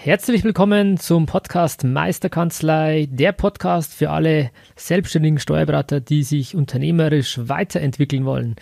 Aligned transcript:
Herzlich 0.00 0.44
willkommen 0.44 0.96
zum 0.96 1.26
Podcast 1.26 1.82
Meisterkanzlei, 1.82 3.08
der 3.10 3.32
Podcast 3.32 3.92
für 3.92 4.10
alle 4.10 4.52
selbstständigen 4.76 5.40
Steuerberater, 5.40 6.00
die 6.00 6.22
sich 6.22 6.54
unternehmerisch 6.54 7.40
weiterentwickeln 7.42 8.24
wollen. 8.24 8.54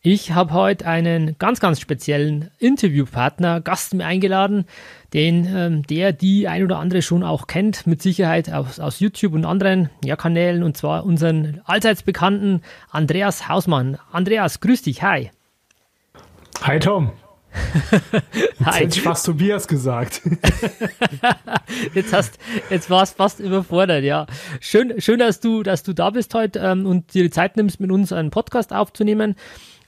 Ich 0.00 0.32
habe 0.32 0.54
heute 0.54 0.86
einen 0.86 1.36
ganz, 1.38 1.60
ganz 1.60 1.80
speziellen 1.80 2.50
Interviewpartner, 2.58 3.60
Gast 3.60 3.92
mir 3.92 4.06
eingeladen, 4.06 4.64
den 5.12 5.46
ähm, 5.54 5.82
der 5.82 6.14
die 6.14 6.48
ein 6.48 6.64
oder 6.64 6.78
andere 6.78 7.02
schon 7.02 7.24
auch 7.24 7.46
kennt, 7.46 7.86
mit 7.86 8.00
Sicherheit 8.00 8.50
aus, 8.50 8.80
aus 8.80 9.00
YouTube 9.00 9.34
und 9.34 9.44
anderen 9.44 9.90
ja, 10.02 10.16
Kanälen, 10.16 10.62
und 10.62 10.78
zwar 10.78 11.04
unseren 11.04 11.60
allseits 11.66 12.02
bekannten 12.02 12.62
Andreas 12.90 13.50
Hausmann. 13.50 13.98
Andreas, 14.12 14.60
grüß 14.60 14.80
dich, 14.80 15.02
hi. 15.02 15.30
Hi 16.62 16.78
Tom. 16.78 17.12
Jetzt 18.58 18.78
hätte 18.78 18.98
ich 18.98 19.02
fast 19.02 19.26
Tobias 19.26 19.66
gesagt. 19.66 20.22
jetzt 21.94 22.12
hast, 22.12 22.38
jetzt 22.68 22.90
warst 22.90 23.16
fast 23.16 23.40
überfordert, 23.40 24.04
ja. 24.04 24.26
Schön, 24.60 25.00
schön, 25.00 25.18
dass 25.18 25.40
du, 25.40 25.62
dass 25.62 25.82
du 25.82 25.92
da 25.92 26.10
bist 26.10 26.34
heute 26.34 26.60
ähm, 26.60 26.86
und 26.86 27.14
dir 27.14 27.22
die 27.22 27.30
Zeit 27.30 27.56
nimmst, 27.56 27.80
mit 27.80 27.90
uns 27.90 28.12
einen 28.12 28.30
Podcast 28.30 28.72
aufzunehmen. 28.72 29.34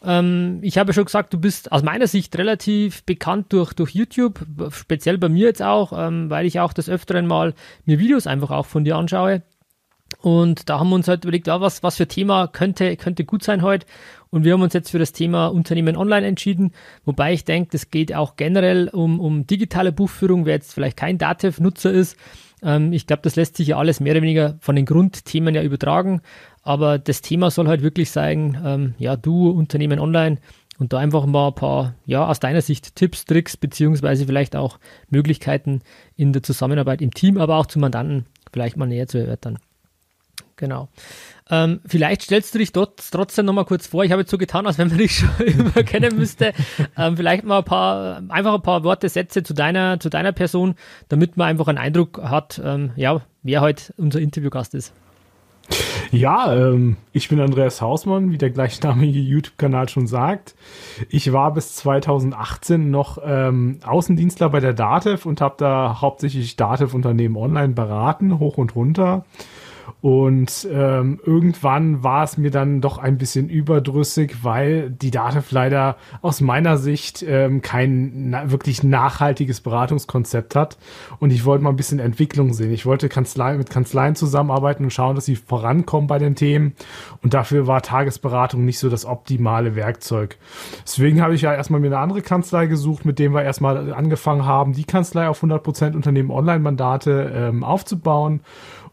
Ähm, 0.04 0.58
ich 0.62 0.78
habe 0.78 0.92
schon 0.92 1.04
gesagt, 1.04 1.32
du 1.32 1.38
bist 1.38 1.70
aus 1.70 1.82
meiner 1.82 2.06
Sicht 2.06 2.36
relativ 2.36 3.04
bekannt 3.04 3.52
durch, 3.52 3.72
durch 3.72 3.90
YouTube, 3.90 4.44
speziell 4.70 5.18
bei 5.18 5.28
mir 5.28 5.46
jetzt 5.46 5.62
auch, 5.62 5.92
ähm, 5.96 6.30
weil 6.30 6.46
ich 6.46 6.60
auch 6.60 6.72
des 6.72 6.88
Öfteren 6.88 7.26
mal 7.26 7.54
mir 7.84 7.98
Videos 7.98 8.26
einfach 8.26 8.50
auch 8.50 8.66
von 8.66 8.84
dir 8.84 8.96
anschaue. 8.96 9.42
Und 10.22 10.68
da 10.68 10.78
haben 10.78 10.88
wir 10.88 10.94
uns 10.94 11.08
halt 11.08 11.24
überlegt, 11.24 11.48
ja, 11.48 11.60
was, 11.60 11.82
was 11.82 11.96
für 11.96 12.06
Thema 12.06 12.46
könnte, 12.46 12.96
könnte 12.96 13.24
gut 13.24 13.42
sein 13.42 13.60
heute. 13.60 13.86
Und 14.30 14.44
wir 14.44 14.52
haben 14.52 14.62
uns 14.62 14.72
jetzt 14.72 14.90
für 14.90 15.00
das 15.00 15.12
Thema 15.12 15.48
Unternehmen 15.48 15.96
online 15.96 16.26
entschieden, 16.26 16.72
wobei 17.04 17.32
ich 17.32 17.44
denke, 17.44 17.70
das 17.72 17.90
geht 17.90 18.14
auch 18.14 18.36
generell 18.36 18.88
um, 18.88 19.18
um 19.18 19.46
digitale 19.48 19.90
Buchführung, 19.90 20.46
wer 20.46 20.54
jetzt 20.54 20.74
vielleicht 20.74 20.96
kein 20.96 21.18
Datev-Nutzer 21.18 21.90
ist. 21.90 22.16
Ähm, 22.62 22.92
ich 22.92 23.08
glaube, 23.08 23.22
das 23.22 23.34
lässt 23.34 23.56
sich 23.56 23.68
ja 23.68 23.78
alles 23.78 23.98
mehr 23.98 24.12
oder 24.12 24.22
weniger 24.22 24.56
von 24.60 24.76
den 24.76 24.86
Grundthemen 24.86 25.56
ja 25.56 25.62
übertragen. 25.62 26.22
Aber 26.62 26.98
das 26.98 27.20
Thema 27.20 27.50
soll 27.50 27.66
halt 27.66 27.82
wirklich 27.82 28.12
sein, 28.12 28.62
ähm, 28.64 28.94
ja, 28.98 29.16
du 29.16 29.50
Unternehmen 29.50 29.98
online 29.98 30.38
und 30.78 30.92
da 30.92 30.98
einfach 30.98 31.26
mal 31.26 31.48
ein 31.48 31.54
paar, 31.54 31.94
ja, 32.06 32.26
aus 32.26 32.38
deiner 32.38 32.62
Sicht 32.62 32.94
Tipps, 32.94 33.24
Tricks, 33.24 33.56
beziehungsweise 33.56 34.26
vielleicht 34.26 34.54
auch 34.54 34.78
Möglichkeiten 35.10 35.82
in 36.16 36.32
der 36.32 36.44
Zusammenarbeit 36.44 37.02
im 37.02 37.12
Team, 37.12 37.38
aber 37.38 37.56
auch 37.56 37.66
zu 37.66 37.80
Mandanten 37.80 38.26
vielleicht 38.52 38.76
mal 38.76 38.86
näher 38.86 39.08
zu 39.08 39.18
erörtern. 39.18 39.58
Genau. 40.62 40.88
Ähm, 41.50 41.80
vielleicht 41.84 42.22
stellst 42.22 42.54
du 42.54 42.60
dich 42.60 42.70
dort 42.70 43.02
trotzdem 43.10 43.46
nochmal 43.46 43.64
kurz 43.64 43.88
vor. 43.88 44.04
Ich 44.04 44.12
habe 44.12 44.22
jetzt 44.22 44.30
so 44.30 44.38
getan, 44.38 44.64
als 44.64 44.78
wenn 44.78 44.86
man 44.86 44.98
dich 44.98 45.16
schon 45.18 45.44
immer 45.44 45.82
kennen 45.82 46.16
müsste. 46.16 46.52
Ähm, 46.96 47.16
vielleicht 47.16 47.42
mal 47.42 47.58
ein 47.58 47.64
paar, 47.64 48.22
einfach 48.28 48.54
ein 48.54 48.62
paar 48.62 48.84
Worte, 48.84 49.08
Sätze 49.08 49.42
zu 49.42 49.54
deiner, 49.54 49.98
zu 49.98 50.08
deiner 50.08 50.30
Person, 50.30 50.76
damit 51.08 51.36
man 51.36 51.48
einfach 51.48 51.66
einen 51.66 51.78
Eindruck 51.78 52.22
hat, 52.22 52.62
ähm, 52.64 52.92
ja, 52.94 53.22
wer 53.42 53.60
heute 53.60 53.92
unser 53.96 54.20
Interviewgast 54.20 54.76
ist. 54.76 54.92
Ja, 56.12 56.54
ähm, 56.54 56.96
ich 57.12 57.28
bin 57.28 57.40
Andreas 57.40 57.80
Hausmann, 57.80 58.30
wie 58.30 58.38
der 58.38 58.50
gleichnamige 58.50 59.18
YouTube-Kanal 59.18 59.88
schon 59.88 60.06
sagt. 60.06 60.54
Ich 61.08 61.32
war 61.32 61.52
bis 61.52 61.74
2018 61.74 62.88
noch 62.88 63.18
ähm, 63.24 63.80
Außendienstler 63.84 64.48
bei 64.50 64.60
der 64.60 64.74
DATEV 64.74 65.26
und 65.26 65.40
habe 65.40 65.56
da 65.58 66.00
hauptsächlich 66.00 66.54
DATEV-Unternehmen 66.54 67.36
online 67.36 67.72
beraten, 67.72 68.38
hoch 68.38 68.58
und 68.58 68.76
runter. 68.76 69.24
Und 70.02 70.66
ähm, 70.68 71.20
irgendwann 71.24 72.02
war 72.02 72.24
es 72.24 72.36
mir 72.36 72.50
dann 72.50 72.80
doch 72.80 72.98
ein 72.98 73.18
bisschen 73.18 73.48
überdrüssig, 73.48 74.42
weil 74.42 74.90
die 74.90 75.12
Datev 75.12 75.52
leider 75.52 75.96
aus 76.22 76.40
meiner 76.40 76.76
Sicht 76.76 77.22
ähm, 77.22 77.62
kein 77.62 78.30
na 78.30 78.50
wirklich 78.50 78.82
nachhaltiges 78.82 79.60
Beratungskonzept 79.60 80.56
hat. 80.56 80.76
Und 81.20 81.32
ich 81.32 81.44
wollte 81.44 81.62
mal 81.62 81.70
ein 81.70 81.76
bisschen 81.76 82.00
Entwicklung 82.00 82.52
sehen. 82.52 82.72
Ich 82.72 82.84
wollte 82.84 83.08
Kanzlei, 83.08 83.56
mit 83.56 83.70
Kanzleien 83.70 84.16
zusammenarbeiten 84.16 84.82
und 84.82 84.92
schauen, 84.92 85.14
dass 85.14 85.24
sie 85.24 85.36
vorankommen 85.36 86.08
bei 86.08 86.18
den 86.18 86.34
Themen. 86.34 86.74
Und 87.22 87.32
dafür 87.32 87.68
war 87.68 87.80
Tagesberatung 87.80 88.64
nicht 88.64 88.80
so 88.80 88.90
das 88.90 89.06
optimale 89.06 89.76
Werkzeug. 89.76 90.36
Deswegen 90.84 91.22
habe 91.22 91.36
ich 91.36 91.42
ja 91.42 91.54
erstmal 91.54 91.80
mir 91.80 91.86
eine 91.86 91.98
andere 91.98 92.22
Kanzlei 92.22 92.66
gesucht, 92.66 93.04
mit 93.04 93.20
dem 93.20 93.34
wir 93.34 93.44
erstmal 93.44 93.94
angefangen 93.94 94.44
haben, 94.46 94.72
die 94.72 94.82
Kanzlei 94.82 95.28
auf 95.28 95.44
100% 95.44 95.94
Unternehmen 95.94 96.32
Online-Mandate 96.32 97.32
ähm, 97.32 97.62
aufzubauen. 97.62 98.40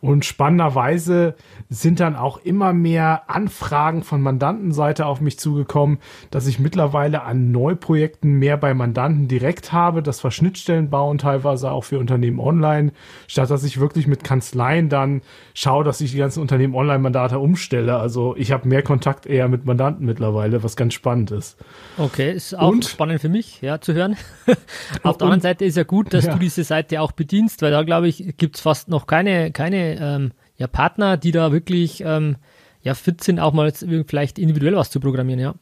Und 0.02 0.24
spannenderweise 0.24 1.36
sind 1.70 2.00
dann 2.00 2.16
auch 2.16 2.38
immer 2.38 2.72
mehr 2.72 3.24
Anfragen 3.28 4.04
von 4.04 4.22
Mandantenseite 4.22 5.06
auf 5.06 5.20
mich 5.20 5.38
zugekommen, 5.38 5.98
dass 6.32 6.48
ich 6.48 6.58
mittlerweile 6.58 7.24
an 7.24 7.52
Neuprojekten 7.52 8.32
mehr 8.32 8.56
bei 8.56 8.74
Mandanten 8.74 9.28
direkt 9.28 9.74
habe, 9.74 10.02
dass 10.02 10.24
wir 10.24 10.32
Schnittstellen 10.32 10.90
bauen, 10.90 11.18
teilweise 11.18 11.72
auch 11.72 11.84
für 11.84 12.00
Unternehmen 12.00 12.40
online, 12.40 12.94
statt 13.28 13.50
dass 13.50 13.64
ich 13.64 13.80
wirklich 13.80 14.08
mit 14.08 14.24
Kanzleien 14.24 14.88
dann 14.88 15.22
schaue, 15.54 15.84
dass 15.84 16.00
ich 16.00 16.12
die 16.12 16.18
ganzen 16.18 16.42
Unternehmen 16.42 16.76
Online-Mandate 16.76 17.40
umstelle. 17.40 17.98
Also 17.98 18.36
ich 18.38 18.52
habe 18.52 18.68
mehr 18.68 18.84
Kontakt 18.84 19.26
eher 19.26 19.50
mit 19.50 19.66
Mandanten 19.66 20.06
mittlerweile, 20.06 20.64
was 20.64 20.78
ganz 20.78 20.94
spannend 20.94 21.32
ist. 21.32 21.58
Okay, 21.98 22.32
ist 22.32 22.58
auch 22.58 22.70
und, 22.70 22.86
spannend 22.86 23.20
für 23.20 23.30
mich, 23.30 23.62
ja, 23.62 23.82
zu 23.82 23.94
hören. 23.94 24.16
auf 25.04 25.18
der 25.18 25.26
anderen 25.26 25.42
Seite 25.42 25.66
ist 25.66 25.76
ja 25.76 25.84
gut, 25.84 26.14
dass 26.14 26.26
ja. 26.26 26.34
du 26.34 26.40
diese 26.40 26.64
Seite 26.64 27.02
auch 27.02 27.12
bedienst, 27.12 27.62
weil 27.62 27.72
da 27.72 27.84
glaube 27.84 28.08
ich, 28.08 28.36
gibt 28.38 28.56
es 28.56 28.62
fast 28.62 28.88
noch 28.88 29.06
keine, 29.08 29.52
keine 29.52 29.89
ähm, 30.00 30.32
ja, 30.58 30.68
Partner, 30.68 31.18
die 31.18 31.32
da 31.32 31.52
wirklich 31.52 32.04
ähm, 32.06 32.36
ja, 32.82 32.94
fit 32.94 33.24
sind, 33.24 33.40
auch 33.40 33.54
mal 33.54 33.72
vielleicht 34.08 34.40
individuell 34.40 34.76
was 34.76 34.90
zu 34.90 35.00
programmieren, 35.00 35.40
ja. 35.40 35.56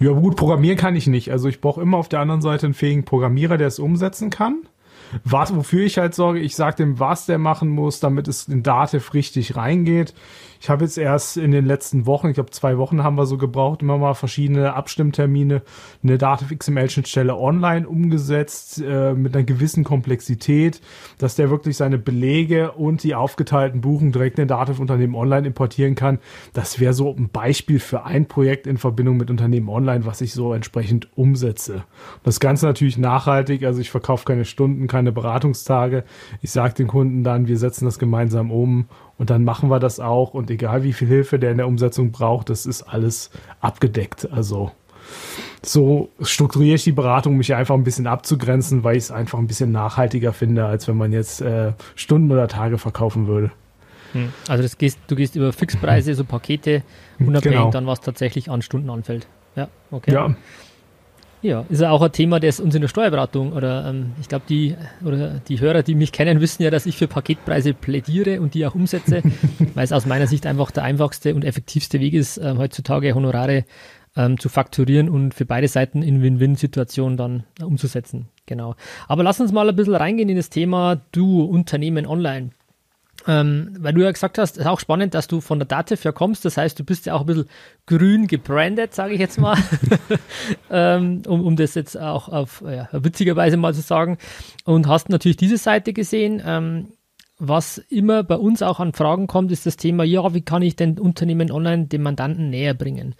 Ja, 0.00 0.12
gut, 0.12 0.36
programmieren 0.36 0.78
kann 0.78 0.96
ich 0.96 1.06
nicht. 1.06 1.30
Also 1.30 1.48
ich 1.48 1.60
brauche 1.60 1.82
immer 1.82 1.98
auf 1.98 2.08
der 2.08 2.20
anderen 2.20 2.40
Seite 2.40 2.66
einen 2.66 2.74
fähigen 2.74 3.04
Programmierer, 3.04 3.58
der 3.58 3.68
es 3.68 3.78
umsetzen 3.78 4.30
kann. 4.30 4.62
Was, 5.22 5.54
wofür 5.54 5.84
ich 5.84 5.98
halt 5.98 6.14
sorge, 6.14 6.40
ich 6.40 6.56
sage 6.56 6.76
dem, 6.76 6.98
was 6.98 7.26
der 7.26 7.38
machen 7.38 7.68
muss, 7.68 8.00
damit 8.00 8.26
es 8.26 8.48
in 8.48 8.62
Dativ 8.62 9.14
richtig 9.14 9.54
reingeht. 9.54 10.14
Ich 10.60 10.70
habe 10.70 10.84
jetzt 10.84 10.98
erst 10.98 11.36
in 11.36 11.50
den 11.50 11.64
letzten 11.64 12.06
Wochen, 12.06 12.28
ich 12.28 12.34
glaube 12.34 12.50
zwei 12.50 12.78
Wochen 12.78 13.02
haben 13.02 13.16
wir 13.16 13.26
so 13.26 13.38
gebraucht, 13.38 13.82
immer 13.82 13.98
mal 13.98 14.14
verschiedene 14.14 14.74
Abstimmtermine, 14.74 15.62
eine 16.02 16.18
Dativ 16.18 16.56
XML-Schnittstelle 16.56 17.36
online 17.36 17.88
umgesetzt 17.88 18.82
äh, 18.82 19.14
mit 19.14 19.34
einer 19.34 19.44
gewissen 19.44 19.84
Komplexität, 19.84 20.80
dass 21.18 21.36
der 21.36 21.50
wirklich 21.50 21.76
seine 21.76 21.98
Belege 21.98 22.72
und 22.72 23.02
die 23.02 23.14
aufgeteilten 23.14 23.80
Buchen 23.80 24.12
direkt 24.12 24.38
in 24.38 24.48
Dativ-Unternehmen 24.48 25.14
online 25.14 25.46
importieren 25.46 25.94
kann. 25.94 26.18
Das 26.52 26.80
wäre 26.80 26.92
so 26.92 27.14
ein 27.14 27.28
Beispiel 27.28 27.78
für 27.78 28.04
ein 28.04 28.26
Projekt 28.26 28.66
in 28.66 28.78
Verbindung 28.78 29.16
mit 29.16 29.30
Unternehmen 29.30 29.68
online, 29.68 30.06
was 30.06 30.20
ich 30.20 30.32
so 30.32 30.52
entsprechend 30.52 31.08
umsetze. 31.16 31.84
Das 32.22 32.40
Ganze 32.40 32.66
natürlich 32.66 32.98
nachhaltig, 32.98 33.64
also 33.64 33.80
ich 33.80 33.90
verkaufe 33.90 34.24
keine 34.24 34.44
Stunden, 34.44 34.86
keine 34.86 35.12
Beratungstage. 35.12 36.04
Ich 36.40 36.50
sage 36.50 36.74
den 36.74 36.86
Kunden 36.86 37.24
dann, 37.24 37.48
wir 37.48 37.58
setzen 37.58 37.84
das 37.84 37.98
gemeinsam 37.98 38.50
um 38.50 38.86
und 39.18 39.30
dann 39.30 39.44
machen 39.44 39.70
wir 39.70 39.80
das 39.80 40.00
auch. 40.00 40.34
Und 40.34 40.50
egal 40.50 40.82
wie 40.82 40.92
viel 40.92 41.08
Hilfe 41.08 41.38
der 41.38 41.50
in 41.50 41.58
der 41.58 41.66
Umsetzung 41.66 42.12
braucht, 42.12 42.50
das 42.50 42.66
ist 42.66 42.82
alles 42.82 43.30
abgedeckt. 43.60 44.28
Also 44.30 44.72
so 45.62 46.10
strukturiere 46.20 46.76
ich 46.76 46.84
die 46.84 46.92
Beratung, 46.92 47.36
mich 47.36 47.54
einfach 47.54 47.74
ein 47.74 47.84
bisschen 47.84 48.06
abzugrenzen, 48.06 48.84
weil 48.84 48.96
ich 48.96 49.04
es 49.04 49.10
einfach 49.10 49.38
ein 49.38 49.46
bisschen 49.46 49.72
nachhaltiger 49.72 50.32
finde, 50.32 50.66
als 50.66 50.88
wenn 50.88 50.96
man 50.96 51.12
jetzt 51.12 51.40
äh, 51.40 51.72
Stunden 51.94 52.30
oder 52.30 52.48
Tage 52.48 52.78
verkaufen 52.78 53.26
würde. 53.26 53.50
Hm. 54.12 54.32
Also 54.48 54.68
gehst, 54.78 54.98
du 55.08 55.16
gehst 55.16 55.36
über 55.36 55.52
Fixpreise, 55.52 56.14
so 56.14 56.24
Pakete, 56.24 56.82
unabhängig 57.18 57.58
genau. 57.58 57.70
dann, 57.70 57.86
was 57.86 58.00
tatsächlich 58.00 58.50
an 58.50 58.62
Stunden 58.62 58.90
anfällt. 58.90 59.26
Ja, 59.56 59.68
okay. 59.90 60.12
Ja. 60.12 60.34
Ja, 61.46 61.64
ist 61.68 61.80
ja 61.80 61.92
auch 61.92 62.02
ein 62.02 62.10
Thema, 62.10 62.40
das 62.40 62.58
uns 62.58 62.74
in 62.74 62.80
der 62.80 62.88
Steuerberatung 62.88 63.52
oder 63.52 63.88
ähm, 63.88 64.10
ich 64.20 64.26
glaube, 64.26 64.44
die 64.48 64.74
oder 65.04 65.40
die 65.46 65.60
Hörer, 65.60 65.84
die 65.84 65.94
mich 65.94 66.10
kennen, 66.10 66.40
wissen 66.40 66.64
ja, 66.64 66.70
dass 66.70 66.86
ich 66.86 66.96
für 66.96 67.06
Paketpreise 67.06 67.72
plädiere 67.72 68.40
und 68.40 68.54
die 68.54 68.66
auch 68.66 68.74
umsetze, 68.74 69.22
weil 69.74 69.84
es 69.84 69.92
aus 69.92 70.06
meiner 70.06 70.26
Sicht 70.26 70.44
einfach 70.44 70.72
der 70.72 70.82
einfachste 70.82 71.36
und 71.36 71.44
effektivste 71.44 72.00
Weg 72.00 72.14
ist, 72.14 72.38
äh, 72.38 72.54
heutzutage 72.58 73.14
Honorare 73.14 73.64
ähm, 74.16 74.40
zu 74.40 74.48
fakturieren 74.48 75.08
und 75.08 75.34
für 75.34 75.44
beide 75.44 75.68
Seiten 75.68 76.02
in 76.02 76.20
Win-Win-Situationen 76.20 77.16
dann 77.16 77.44
äh, 77.60 77.62
umzusetzen. 77.62 78.26
Genau. 78.46 78.74
Aber 79.06 79.22
lass 79.22 79.40
uns 79.40 79.52
mal 79.52 79.68
ein 79.68 79.76
bisschen 79.76 79.94
reingehen 79.94 80.28
in 80.28 80.36
das 80.36 80.50
Thema 80.50 81.00
Du 81.12 81.44
Unternehmen 81.44 82.06
online. 82.06 82.50
Ähm, 83.26 83.74
weil 83.78 83.92
du 83.92 84.02
ja 84.02 84.10
gesagt 84.10 84.38
hast, 84.38 84.56
ist 84.56 84.66
auch 84.66 84.80
spannend, 84.80 85.14
dass 85.14 85.26
du 85.26 85.40
von 85.40 85.58
der 85.58 85.66
Dativ 85.66 86.04
ja 86.04 86.12
kommst. 86.12 86.44
Das 86.44 86.56
heißt, 86.56 86.78
du 86.78 86.84
bist 86.84 87.06
ja 87.06 87.14
auch 87.14 87.20
ein 87.20 87.26
bisschen 87.26 87.48
grün 87.86 88.26
gebrandet, 88.26 88.94
sage 88.94 89.14
ich 89.14 89.20
jetzt 89.20 89.38
mal, 89.38 89.56
ähm, 90.70 91.22
um, 91.26 91.44
um 91.44 91.56
das 91.56 91.74
jetzt 91.74 91.98
auch 91.98 92.28
auf 92.28 92.62
ja, 92.66 92.88
witzigerweise 92.92 93.56
mal 93.56 93.74
zu 93.74 93.80
sagen. 93.80 94.18
Und 94.64 94.86
hast 94.86 95.08
natürlich 95.08 95.36
diese 95.36 95.58
Seite 95.58 95.92
gesehen. 95.92 96.42
Ähm, 96.44 96.88
was 97.38 97.76
immer 97.76 98.22
bei 98.22 98.36
uns 98.36 98.62
auch 98.62 98.80
an 98.80 98.94
Fragen 98.94 99.26
kommt, 99.26 99.52
ist 99.52 99.66
das 99.66 99.76
Thema, 99.76 100.04
ja, 100.04 100.32
wie 100.32 100.40
kann 100.40 100.62
ich 100.62 100.74
denn 100.74 100.98
Unternehmen 100.98 101.50
online 101.50 101.86
dem 101.86 102.02
Mandanten 102.02 102.48
näher 102.48 102.72
bringen? 102.72 103.14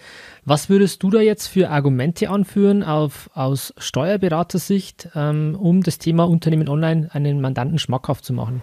Was 0.44 0.70
würdest 0.70 1.03
du 1.03 1.11
da 1.11 1.20
jetzt 1.20 1.49
für 1.49 1.69
Argumente 1.69 2.31
anführen 2.31 2.82
auf, 2.82 3.29
aus 3.35 3.75
Steuerberatersicht, 3.76 5.11
ähm, 5.14 5.55
um 5.61 5.82
das 5.82 5.99
Thema 5.99 6.25
Unternehmen 6.25 6.69
online 6.69 7.11
einen 7.12 7.43
Mandanten 7.43 7.79
schmackhaft 7.79 8.25
zu 8.25 8.32
machen? 8.32 8.62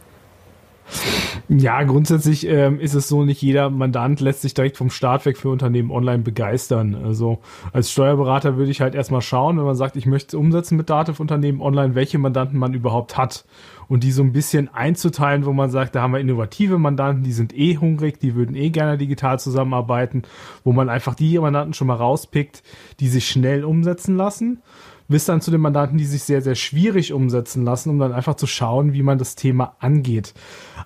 Ja, 1.50 1.84
grundsätzlich 1.84 2.48
ähm, 2.48 2.80
ist 2.80 2.94
es 2.94 3.08
so, 3.08 3.24
nicht 3.24 3.42
jeder 3.42 3.70
Mandant 3.70 4.20
lässt 4.20 4.42
sich 4.42 4.54
direkt 4.54 4.78
vom 4.78 4.90
Start 4.90 5.26
weg 5.26 5.38
für 5.38 5.50
Unternehmen 5.50 5.92
online 5.92 6.24
begeistern. 6.24 6.96
Also 6.96 7.40
als 7.72 7.92
Steuerberater 7.92 8.58
würde 8.58 8.72
ich 8.72 8.82
halt 8.82 8.96
erstmal 8.96 9.22
schauen, 9.22 9.58
wenn 9.58 9.66
man 9.66 9.76
sagt, 9.76 9.96
ich 9.96 10.06
möchte 10.06 10.38
umsetzen 10.38 10.78
mit 10.78 10.90
Dativ-Unternehmen 10.90 11.62
online, 11.62 11.96
welche 11.96 12.18
Mandanten 12.18 12.58
man 12.58 12.74
überhaupt 12.74 13.18
hat. 13.18 13.46
Und 13.90 14.04
die 14.04 14.12
so 14.12 14.24
ein 14.24 14.32
bisschen 14.32 14.74
einzuteilen, 14.74 15.46
wo 15.46 15.52
man 15.52 15.70
sagt, 15.70 15.96
da 15.96 16.02
haben 16.02 16.14
wir 16.14 16.20
innovative 16.20 16.78
Mandanten, 16.78 17.24
die 17.24 17.34
sind 17.34 17.56
eh 17.56 17.78
hungrig, 17.78 18.20
die 18.20 18.34
würden 18.34 18.56
eh 18.56 18.70
gerne 18.70 18.98
digital 18.98 19.40
zusammenarbeiten, 19.40 20.24
wo 20.64 20.72
man 20.72 20.90
einfach 20.90 21.16
die 21.16 21.38
Mandanten 21.38 21.74
schon 21.74 21.88
mal 21.88 21.98
rauspickt, 21.98 22.64
die 23.00 23.10
sich 23.10 23.28
schnell 23.28 23.66
umsetzen 23.66 24.16
lassen 24.16 24.62
bis 25.08 25.26
dann 25.26 25.42
zu 25.42 25.52
den 25.52 25.62
Mandanten, 25.62 25.98
die 25.98 26.06
sich 26.06 26.24
sehr, 26.24 26.42
sehr 26.42 26.56
schwierig 26.56 27.14
umsetzen 27.14 27.64
lassen, 27.64 27.90
um 27.90 28.00
dann 28.00 28.14
einfach 28.14 28.36
zu 28.36 28.48
schauen, 28.48 28.94
wie 28.94 29.04
man 29.04 29.18
das 29.18 29.36
Thema 29.36 29.76
angeht. 29.80 30.34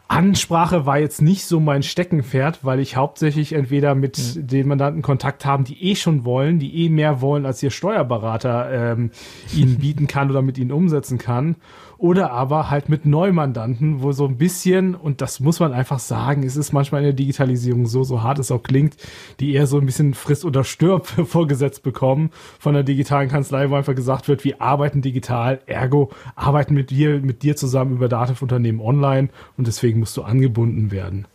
Ansprache 0.08 0.86
war 0.86 1.00
jetzt 1.00 1.22
nicht 1.22 1.46
so 1.46 1.60
mein 1.60 1.84
Steckenpferd, 1.84 2.64
weil 2.64 2.80
ich 2.80 2.96
hauptsächlich 2.96 3.54
entweder 3.54 3.96
mit 3.96 4.18
mhm. 4.18 4.48
den 4.48 4.68
Mandanten 4.68 5.02
Kontakt 5.02 5.46
haben, 5.46 5.64
die 5.64 5.92
eh 5.92 5.96
schon 5.96 6.26
wollen, 6.26 6.60
die 6.60 6.86
eh 6.86 6.90
mehr 6.90 7.22
wollen, 7.22 7.46
als 7.46 7.62
ihr 7.62 7.72
Steuerberater 7.72 8.72
ähm, 8.72 9.12
ihnen 9.54 9.78
bieten 9.78 10.08
kann 10.08 10.30
oder 10.30 10.42
mit 10.42 10.58
ihnen 10.58 10.72
umsetzen 10.72 11.18
kann 11.18 11.56
oder 11.98 12.32
aber 12.32 12.70
halt 12.70 12.90
mit 12.90 13.06
Neumandanten, 13.06 14.02
wo 14.02 14.12
so 14.12 14.26
ein 14.26 14.38
bisschen, 14.38 14.96
und 14.96 15.22
das 15.22 15.40
muss 15.40 15.60
man 15.60 15.74
einfach 15.74 16.00
sagen, 16.00 16.44
es 16.44 16.56
ist 16.56 16.74
manchmal 16.74 17.02
in 17.02 17.06
der 17.06 17.14
Digitalisierung 17.14 17.88
so, 17.88 18.04
so 18.04 18.24
hart 18.24 18.40
es 18.40 18.52
auch 18.52 18.64
klingt, 18.64 18.98
die 19.40 19.54
eher 19.54 19.68
so 19.68 19.80
ein 19.80 19.86
bisschen 19.86 20.14
Friss 20.14 20.46
oder 20.46 20.64
Stirb 20.64 21.08
vorgesetzt 21.26 21.84
bekommen 21.84 22.32
von 22.60 22.74
der 22.74 22.84
digitalen 22.84 23.30
Kanzlei, 23.30 23.70
wo 23.70 23.76
einfach 23.76 23.96
gesagt 23.96 24.28
wird, 24.28 24.44
wir 24.44 24.62
arbeiten 24.62 25.02
digital, 25.02 25.62
ergo 25.66 26.12
arbeiten 26.36 26.74
mit 26.74 26.90
dir, 26.90 27.20
mit 27.20 27.44
dir 27.44 27.56
zusammen 27.56 27.96
über 27.96 28.10
Datenunternehmen 28.10 28.82
online 28.82 29.30
und 29.58 29.68
deswegen 29.68 30.00
musst 30.00 30.16
du 30.18 30.22
angebunden 30.22 30.92
werden. 30.92 31.26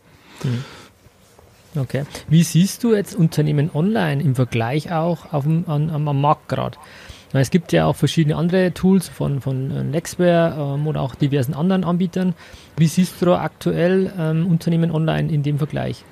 Hm. 0.41 0.63
Okay. 1.75 2.03
Wie 2.27 2.43
siehst 2.43 2.83
du 2.83 2.93
jetzt 2.93 3.15
Unternehmen 3.15 3.71
online 3.73 4.21
im 4.21 4.35
Vergleich 4.35 4.91
auch 4.91 5.33
auf 5.33 5.43
dem, 5.43 5.65
an, 5.67 5.89
am 5.89 6.21
Markt 6.21 6.47
gerade? 6.47 6.77
Es 7.41 7.49
gibt 7.49 7.71
ja 7.71 7.85
auch 7.85 7.95
verschiedene 7.95 8.35
andere 8.35 8.73
Tools 8.73 9.07
von, 9.07 9.41
von 9.41 9.71
äh, 9.71 9.83
Nextware 9.83 10.75
ähm, 10.75 10.87
oder 10.87 11.01
auch 11.01 11.15
diversen 11.15 11.53
anderen 11.53 11.83
Anbietern. 11.83 12.35
Wie 12.77 12.87
siehst 12.87 13.21
du 13.21 13.33
aktuell 13.33 14.13
ähm, 14.17 14.45
Unternehmen 14.47 14.91
online 14.91 15.31
in 15.31 15.41
dem 15.41 15.57
Vergleich? 15.57 16.05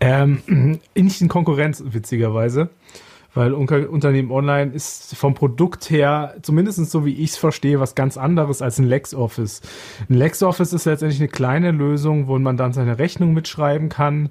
Ähm, 0.00 0.42
nicht 0.94 1.20
in 1.20 1.28
Konkurrenz, 1.28 1.82
witzigerweise. 1.84 2.70
Weil 3.36 3.52
Unternehmen 3.52 4.30
online 4.30 4.70
ist 4.70 5.16
vom 5.16 5.34
Produkt 5.34 5.90
her, 5.90 6.36
zumindest 6.42 6.88
so 6.88 7.04
wie 7.04 7.14
ich 7.14 7.30
es 7.30 7.36
verstehe, 7.36 7.80
was 7.80 7.96
ganz 7.96 8.16
anderes 8.16 8.62
als 8.62 8.78
ein 8.78 8.84
LexOffice. 8.84 9.60
Ein 10.08 10.14
LexOffice 10.14 10.72
ist 10.72 10.84
letztendlich 10.84 11.20
eine 11.20 11.28
kleine 11.28 11.72
Lösung, 11.72 12.28
wo 12.28 12.38
man 12.38 12.56
dann 12.56 12.72
seine 12.72 13.00
Rechnung 13.00 13.34
mitschreiben 13.34 13.88
kann 13.88 14.30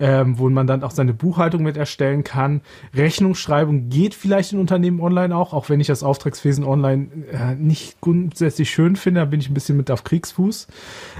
ähm, 0.00 0.38
wo 0.38 0.48
man 0.48 0.66
dann 0.66 0.82
auch 0.82 0.90
seine 0.90 1.12
Buchhaltung 1.14 1.62
mit 1.62 1.76
erstellen 1.76 2.24
kann. 2.24 2.62
Rechnungsschreibung 2.94 3.88
geht 3.90 4.14
vielleicht 4.14 4.52
in 4.52 4.58
Unternehmen 4.58 5.00
online 5.00 5.36
auch, 5.36 5.52
auch 5.52 5.68
wenn 5.68 5.78
ich 5.78 5.86
das 5.86 6.02
Auftragswesen 6.02 6.64
online 6.64 7.08
äh, 7.30 7.54
nicht 7.54 8.00
grundsätzlich 8.00 8.70
schön 8.70 8.96
finde, 8.96 9.20
da 9.20 9.26
bin 9.26 9.40
ich 9.40 9.50
ein 9.50 9.54
bisschen 9.54 9.76
mit 9.76 9.90
auf 9.90 10.02
Kriegsfuß. 10.04 10.66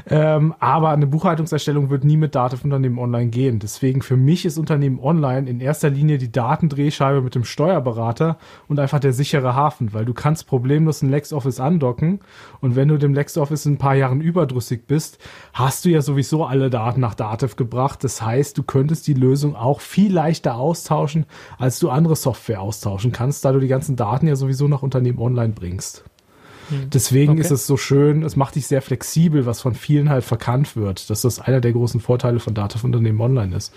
Ähm, 0.08 0.54
aber 0.58 0.90
eine 0.90 1.06
Buchhaltungserstellung 1.06 1.90
wird 1.90 2.04
nie 2.04 2.16
mit 2.16 2.34
Daten 2.34 2.50
Unternehmen 2.64 2.98
online 2.98 3.28
gehen. 3.28 3.58
Deswegen 3.58 4.02
für 4.02 4.16
mich 4.16 4.44
ist 4.44 4.58
Unternehmen 4.58 4.98
online 4.98 5.48
in 5.48 5.60
erster 5.60 5.90
Linie 5.90 6.18
die 6.18 6.32
Datendrehscheibe 6.32 7.20
mit 7.20 7.34
dem 7.34 7.44
Steuerberater 7.44 8.38
und 8.66 8.80
einfach 8.80 8.98
der 8.98 9.12
sichere 9.12 9.54
Hafen, 9.54 9.92
weil 9.92 10.04
du 10.04 10.14
kannst 10.14 10.46
problemlos 10.46 11.02
ein 11.02 11.10
LexOffice 11.10 11.60
andocken 11.60 12.20
und 12.60 12.76
wenn 12.76 12.88
du 12.88 12.96
dem 12.96 13.14
LexOffice 13.14 13.66
in 13.66 13.74
ein 13.74 13.78
paar 13.78 13.94
Jahren 13.94 14.20
überdrüssig 14.20 14.86
bist, 14.86 15.18
hast 15.52 15.84
du 15.84 15.90
ja 15.90 16.00
sowieso 16.00 16.44
alle 16.44 16.70
Daten 16.70 17.00
nach 17.00 17.14
Dativ 17.14 17.56
gebracht. 17.56 18.02
Das 18.02 18.22
heißt, 18.22 18.56
du 18.56 18.62
könntest 18.70 19.08
die 19.08 19.14
Lösung 19.14 19.56
auch 19.56 19.80
viel 19.80 20.12
leichter 20.12 20.54
austauschen, 20.54 21.26
als 21.58 21.80
du 21.80 21.90
andere 21.90 22.14
Software 22.14 22.60
austauschen 22.60 23.10
kannst, 23.10 23.44
da 23.44 23.50
du 23.50 23.58
die 23.58 23.66
ganzen 23.66 23.96
Daten 23.96 24.28
ja 24.28 24.36
sowieso 24.36 24.68
nach 24.68 24.82
Unternehmen 24.82 25.18
online 25.18 25.54
bringst. 25.54 26.04
Hm. 26.68 26.88
Deswegen 26.88 27.32
okay. 27.32 27.40
ist 27.40 27.50
es 27.50 27.66
so 27.66 27.76
schön, 27.76 28.22
es 28.22 28.36
macht 28.36 28.54
dich 28.54 28.68
sehr 28.68 28.80
flexibel, 28.80 29.44
was 29.44 29.60
von 29.60 29.74
vielen 29.74 30.08
halt 30.08 30.22
verkannt 30.22 30.76
wird, 30.76 31.10
dass 31.10 31.22
das 31.22 31.40
einer 31.40 31.60
der 31.60 31.72
großen 31.72 32.00
Vorteile 32.00 32.38
von 32.38 32.54
Daten 32.54 32.78
Unternehmen 32.86 33.20
online 33.20 33.56
ist. 33.56 33.74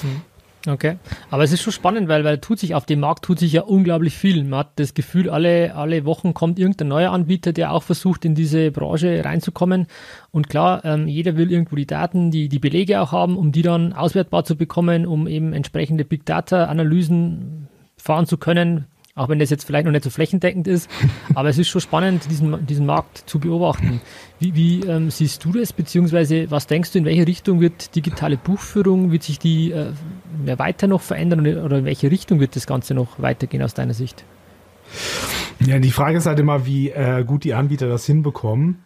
Hm. 0.00 0.22
Okay, 0.66 0.96
aber 1.30 1.44
es 1.44 1.52
ist 1.52 1.60
schon 1.60 1.74
spannend, 1.74 2.08
weil, 2.08 2.24
weil 2.24 2.38
tut 2.38 2.58
sich 2.58 2.74
auf 2.74 2.86
dem 2.86 3.00
Markt 3.00 3.26
tut 3.26 3.38
sich 3.38 3.52
ja 3.52 3.62
unglaublich 3.62 4.16
viel. 4.16 4.42
Man 4.44 4.60
hat 4.60 4.70
das 4.76 4.94
Gefühl, 4.94 5.28
alle, 5.28 5.74
alle 5.74 6.06
Wochen 6.06 6.32
kommt 6.32 6.58
irgendein 6.58 6.88
neuer 6.88 7.12
Anbieter, 7.12 7.52
der 7.52 7.72
auch 7.72 7.82
versucht, 7.82 8.24
in 8.24 8.34
diese 8.34 8.70
Branche 8.70 9.22
reinzukommen. 9.22 9.86
Und 10.30 10.48
klar, 10.48 10.82
ähm, 10.86 11.06
jeder 11.06 11.36
will 11.36 11.52
irgendwo 11.52 11.76
die 11.76 11.86
Daten, 11.86 12.30
die, 12.30 12.48
die 12.48 12.58
Belege 12.58 13.02
auch 13.02 13.12
haben, 13.12 13.36
um 13.36 13.52
die 13.52 13.60
dann 13.60 13.92
auswertbar 13.92 14.44
zu 14.44 14.56
bekommen, 14.56 15.06
um 15.06 15.26
eben 15.26 15.52
entsprechende 15.52 16.06
Big 16.06 16.24
Data 16.24 16.64
Analysen 16.64 17.68
fahren 17.98 18.26
zu 18.26 18.38
können, 18.38 18.86
auch 19.16 19.28
wenn 19.28 19.38
das 19.38 19.50
jetzt 19.50 19.64
vielleicht 19.64 19.84
noch 19.84 19.92
nicht 19.92 20.04
so 20.04 20.10
flächendeckend 20.10 20.66
ist. 20.66 20.90
Aber 21.34 21.48
es 21.48 21.58
ist 21.58 21.68
schon 21.68 21.80
spannend, 21.80 22.28
diesen, 22.30 22.66
diesen 22.66 22.86
Markt 22.86 23.18
zu 23.26 23.38
beobachten. 23.38 24.00
Wie, 24.40 24.54
wie 24.54 24.80
ähm, 24.80 25.10
siehst 25.10 25.44
du 25.44 25.52
das, 25.52 25.72
beziehungsweise 25.72 26.50
was 26.50 26.66
denkst 26.66 26.92
du, 26.92 26.98
in 26.98 27.04
welche 27.04 27.26
Richtung 27.26 27.60
wird 27.60 27.94
digitale 27.94 28.36
Buchführung, 28.36 29.12
wird 29.12 29.22
sich 29.22 29.38
die 29.38 29.70
äh, 29.70 29.92
mehr 30.44 30.58
weiter 30.58 30.86
noch 30.86 31.00
verändern 31.00 31.46
oder 31.58 31.78
in 31.78 31.84
welche 31.84 32.10
Richtung 32.10 32.40
wird 32.40 32.56
das 32.56 32.66
Ganze 32.66 32.94
noch 32.94 33.20
weitergehen 33.20 33.62
aus 33.62 33.74
deiner 33.74 33.94
Sicht? 33.94 34.24
Ja, 35.60 35.78
die 35.78 35.90
Frage 35.90 36.18
ist 36.18 36.26
halt 36.26 36.38
immer, 36.38 36.66
wie 36.66 36.90
äh, 36.90 37.24
gut 37.24 37.44
die 37.44 37.54
Anbieter 37.54 37.88
das 37.88 38.04
hinbekommen. 38.06 38.84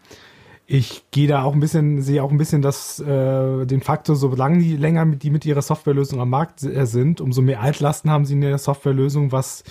Ich 0.70 1.04
gehe 1.10 1.26
da 1.26 1.44
auch 1.44 1.54
ein 1.54 1.60
bisschen, 1.60 2.02
sehe 2.02 2.22
auch 2.22 2.30
ein 2.30 2.36
bisschen 2.36 2.60
das, 2.60 3.00
äh, 3.00 3.64
den 3.64 3.80
Faktor, 3.80 4.16
solange 4.16 4.58
die 4.58 4.76
länger 4.76 5.06
mit, 5.06 5.22
die 5.22 5.30
mit 5.30 5.46
ihrer 5.46 5.62
Softwarelösung 5.62 6.20
am 6.20 6.28
Markt 6.28 6.62
äh, 6.62 6.84
sind, 6.84 7.22
umso 7.22 7.40
mehr 7.40 7.62
Altlasten 7.62 8.10
haben 8.10 8.26
sie 8.26 8.34
in 8.34 8.42
der 8.42 8.58
Softwarelösung, 8.58 9.32
was 9.32 9.64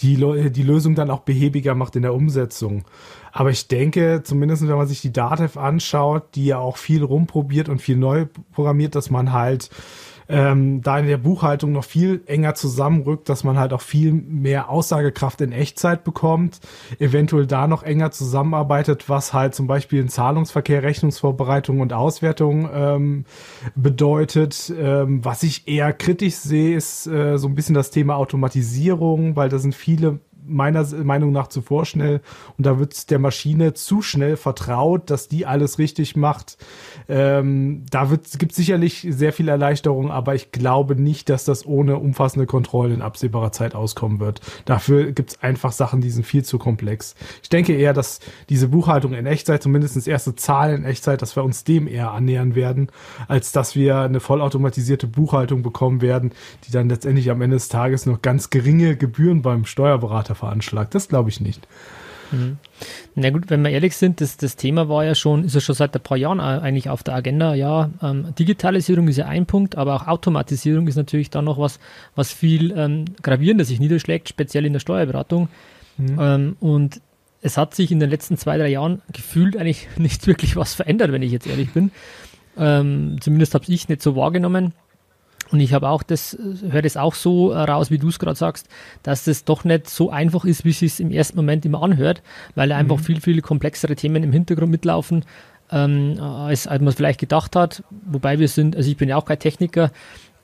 die, 0.00 0.50
die 0.50 0.62
Lösung 0.62 0.94
dann 0.94 1.10
auch 1.10 1.20
behäbiger 1.20 1.74
macht 1.74 1.96
in 1.96 2.02
der 2.02 2.14
Umsetzung. 2.14 2.84
Aber 3.32 3.50
ich 3.50 3.68
denke, 3.68 4.22
zumindest 4.24 4.66
wenn 4.66 4.76
man 4.76 4.86
sich 4.86 5.00
die 5.00 5.12
Datev 5.12 5.58
anschaut, 5.58 6.34
die 6.34 6.46
ja 6.46 6.58
auch 6.58 6.76
viel 6.76 7.02
rumprobiert 7.02 7.68
und 7.68 7.82
viel 7.82 7.96
neu 7.96 8.26
programmiert, 8.52 8.94
dass 8.94 9.10
man 9.10 9.32
halt 9.32 9.70
ähm, 10.28 10.82
da 10.82 10.98
in 10.98 11.06
der 11.06 11.18
Buchhaltung 11.18 11.72
noch 11.72 11.84
viel 11.84 12.22
enger 12.26 12.54
zusammenrückt, 12.54 13.28
dass 13.28 13.44
man 13.44 13.58
halt 13.58 13.72
auch 13.72 13.80
viel 13.80 14.12
mehr 14.12 14.68
Aussagekraft 14.70 15.40
in 15.40 15.52
Echtzeit 15.52 16.04
bekommt, 16.04 16.60
eventuell 16.98 17.46
da 17.46 17.66
noch 17.66 17.82
enger 17.82 18.10
zusammenarbeitet, 18.10 19.08
was 19.08 19.32
halt 19.32 19.54
zum 19.54 19.66
Beispiel 19.66 20.00
in 20.00 20.08
Zahlungsverkehr, 20.08 20.82
Rechnungsvorbereitung 20.82 21.80
und 21.80 21.92
Auswertung 21.92 22.68
ähm, 22.72 23.24
bedeutet. 23.74 24.72
Ähm, 24.76 25.24
was 25.24 25.42
ich 25.42 25.68
eher 25.68 25.92
kritisch 25.92 26.36
sehe, 26.36 26.76
ist 26.76 27.06
äh, 27.06 27.38
so 27.38 27.48
ein 27.48 27.54
bisschen 27.54 27.74
das 27.74 27.90
Thema 27.90 28.16
Automatisierung, 28.16 29.36
weil 29.36 29.48
da 29.48 29.58
sind 29.58 29.74
viele 29.74 30.20
meiner 30.46 30.86
Meinung 31.02 31.32
nach 31.32 31.48
zu 31.48 31.62
vorschnell 31.62 32.20
und 32.56 32.66
da 32.66 32.78
wird 32.78 33.10
der 33.10 33.18
Maschine 33.18 33.74
zu 33.74 34.02
schnell 34.02 34.36
vertraut, 34.36 35.10
dass 35.10 35.28
die 35.28 35.46
alles 35.46 35.78
richtig 35.78 36.16
macht. 36.16 36.58
Ähm, 37.08 37.84
da 37.90 38.04
gibt 38.38 38.52
es 38.52 38.56
sicherlich 38.56 39.06
sehr 39.10 39.32
viel 39.32 39.48
Erleichterung, 39.48 40.10
aber 40.10 40.34
ich 40.34 40.52
glaube 40.52 40.96
nicht, 40.96 41.28
dass 41.28 41.44
das 41.44 41.66
ohne 41.66 41.98
umfassende 41.98 42.46
Kontrolle 42.46 42.94
in 42.94 43.02
absehbarer 43.02 43.52
Zeit 43.52 43.74
auskommen 43.74 44.20
wird. 44.20 44.40
Dafür 44.64 45.12
gibt 45.12 45.30
es 45.30 45.42
einfach 45.42 45.72
Sachen, 45.72 46.00
die 46.00 46.10
sind 46.10 46.24
viel 46.24 46.44
zu 46.44 46.58
komplex. 46.58 47.14
Ich 47.42 47.48
denke 47.48 47.74
eher, 47.74 47.92
dass 47.92 48.20
diese 48.48 48.68
Buchhaltung 48.68 49.12
in 49.12 49.26
Echtzeit, 49.26 49.62
zumindest 49.62 50.06
erste 50.06 50.36
Zahlen 50.36 50.82
in 50.82 50.84
Echtzeit, 50.84 51.22
dass 51.22 51.36
wir 51.36 51.44
uns 51.44 51.64
dem 51.64 51.88
eher 51.88 52.12
annähern 52.12 52.54
werden, 52.54 52.88
als 53.28 53.52
dass 53.52 53.74
wir 53.74 53.98
eine 53.98 54.20
vollautomatisierte 54.20 55.06
Buchhaltung 55.06 55.62
bekommen 55.62 56.00
werden, 56.00 56.32
die 56.66 56.72
dann 56.72 56.88
letztendlich 56.88 57.30
am 57.30 57.42
Ende 57.42 57.56
des 57.56 57.68
Tages 57.68 58.06
noch 58.06 58.22
ganz 58.22 58.50
geringe 58.50 58.96
Gebühren 58.96 59.42
beim 59.42 59.64
Steuerberater 59.64 60.34
veranschlagt. 60.36 60.94
Das 60.94 61.08
glaube 61.08 61.30
ich 61.30 61.40
nicht. 61.40 61.66
Mhm. 62.32 62.58
Na 63.14 63.30
gut, 63.30 63.50
wenn 63.50 63.62
wir 63.62 63.70
ehrlich 63.70 63.96
sind, 63.96 64.20
das, 64.20 64.36
das 64.36 64.56
Thema 64.56 64.88
war 64.88 65.04
ja 65.04 65.14
schon, 65.14 65.44
ist 65.44 65.54
ja 65.54 65.60
schon 65.60 65.74
seit 65.74 65.94
ein 65.94 66.02
paar 66.02 66.16
Jahren 66.16 66.40
eigentlich 66.40 66.88
auf 66.88 67.02
der 67.02 67.14
Agenda. 67.14 67.54
Ja, 67.54 67.90
ähm, 68.02 68.34
Digitalisierung 68.38 69.08
ist 69.08 69.16
ja 69.16 69.26
ein 69.26 69.46
Punkt, 69.46 69.76
aber 69.76 69.94
auch 69.94 70.06
Automatisierung 70.06 70.86
ist 70.88 70.96
natürlich 70.96 71.30
dann 71.30 71.44
noch 71.44 71.58
was, 71.58 71.78
was 72.14 72.32
viel 72.32 72.72
ähm, 72.76 73.04
gravierender 73.22 73.64
sich 73.64 73.80
niederschlägt, 73.80 74.28
speziell 74.28 74.66
in 74.66 74.72
der 74.72 74.80
Steuerberatung. 74.80 75.48
Mhm. 75.98 76.18
Ähm, 76.20 76.56
und 76.60 77.00
es 77.42 77.56
hat 77.56 77.74
sich 77.74 77.92
in 77.92 78.00
den 78.00 78.10
letzten 78.10 78.36
zwei, 78.36 78.58
drei 78.58 78.68
Jahren 78.68 79.02
gefühlt 79.12 79.56
eigentlich 79.56 79.88
nicht 79.96 80.26
wirklich 80.26 80.56
was 80.56 80.74
verändert, 80.74 81.12
wenn 81.12 81.22
ich 81.22 81.32
jetzt 81.32 81.46
ehrlich 81.46 81.70
bin. 81.70 81.90
Ähm, 82.58 83.18
zumindest 83.20 83.54
habe 83.54 83.64
ich 83.68 83.88
nicht 83.88 84.02
so 84.02 84.16
wahrgenommen. 84.16 84.72
Und 85.50 85.60
ich 85.60 85.72
habe 85.72 85.88
auch 85.88 86.02
das, 86.02 86.36
höre 86.68 86.82
das 86.82 86.96
auch 86.96 87.14
so 87.14 87.52
raus, 87.52 87.90
wie 87.90 87.98
du 87.98 88.08
es 88.08 88.18
gerade 88.18 88.36
sagst, 88.36 88.68
dass 89.02 89.24
das 89.24 89.44
doch 89.44 89.64
nicht 89.64 89.88
so 89.88 90.10
einfach 90.10 90.44
ist, 90.44 90.64
wie 90.64 90.70
es 90.70 90.80
sich 90.80 91.00
im 91.00 91.10
ersten 91.10 91.36
Moment 91.36 91.64
immer 91.64 91.82
anhört, 91.82 92.22
weil 92.54 92.72
einfach 92.72 92.98
mhm. 92.98 93.02
viel, 93.02 93.20
viel 93.20 93.42
komplexere 93.42 93.94
Themen 93.94 94.22
im 94.22 94.32
Hintergrund 94.32 94.70
mitlaufen, 94.70 95.24
ähm, 95.70 96.20
als, 96.20 96.66
als 96.66 96.80
man 96.80 96.88
es 96.88 96.94
vielleicht 96.96 97.20
gedacht 97.20 97.54
hat. 97.54 97.84
Wobei 97.90 98.38
wir 98.38 98.48
sind, 98.48 98.76
also 98.76 98.90
ich 98.90 98.96
bin 98.96 99.08
ja 99.08 99.16
auch 99.16 99.24
kein 99.24 99.38
Techniker, 99.38 99.92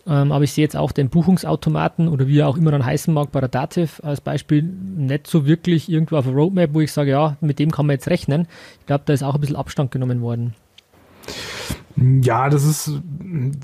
ähm, 0.06 0.32
aber 0.32 0.44
ich 0.44 0.52
sehe 0.52 0.64
jetzt 0.64 0.76
auch 0.76 0.92
den 0.92 1.10
Buchungsautomaten 1.10 2.08
oder 2.08 2.26
wie 2.26 2.38
er 2.38 2.48
auch 2.48 2.56
immer 2.56 2.72
dann 2.72 2.84
heißen 2.84 3.12
mag 3.12 3.30
bei 3.30 3.40
der 3.40 3.48
Dativ 3.48 4.00
als 4.04 4.20
Beispiel 4.20 4.62
nicht 4.62 5.26
so 5.26 5.46
wirklich 5.46 5.90
irgendwo 5.90 6.16
auf 6.16 6.24
der 6.24 6.34
Roadmap, 6.34 6.70
wo 6.74 6.80
ich 6.80 6.92
sage, 6.92 7.10
ja, 7.10 7.36
mit 7.40 7.58
dem 7.58 7.70
kann 7.70 7.86
man 7.86 7.94
jetzt 7.94 8.08
rechnen. 8.08 8.48
Ich 8.80 8.86
glaube, 8.86 9.04
da 9.06 9.12
ist 9.12 9.22
auch 9.22 9.34
ein 9.34 9.40
bisschen 9.40 9.56
Abstand 9.56 9.90
genommen 9.90 10.20
worden. 10.20 10.54
Ja, 11.96 12.48
das 12.48 12.64
ist 12.64 13.02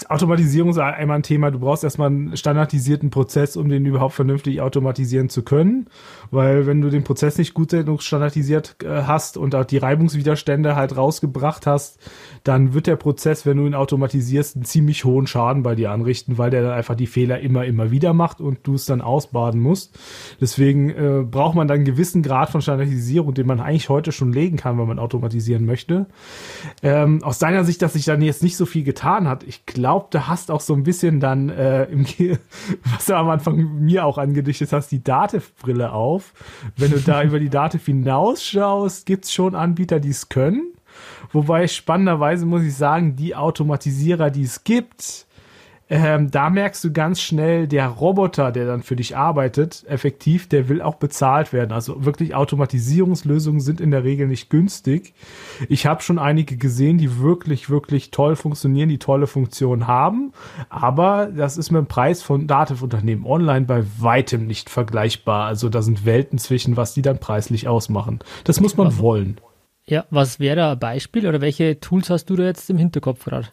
Automatisierung 0.09 0.71
ist 0.71 0.79
einmal 0.79 1.19
ein 1.19 1.23
Thema. 1.23 1.51
Du 1.51 1.59
brauchst 1.59 1.85
erstmal 1.85 2.09
einen 2.09 2.37
standardisierten 2.37 3.11
Prozess, 3.11 3.57
um 3.57 3.69
den 3.69 3.85
überhaupt 3.85 4.15
vernünftig 4.15 4.61
automatisieren 4.61 5.29
zu 5.29 5.43
können. 5.43 5.89
Weil 6.31 6.67
wenn 6.67 6.81
du 6.81 6.89
den 6.89 7.05
Prozess 7.05 7.37
nicht 7.37 7.55
gut 7.55 7.71
genug 7.71 8.03
standardisiert 8.03 8.77
äh, 8.83 9.03
hast 9.03 9.37
und 9.37 9.55
auch 9.55 9.65
die 9.65 9.77
Reibungswiderstände 9.77 10.75
halt 10.75 10.97
rausgebracht 10.97 11.67
hast, 11.67 11.99
dann 12.45 12.73
wird 12.73 12.87
der 12.87 12.97
Prozess, 12.97 13.45
wenn 13.45 13.59
du 13.59 13.67
ihn 13.67 13.75
automatisierst, 13.75 14.57
einen 14.57 14.65
ziemlich 14.65 15.05
hohen 15.05 15.27
Schaden 15.27 15.63
bei 15.63 15.75
dir 15.75 15.91
anrichten, 15.91 16.39
weil 16.39 16.51
der 16.51 16.63
dann 16.63 16.73
einfach 16.73 16.95
die 16.95 17.07
Fehler 17.07 17.41
immer, 17.41 17.65
immer 17.65 17.91
wieder 17.91 18.15
macht 18.15 18.41
und 18.41 18.61
du 18.63 18.75
es 18.75 18.87
dann 18.87 19.03
ausbaden 19.03 19.61
musst. 19.61 19.99
Deswegen 20.41 20.91
äh, 20.91 21.25
braucht 21.31 21.57
man 21.57 21.69
dann 21.69 21.77
einen 21.77 21.85
gewissen 21.85 22.23
Grad 22.23 22.51
von 22.51 22.63
Standardisierung, 22.63 23.35
den 23.35 23.47
man 23.47 23.61
eigentlich 23.61 23.91
heute 23.91 24.13
schon 24.13 24.33
legen 24.33 24.57
kann, 24.57 24.79
wenn 24.79 24.89
man 24.89 24.99
automatisieren 24.99 25.67
möchte. 25.67 26.07
Ähm, 26.83 27.23
aus 27.23 27.39
deiner 27.39 27.65
Sicht, 27.65 27.83
dass 27.83 27.95
sich 27.99 28.07
dann 28.07 28.23
jetzt 28.23 28.43
nicht 28.43 28.57
so 28.57 28.67
viel 28.67 28.85
getan 28.85 29.29
hat, 29.29 29.43
ich 29.43 29.67
glaube, 29.67 30.07
du 30.11 30.27
hast 30.27 30.51
auch 30.51 30.61
so 30.61 30.75
ein 30.75 30.85
bisschen 30.85 31.21
dann 31.21 31.49
äh, 31.51 31.85
im 31.85 32.07
was 32.85 33.07
du 33.07 33.17
am 33.17 33.29
Anfang 33.29 33.81
mir 33.81 34.07
auch 34.07 34.19
angedichtet 34.19 34.73
hast, 34.73 34.89
die 34.89 35.03
Dativ-Brille 35.03 35.93
auf. 35.93 36.33
Wenn 36.77 36.93
du 36.93 37.01
da 37.01 37.23
über 37.25 37.39
die 37.39 37.51
Dativ 37.51 37.85
hinausschaust, 37.87 39.07
gibt 39.07 39.25
es 39.25 39.33
schon 39.33 39.55
Anbieter, 39.55 40.01
die 40.01 40.11
es 40.11 40.29
können. 40.29 40.73
Wobei 41.33 41.67
spannenderweise 41.67 42.47
muss 42.47 42.63
ich 42.63 42.75
sagen, 42.75 43.17
die 43.17 43.37
Automatisierer, 43.37 44.31
die 44.31 44.43
es 44.43 44.65
gibt, 44.65 45.27
ähm, 45.91 46.31
da 46.31 46.51
merkst 46.51 46.85
du 46.85 46.93
ganz 46.93 47.21
schnell, 47.21 47.67
der 47.67 47.87
Roboter, 47.87 48.53
der 48.53 48.67
dann 48.67 48.83
für 48.83 48.97
dich 48.97 49.17
arbeitet, 49.17 49.85
effektiv, 49.89 50.49
der 50.49 50.69
will 50.69 50.83
auch 50.83 50.97
bezahlt 50.97 51.53
werden. 51.53 51.73
Also 51.73 52.05
wirklich 52.05 52.35
Automatisierungslösungen 52.35 53.61
sind 53.61 53.81
in 53.81 53.91
der 53.91 54.05
Regel 54.05 54.29
nicht 54.29 54.51
günstig. 54.51 55.15
Ich 55.69 55.87
habe 55.87 56.03
schon 56.03 56.19
einige 56.19 56.59
gesehen, 56.59 56.99
die 56.99 57.19
wirklich, 57.21 57.71
wirklich 57.71 58.11
toll 58.11 58.37
funktionieren, 58.37 58.91
die 58.91 58.99
tolle 58.99 59.27
Funktionen 59.27 59.87
haben. 59.87 60.33
Aber 60.69 61.27
das 61.27 61.57
ist 61.57 61.71
mit 61.71 61.79
dem 61.81 61.87
Preis 61.87 62.23
von 62.23 62.47
Dativ-Unternehmen 62.47 63.25
online 63.25 63.65
bei 63.65 63.83
weitem 63.99 64.47
nicht 64.47 64.69
vergleichbar. 64.69 65.47
Also 65.47 65.71
da 65.71 65.81
sind 65.81 66.05
Welten 66.05 66.39
zwischen, 66.39 66.77
was 66.77 66.93
die 66.93 67.03
dann 67.03 67.19
preislich 67.19 67.67
ausmachen. 67.67 68.19
Das 68.45 68.61
muss 68.61 68.77
man 68.77 68.99
wollen. 68.99 69.41
Ja, 69.87 70.05
was 70.11 70.39
wäre 70.39 70.57
da 70.57 70.73
ein 70.73 70.79
Beispiel 70.79 71.27
oder 71.27 71.41
welche 71.41 71.81
Tools 71.81 72.11
hast 72.11 72.27
du 72.27 72.37
da 72.37 72.45
jetzt 72.45 72.69
im 72.69 72.77
Hinterkopf 72.77 73.25
gerade? 73.25 73.49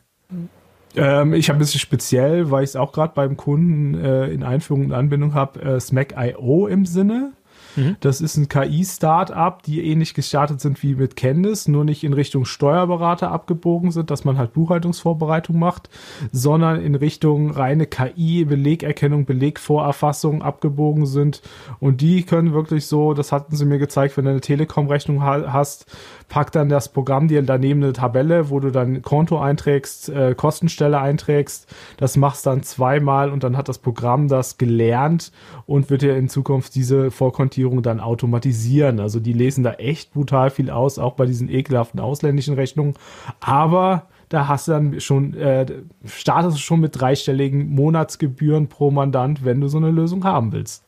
Ähm, 0.96 1.34
ich 1.34 1.50
habe 1.50 1.58
ein 1.58 1.60
bisschen 1.60 1.80
speziell, 1.80 2.52
weil 2.52 2.64
ich 2.64 2.72
es 2.72 2.76
auch 2.76 2.92
gerade 2.92 3.14
beim 3.16 3.38
Kunden 3.38 3.96
äh, 3.96 4.28
in 4.28 4.44
Einführung 4.44 4.86
und 4.86 4.92
Anbindung 4.94 5.34
habe, 5.34 5.62
äh, 5.62 5.80
Smack.io 5.80 6.68
im 6.68 6.86
Sinne. 6.86 7.34
Mhm. 7.76 7.98
Das 8.00 8.22
ist 8.22 8.38
ein 8.38 8.50
KI-Startup, 8.50 9.62
die 9.64 9.86
ähnlich 9.86 10.14
gestartet 10.14 10.62
sind 10.62 10.82
wie 10.84 10.96
mit 10.96 11.16
Candice, 11.16 11.68
nur 11.68 11.84
nicht 11.84 12.04
in 12.04 12.14
Richtung 12.14 12.46
Steuerberater 12.46 13.32
abgebogen 13.32 13.92
sind, 13.92 14.12
dass 14.12 14.26
man 14.26 14.38
halt 14.38 14.54
Buchhaltungsvorbereitung 14.54 15.58
macht, 15.58 15.90
sondern 16.32 16.82
in 16.82 16.96
Richtung 16.96 17.52
reine 17.52 17.86
KI, 17.86 18.46
Belegerkennung, 18.46 19.26
Belegvorerfassung 19.26 20.42
abgebogen 20.42 21.06
sind. 21.06 21.42
Und 21.80 22.02
die 22.02 22.24
können 22.24 22.54
wirklich 22.54 22.88
so, 22.88 23.14
das 23.14 23.32
hatten 23.32 23.56
sie 23.56 23.66
mir 23.66 23.80
gezeigt, 23.80 24.18
wenn 24.18 24.26
du 24.26 24.32
eine 24.32 24.42
Telekom-Rechnung 24.42 25.24
hast, 25.24 25.86
pack 26.28 26.52
dann 26.52 26.70
das 26.70 26.90
Programm 26.90 27.28
dir 27.28 27.42
daneben 27.42 27.84
eine 27.84 27.94
Tabelle, 27.94 28.50
wo 28.50 28.60
du 28.60 28.72
dann 28.72 29.02
Konto 29.02 29.40
einträgst, 29.40 30.10
äh, 30.10 30.36
Kostenstelle 30.36 31.00
einträgst. 31.00 31.74
Das 31.98 32.18
machst 32.18 32.46
dann 32.46 32.64
zweimal 32.64 33.30
und 33.30 33.44
dann 33.44 33.58
hat 33.58 33.70
das 33.70 33.80
Programm 33.80 34.28
das 34.28 34.58
gelernt 34.58 35.32
und 35.66 35.90
wird 35.90 36.02
dir 36.02 36.18
in 36.18 36.30
Zukunft 36.30 36.76
diese 36.76 37.12
Vorkontierung 37.12 37.84
dann 37.84 38.00
automatisieren. 38.00 39.00
Also 39.00 39.20
die 39.20 39.34
lesen 39.34 39.64
da 39.64 39.74
echt 39.74 40.14
brutal 40.14 40.50
viel 40.50 40.70
aus, 40.70 41.00
auch 41.00 41.14
bei 41.14 41.26
diesen 41.26 41.50
ekelhaften 41.50 42.00
ausländischen 42.00 42.56
Rechnungen. 42.56 42.96
Aber 43.40 44.08
da 44.30 44.48
hast 44.48 44.68
du 44.68 44.72
dann 44.72 45.00
schon, 45.00 45.36
äh, 45.36 45.66
startest 46.06 46.58
du 46.58 46.62
schon 46.62 46.80
mit 46.80 47.00
dreistelligen 47.00 47.70
Monatsgebühren 47.70 48.68
pro 48.68 48.92
Mandant, 48.92 49.46
wenn 49.46 49.62
du 49.62 49.68
so 49.68 49.78
eine 49.78 49.92
Lösung 49.92 50.24
haben 50.24 50.52
willst. 50.52 50.84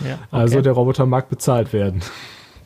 Ja, 0.00 0.14
okay. 0.14 0.20
Also 0.30 0.60
der 0.62 0.72
Roboter 0.72 1.06
mag 1.06 1.28
bezahlt 1.28 1.72
werden. 1.72 2.00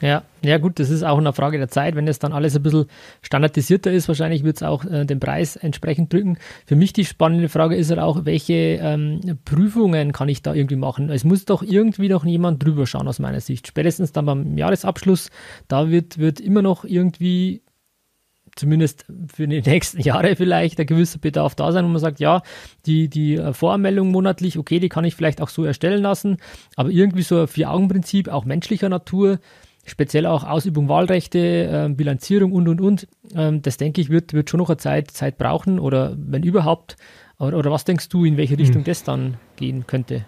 Ja, 0.02 0.24
ja 0.44 0.58
gut, 0.58 0.80
das 0.80 0.90
ist 0.90 1.04
auch 1.04 1.18
eine 1.18 1.32
Frage 1.32 1.58
der 1.58 1.68
Zeit. 1.68 1.94
Wenn 1.94 2.08
es 2.08 2.18
dann 2.18 2.32
alles 2.32 2.56
ein 2.56 2.62
bisschen 2.62 2.86
standardisierter 3.22 3.92
ist, 3.92 4.08
wahrscheinlich 4.08 4.42
wird 4.42 4.56
es 4.56 4.64
auch 4.64 4.84
äh, 4.84 5.04
den 5.04 5.20
Preis 5.20 5.54
entsprechend 5.54 6.12
drücken. 6.12 6.38
Für 6.66 6.74
mich 6.74 6.92
die 6.92 7.04
spannende 7.04 7.48
Frage 7.48 7.76
ist 7.76 7.90
halt 7.90 8.00
auch, 8.00 8.24
welche 8.24 8.80
ähm, 8.82 9.38
Prüfungen 9.44 10.10
kann 10.12 10.28
ich 10.28 10.42
da 10.42 10.54
irgendwie 10.54 10.76
machen? 10.76 11.08
Es 11.08 11.22
muss 11.22 11.44
doch 11.44 11.62
irgendwie 11.62 12.08
noch 12.08 12.24
jemand 12.24 12.64
drüber 12.64 12.84
schauen 12.84 13.06
aus 13.06 13.20
meiner 13.20 13.40
Sicht. 13.40 13.68
Spätestens 13.68 14.10
dann 14.10 14.26
beim 14.26 14.58
Jahresabschluss, 14.58 15.30
da 15.68 15.88
wird, 15.88 16.18
wird 16.18 16.40
immer 16.40 16.62
noch 16.62 16.84
irgendwie 16.84 17.62
zumindest 18.56 19.06
für 19.32 19.46
die 19.46 19.62
nächsten 19.66 20.00
Jahre 20.00 20.34
vielleicht 20.34 20.80
ein 20.80 20.86
gewisser 20.86 21.20
Bedarf 21.20 21.54
da 21.54 21.70
sein, 21.70 21.84
wo 21.84 21.88
man 21.88 22.00
sagt, 22.00 22.18
ja, 22.18 22.42
die, 22.86 23.08
die 23.08 23.36
äh, 23.36 23.52
Voranmeldung 23.52 24.10
monatlich, 24.10 24.58
okay, 24.58 24.80
die 24.80 24.88
kann 24.88 25.04
ich 25.04 25.14
vielleicht 25.14 25.40
auch 25.40 25.48
so 25.48 25.64
erstellen 25.64 26.02
lassen, 26.02 26.38
aber 26.74 26.90
irgendwie 26.90 27.22
so 27.22 27.42
ein 27.42 27.46
Vier-Augen-Prinzip, 27.46 28.28
auch 28.28 28.44
menschlicher 28.44 28.88
Natur, 28.88 29.38
speziell 29.84 30.26
auch 30.26 30.44
Ausübung 30.44 30.88
Wahlrechte, 30.88 31.38
äh, 31.38 31.88
Bilanzierung 31.92 32.52
und 32.52 32.68
und 32.68 32.80
und. 32.80 33.08
Ähm, 33.34 33.62
das 33.62 33.76
denke 33.76 34.00
ich, 34.00 34.10
wird, 34.10 34.32
wird 34.32 34.50
schon 34.50 34.58
noch 34.58 34.70
eine 34.70 34.76
Zeit, 34.76 35.10
Zeit 35.10 35.38
brauchen 35.38 35.78
oder 35.78 36.16
wenn 36.16 36.42
überhaupt. 36.42 36.96
Oder, 37.38 37.58
oder 37.58 37.70
was 37.70 37.84
denkst 37.84 38.08
du, 38.08 38.24
in 38.24 38.36
welche 38.36 38.58
Richtung 38.58 38.82
hm. 38.82 38.84
das 38.84 39.04
dann 39.04 39.38
gehen 39.56 39.86
könnte? 39.86 40.24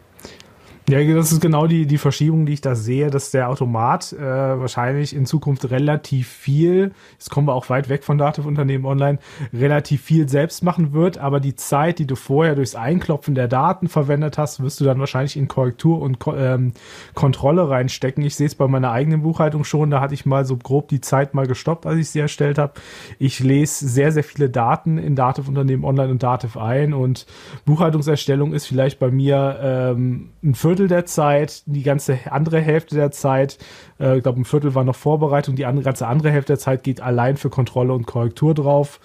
Ja, 0.87 1.03
das 1.15 1.33
ist 1.33 1.41
genau 1.41 1.67
die, 1.67 1.87
die 1.87 1.97
Verschiebung, 1.97 2.45
die 2.45 2.53
ich 2.53 2.61
da 2.61 2.75
sehe, 2.75 3.09
dass 3.09 3.31
der 3.31 3.49
Automat 3.49 4.13
äh, 4.13 4.21
wahrscheinlich 4.21 5.17
in 5.17 5.25
Zukunft 5.25 5.71
relativ 5.71 6.29
viel, 6.29 6.93
jetzt 7.13 7.31
kommen 7.31 7.49
wir 7.49 7.55
auch 7.55 7.71
weit 7.71 7.89
weg 7.89 8.05
von 8.05 8.19
Datenunternehmen 8.19 8.85
online, 8.85 9.19
relativ 9.55 10.03
viel 10.03 10.29
selbst 10.29 10.63
machen 10.63 10.93
wird, 10.93 11.17
aber 11.17 11.41
die 11.41 11.55
Zeit, 11.55 12.01
die 12.01 12.07
du 12.07 12.17
vorher 12.17 12.55
durchs 12.55 12.75
Einklopfen 12.75 13.35
der 13.35 13.49
Daten 13.49 13.89
verwendet 13.89 14.37
hast, 14.37 14.63
wirst 14.63 14.79
du 14.79 14.85
dann 14.85 15.01
wahrscheinlich 15.01 15.39
in 15.39 15.49
Korrektur 15.49 16.03
und 16.03 16.19
ähm, 16.37 16.75
Kontrolle 17.15 17.71
reinstecken. 17.71 18.23
Ich 18.23 18.37
sehe 18.37 18.49
es 18.49 18.55
bei 18.55 18.69
meiner 18.69 18.93
eigenen 18.93 19.23
Buchhaltung 19.23 19.65
schon, 19.65 19.91
da 19.91 20.03
hatte 20.03 20.13
ich 20.13 20.27
mal 20.27 20.45
so 20.45 20.59
grob 20.59 20.89
die 20.89 21.01
Zeit 21.01 21.33
mal 21.33 21.47
gestoppt, 21.47 21.87
als 21.87 21.99
ich 21.99 22.11
sie 22.11 22.21
erstellt 22.21 22.59
habe. 22.59 22.75
Ich 23.19 23.41
lese 23.41 23.89
sehr, 23.89 24.13
sehr 24.13 24.25
viele 24.25 24.51
Daten 24.51 24.99
in 24.99 25.17
Datenunternehmen 25.17 25.87
online 25.87 26.11
und 26.11 26.23
Dativ 26.23 26.59
ein 26.59 26.93
und 26.93 27.25
Buchhaltungserstellung 27.65 28.53
ist 28.53 28.67
vielleicht 28.67 28.99
bei 28.99 29.11
mir 29.11 29.59
ähm, 29.63 30.29
ein 30.43 30.55
Viertel 30.75 30.89
der 30.89 31.07
Zeit, 31.07 31.63
die 31.67 31.85
ganze 31.85 32.19
andere 32.31 32.61
Hälfte 32.61 32.97
der 32.97 33.13
Zeit, 33.13 33.59
äh, 34.01 34.17
ich 34.17 34.25
glaube 34.25 34.41
ein 34.41 34.45
Viertel 34.45 34.75
war 34.75 34.83
noch 34.83 34.97
Vorbereitung, 34.97 35.55
die 35.55 35.67
andere, 35.67 35.85
ganze 35.85 36.09
andere 36.09 36.33
Hälfte 36.33 36.55
der 36.55 36.59
Zeit 36.59 36.83
geht 36.83 37.01
allein 37.01 37.37
für 37.37 37.49
Kontrolle 37.49 37.93
und 37.93 38.07
Korrektur 38.07 38.55
drauf, 38.55 38.99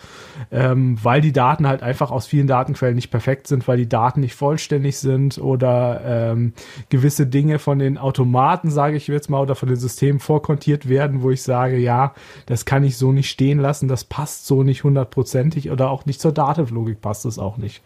ähm, 0.51 0.97
weil 1.03 1.21
die 1.21 1.31
Daten 1.31 1.67
halt 1.67 1.83
einfach 1.83 2.09
aus 2.09 2.25
vielen 2.25 2.47
Datenquellen 2.47 2.95
nicht 2.95 3.11
perfekt 3.11 3.45
sind, 3.45 3.67
weil 3.67 3.77
die 3.77 3.87
Daten 3.87 4.21
nicht 4.21 4.33
vollständig 4.33 4.97
sind 4.97 5.37
oder 5.37 6.01
ähm, 6.03 6.53
gewisse 6.89 7.27
Dinge 7.27 7.59
von 7.59 7.77
den 7.77 7.99
Automaten, 7.99 8.71
sage 8.71 8.97
ich 8.97 9.07
jetzt 9.07 9.29
mal, 9.29 9.41
oder 9.41 9.53
von 9.53 9.69
den 9.69 9.77
Systemen 9.77 10.19
vorkontiert 10.19 10.89
werden, 10.89 11.21
wo 11.21 11.29
ich 11.29 11.43
sage, 11.43 11.77
ja, 11.77 12.13
das 12.47 12.65
kann 12.65 12.83
ich 12.83 12.97
so 12.97 13.11
nicht 13.11 13.29
stehen 13.29 13.59
lassen, 13.59 13.87
das 13.87 14.05
passt 14.05 14.47
so 14.47 14.63
nicht 14.63 14.83
hundertprozentig 14.83 15.69
oder 15.69 15.91
auch 15.91 16.07
nicht 16.07 16.19
zur 16.19 16.31
Datenlogik 16.31 16.99
passt 16.99 17.25
es 17.25 17.37
auch 17.37 17.57
nicht. 17.57 17.83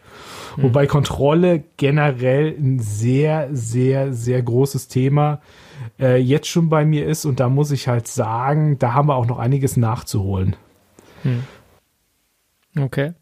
Mhm. 0.56 0.62
Wobei 0.62 0.86
Kontrolle 0.86 1.64
generell 1.76 2.56
ein 2.58 2.78
sehr, 2.78 3.48
sehr, 3.52 3.52
sehr 4.12 4.42
großes 4.42 4.88
Thema 4.88 5.40
äh, 5.98 6.16
jetzt 6.16 6.48
schon 6.48 6.68
bei 6.68 6.84
mir 6.84 7.06
ist 7.06 7.24
und 7.24 7.40
da 7.40 7.48
muss 7.48 7.70
ich 7.70 7.88
halt 7.88 8.06
sagen, 8.06 8.78
da 8.78 8.94
haben 8.94 9.08
wir 9.08 9.16
auch 9.16 9.26
noch 9.26 9.38
einiges 9.38 9.76
nachzuholen. 9.76 10.56
Mhm. 11.22 11.44
Okay. 12.76 13.12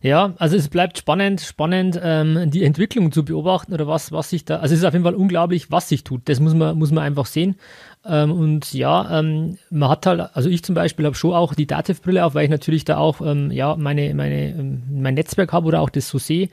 Ja, 0.00 0.34
also 0.38 0.56
es 0.56 0.68
bleibt 0.68 0.98
spannend, 0.98 1.40
spannend, 1.40 2.00
ähm, 2.02 2.50
die 2.50 2.64
Entwicklung 2.64 3.12
zu 3.12 3.24
beobachten 3.24 3.72
oder 3.72 3.86
was, 3.86 4.10
was 4.10 4.30
sich 4.30 4.44
da, 4.44 4.56
also 4.56 4.74
es 4.74 4.80
ist 4.80 4.84
auf 4.84 4.92
jeden 4.92 5.04
Fall 5.04 5.14
unglaublich, 5.14 5.70
was 5.70 5.88
sich 5.88 6.02
tut. 6.04 6.28
Das 6.28 6.40
muss 6.40 6.54
man, 6.54 6.76
muss 6.78 6.90
man 6.90 7.04
einfach 7.04 7.26
sehen. 7.26 7.56
Ähm, 8.04 8.32
und 8.32 8.72
ja, 8.74 9.18
ähm, 9.18 9.58
man 9.70 9.88
hat 9.88 10.06
halt, 10.06 10.20
also 10.34 10.48
ich 10.48 10.64
zum 10.64 10.74
Beispiel 10.74 11.04
habe 11.04 11.14
schon 11.14 11.32
auch 11.32 11.54
die 11.54 11.66
Dativ-Brille 11.66 12.24
auf, 12.24 12.34
weil 12.34 12.44
ich 12.44 12.50
natürlich 12.50 12.84
da 12.84 12.96
auch, 12.96 13.20
ähm, 13.20 13.50
ja, 13.52 13.76
meine, 13.76 14.14
meine, 14.14 14.50
ähm, 14.50 14.82
mein 14.90 15.14
Netzwerk 15.14 15.52
habe 15.52 15.66
oder 15.66 15.80
auch 15.80 15.90
das 15.90 16.08
so 16.08 16.18
sehe 16.18 16.48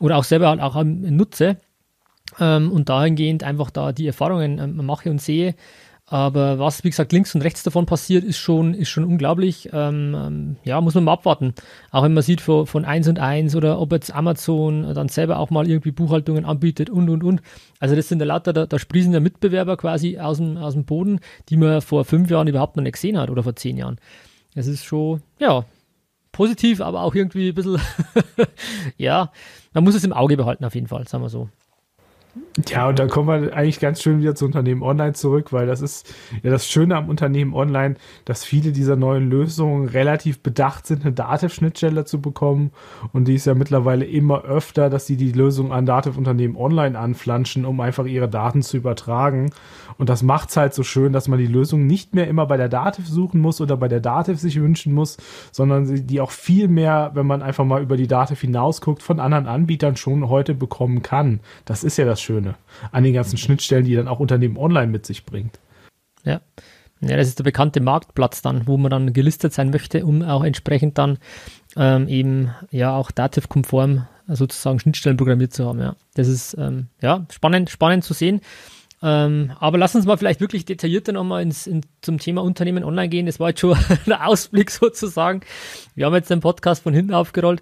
oder 0.00 0.16
auch 0.16 0.24
selber 0.24 0.48
halt 0.48 0.60
auch 0.60 0.82
nutze. 0.82 1.56
Ähm, 2.40 2.72
und 2.72 2.88
dahingehend 2.88 3.44
einfach 3.44 3.70
da 3.70 3.92
die 3.92 4.06
Erfahrungen 4.06 4.76
mache 4.84 5.10
und 5.10 5.20
sehe, 5.20 5.54
Aber 6.06 6.58
was, 6.58 6.84
wie 6.84 6.90
gesagt, 6.90 7.12
links 7.12 7.34
und 7.34 7.40
rechts 7.40 7.62
davon 7.62 7.86
passiert, 7.86 8.24
ist 8.24 8.36
schon, 8.36 8.74
ist 8.74 8.90
schon 8.90 9.04
unglaublich. 9.04 9.70
Ähm, 9.72 10.14
ähm, 10.14 10.56
ja, 10.62 10.80
muss 10.82 10.94
man 10.94 11.04
mal 11.04 11.14
abwarten. 11.14 11.54
Auch 11.90 12.02
wenn 12.02 12.12
man 12.12 12.22
sieht 12.22 12.42
von, 12.42 12.66
von 12.66 12.84
1 12.84 13.08
und 13.08 13.18
1 13.18 13.56
oder 13.56 13.80
ob 13.80 13.90
jetzt 13.92 14.14
Amazon 14.14 14.92
dann 14.94 15.08
selber 15.08 15.38
auch 15.38 15.48
mal 15.48 15.66
irgendwie 15.66 15.92
Buchhaltungen 15.92 16.44
anbietet 16.44 16.90
und, 16.90 17.08
und, 17.08 17.24
und. 17.24 17.40
Also 17.80 17.96
das 17.96 18.08
sind 18.08 18.20
ja 18.20 18.26
lauter, 18.26 18.52
da, 18.52 18.66
da 18.66 18.78
sprießen 18.78 19.14
ja 19.14 19.20
Mitbewerber 19.20 19.78
quasi 19.78 20.18
aus 20.18 20.36
dem, 20.36 20.58
aus 20.58 20.74
dem 20.74 20.84
Boden, 20.84 21.20
die 21.48 21.56
man 21.56 21.80
vor 21.80 22.04
fünf 22.04 22.30
Jahren 22.30 22.48
überhaupt 22.48 22.76
noch 22.76 22.82
nicht 22.82 22.94
gesehen 22.94 23.18
hat 23.18 23.30
oder 23.30 23.42
vor 23.42 23.56
zehn 23.56 23.78
Jahren. 23.78 23.98
Es 24.54 24.66
ist 24.66 24.84
schon, 24.84 25.22
ja, 25.38 25.64
positiv, 26.32 26.82
aber 26.82 27.00
auch 27.02 27.14
irgendwie 27.14 27.48
ein 27.48 27.54
bisschen, 27.54 27.80
ja, 28.98 29.32
man 29.72 29.84
muss 29.84 29.94
es 29.94 30.04
im 30.04 30.12
Auge 30.12 30.36
behalten 30.36 30.66
auf 30.66 30.74
jeden 30.74 30.88
Fall, 30.88 31.08
sagen 31.08 31.24
wir 31.24 31.30
so. 31.30 31.48
Ja, 32.68 32.88
und 32.88 32.98
da 32.98 33.06
kommen 33.06 33.42
wir 33.42 33.56
eigentlich 33.56 33.80
ganz 33.80 34.00
schön 34.00 34.20
wieder 34.20 34.34
zu 34.34 34.44
Unternehmen 34.44 34.82
Online 34.82 35.12
zurück, 35.12 35.52
weil 35.52 35.66
das 35.66 35.80
ist 35.80 36.12
ja 36.42 36.50
das 36.50 36.68
Schöne 36.68 36.96
am 36.96 37.08
Unternehmen 37.08 37.52
Online, 37.52 37.96
dass 38.24 38.44
viele 38.44 38.72
dieser 38.72 38.96
neuen 38.96 39.28
Lösungen 39.28 39.88
relativ 39.88 40.40
bedacht 40.40 40.86
sind, 40.86 41.02
eine 41.02 41.12
Dativ-Schnittstelle 41.12 42.04
zu 42.04 42.20
bekommen. 42.20 42.70
Und 43.12 43.26
die 43.26 43.34
ist 43.34 43.46
ja 43.46 43.54
mittlerweile 43.54 44.04
immer 44.04 44.44
öfter, 44.44 44.88
dass 44.88 45.06
sie 45.06 45.16
die 45.16 45.32
Lösung 45.32 45.72
an 45.72 45.86
Dativ-Unternehmen 45.86 46.56
Online 46.56 46.98
anflanschen, 46.98 47.64
um 47.64 47.80
einfach 47.80 48.06
ihre 48.06 48.28
Daten 48.28 48.62
zu 48.62 48.76
übertragen. 48.76 49.50
Und 49.98 50.08
das 50.08 50.22
macht 50.22 50.50
es 50.50 50.56
halt 50.56 50.74
so 50.74 50.82
schön, 50.82 51.12
dass 51.12 51.28
man 51.28 51.38
die 51.38 51.46
Lösung 51.46 51.86
nicht 51.86 52.14
mehr 52.14 52.28
immer 52.28 52.46
bei 52.46 52.56
der 52.56 52.68
Dativ 52.68 53.08
suchen 53.08 53.40
muss 53.40 53.60
oder 53.60 53.76
bei 53.76 53.88
der 53.88 54.00
Dativ 54.00 54.38
sich 54.38 54.60
wünschen 54.60 54.92
muss, 54.92 55.16
sondern 55.52 56.06
die 56.06 56.20
auch 56.20 56.30
viel 56.30 56.68
mehr, 56.68 57.12
wenn 57.14 57.26
man 57.26 57.42
einfach 57.42 57.64
mal 57.64 57.82
über 57.82 57.96
die 57.96 58.08
Dativ 58.08 58.40
hinausguckt, 58.40 59.02
von 59.02 59.20
anderen 59.20 59.46
Anbietern 59.46 59.96
schon 59.96 60.28
heute 60.28 60.54
bekommen 60.54 61.02
kann. 61.02 61.40
Das 61.64 61.84
ist 61.84 61.96
ja 61.96 62.04
das 62.04 62.20
Schöne 62.24 62.56
an 62.90 63.04
den 63.04 63.14
ganzen 63.14 63.36
Schnittstellen, 63.36 63.84
die 63.84 63.94
dann 63.94 64.08
auch 64.08 64.20
Unternehmen 64.20 64.56
online 64.56 64.90
mit 64.90 65.06
sich 65.06 65.24
bringt. 65.24 65.60
Ja. 66.24 66.40
Ja, 67.00 67.16
das 67.16 67.28
ist 67.28 67.38
der 67.38 67.44
bekannte 67.44 67.80
Marktplatz 67.80 68.40
dann, 68.40 68.66
wo 68.66 68.78
man 68.78 68.90
dann 68.90 69.12
gelistet 69.12 69.52
sein 69.52 69.70
möchte, 69.70 70.06
um 70.06 70.22
auch 70.22 70.42
entsprechend 70.42 70.96
dann 70.96 71.18
ähm, 71.76 72.08
eben 72.08 72.54
ja 72.70 72.96
auch 72.96 73.10
Dativ-konform 73.10 74.06
sozusagen 74.26 74.80
Schnittstellen 74.80 75.16
programmiert 75.16 75.52
zu 75.52 75.66
haben. 75.66 75.80
Ja, 75.80 75.96
das 76.14 76.28
ist 76.28 76.56
ähm, 76.58 76.88
ja 77.02 77.26
spannend, 77.30 77.68
spannend 77.68 78.04
zu 78.04 78.14
sehen. 78.14 78.40
Ähm, 79.02 79.52
aber 79.60 79.76
lass 79.76 79.94
uns 79.94 80.06
mal 80.06 80.16
vielleicht 80.16 80.40
wirklich 80.40 80.64
detaillierter 80.64 81.12
nochmal 81.12 81.42
ins, 81.42 81.66
in, 81.66 81.82
zum 82.00 82.18
Thema 82.18 82.42
Unternehmen 82.42 82.84
online 82.84 83.10
gehen. 83.10 83.26
Das 83.26 83.38
war 83.38 83.50
jetzt 83.50 83.60
schon 83.60 83.76
ein 84.06 84.12
Ausblick 84.12 84.70
sozusagen. 84.70 85.40
Wir 85.94 86.06
haben 86.06 86.14
jetzt 86.14 86.30
den 86.30 86.40
Podcast 86.40 86.84
von 86.84 86.94
hinten 86.94 87.12
aufgerollt. 87.12 87.60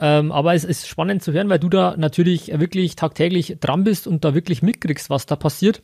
Ähm, 0.00 0.32
aber 0.32 0.54
es 0.54 0.64
ist 0.64 0.88
spannend 0.88 1.22
zu 1.22 1.32
hören, 1.32 1.48
weil 1.48 1.58
du 1.58 1.68
da 1.68 1.94
natürlich 1.96 2.58
wirklich 2.58 2.96
tagtäglich 2.96 3.58
dran 3.60 3.84
bist 3.84 4.06
und 4.06 4.24
da 4.24 4.34
wirklich 4.34 4.62
mitkriegst, 4.62 5.10
was 5.10 5.26
da 5.26 5.36
passiert 5.36 5.82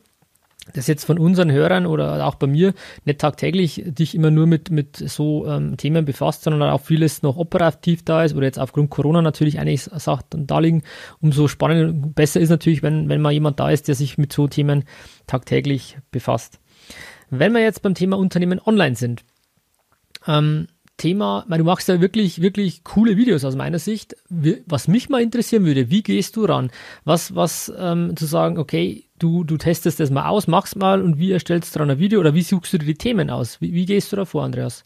das 0.73 0.87
jetzt 0.87 1.05
von 1.05 1.17
unseren 1.17 1.51
Hörern 1.51 1.85
oder 1.85 2.25
auch 2.25 2.35
bei 2.35 2.47
mir 2.47 2.73
nicht 3.05 3.19
tagtäglich 3.19 3.83
dich 3.85 4.15
immer 4.15 4.31
nur 4.31 4.47
mit, 4.47 4.69
mit 4.69 4.97
so 4.97 5.45
ähm, 5.47 5.77
Themen 5.77 6.05
befasst, 6.05 6.43
sondern 6.43 6.69
auch 6.69 6.81
vieles 6.81 7.23
noch 7.23 7.37
operativ 7.37 8.03
da 8.03 8.23
ist 8.23 8.35
oder 8.35 8.45
jetzt 8.45 8.59
aufgrund 8.59 8.89
Corona 8.89 9.21
natürlich 9.21 9.59
eigentlich 9.59 9.83
sagt 9.83 10.35
und 10.35 10.49
da 10.49 10.59
liegen, 10.59 10.83
umso 11.21 11.47
spannender 11.47 11.89
und 11.89 12.15
besser 12.15 12.39
ist 12.39 12.49
natürlich, 12.49 12.83
wenn, 12.83 13.09
wenn 13.09 13.21
mal 13.21 13.31
jemand 13.31 13.59
da 13.59 13.69
ist, 13.69 13.87
der 13.87 13.95
sich 13.95 14.17
mit 14.17 14.33
so 14.33 14.47
Themen 14.47 14.83
tagtäglich 15.25 15.97
befasst. 16.11 16.59
Wenn 17.29 17.53
wir 17.53 17.61
jetzt 17.61 17.81
beim 17.81 17.93
Thema 17.93 18.17
Unternehmen 18.17 18.59
online 18.65 18.95
sind, 18.95 19.23
ähm, 20.27 20.67
Thema, 20.97 21.45
du 21.47 21.63
machst 21.63 21.87
ja 21.87 22.01
wirklich, 22.01 22.41
wirklich 22.41 22.83
coole 22.83 23.17
Videos 23.17 23.45
aus 23.45 23.55
meiner 23.55 23.79
Sicht. 23.79 24.15
Was 24.65 24.87
mich 24.87 25.09
mal 25.09 25.21
interessieren 25.21 25.65
würde, 25.65 25.89
wie 25.89 26.03
gehst 26.03 26.35
du 26.35 26.45
ran? 26.45 26.71
Was, 27.05 27.35
was 27.35 27.71
ähm, 27.77 28.15
zu 28.17 28.25
sagen, 28.25 28.57
okay, 28.57 29.03
du, 29.19 29.43
du 29.43 29.57
testest 29.57 29.99
das 29.99 30.09
mal 30.09 30.27
aus, 30.27 30.47
machst 30.47 30.75
mal 30.75 31.01
und 31.01 31.19
wie 31.19 31.31
erstellst 31.31 31.75
du 31.75 31.79
dann 31.79 31.91
ein 31.91 31.99
Video 31.99 32.19
oder 32.19 32.33
wie 32.33 32.41
suchst 32.41 32.73
du 32.73 32.79
dir 32.79 32.85
die 32.85 32.95
Themen 32.95 33.29
aus? 33.29 33.61
Wie, 33.61 33.73
wie 33.73 33.85
gehst 33.85 34.11
du 34.11 34.15
da 34.15 34.25
vor, 34.25 34.43
Andreas? 34.43 34.83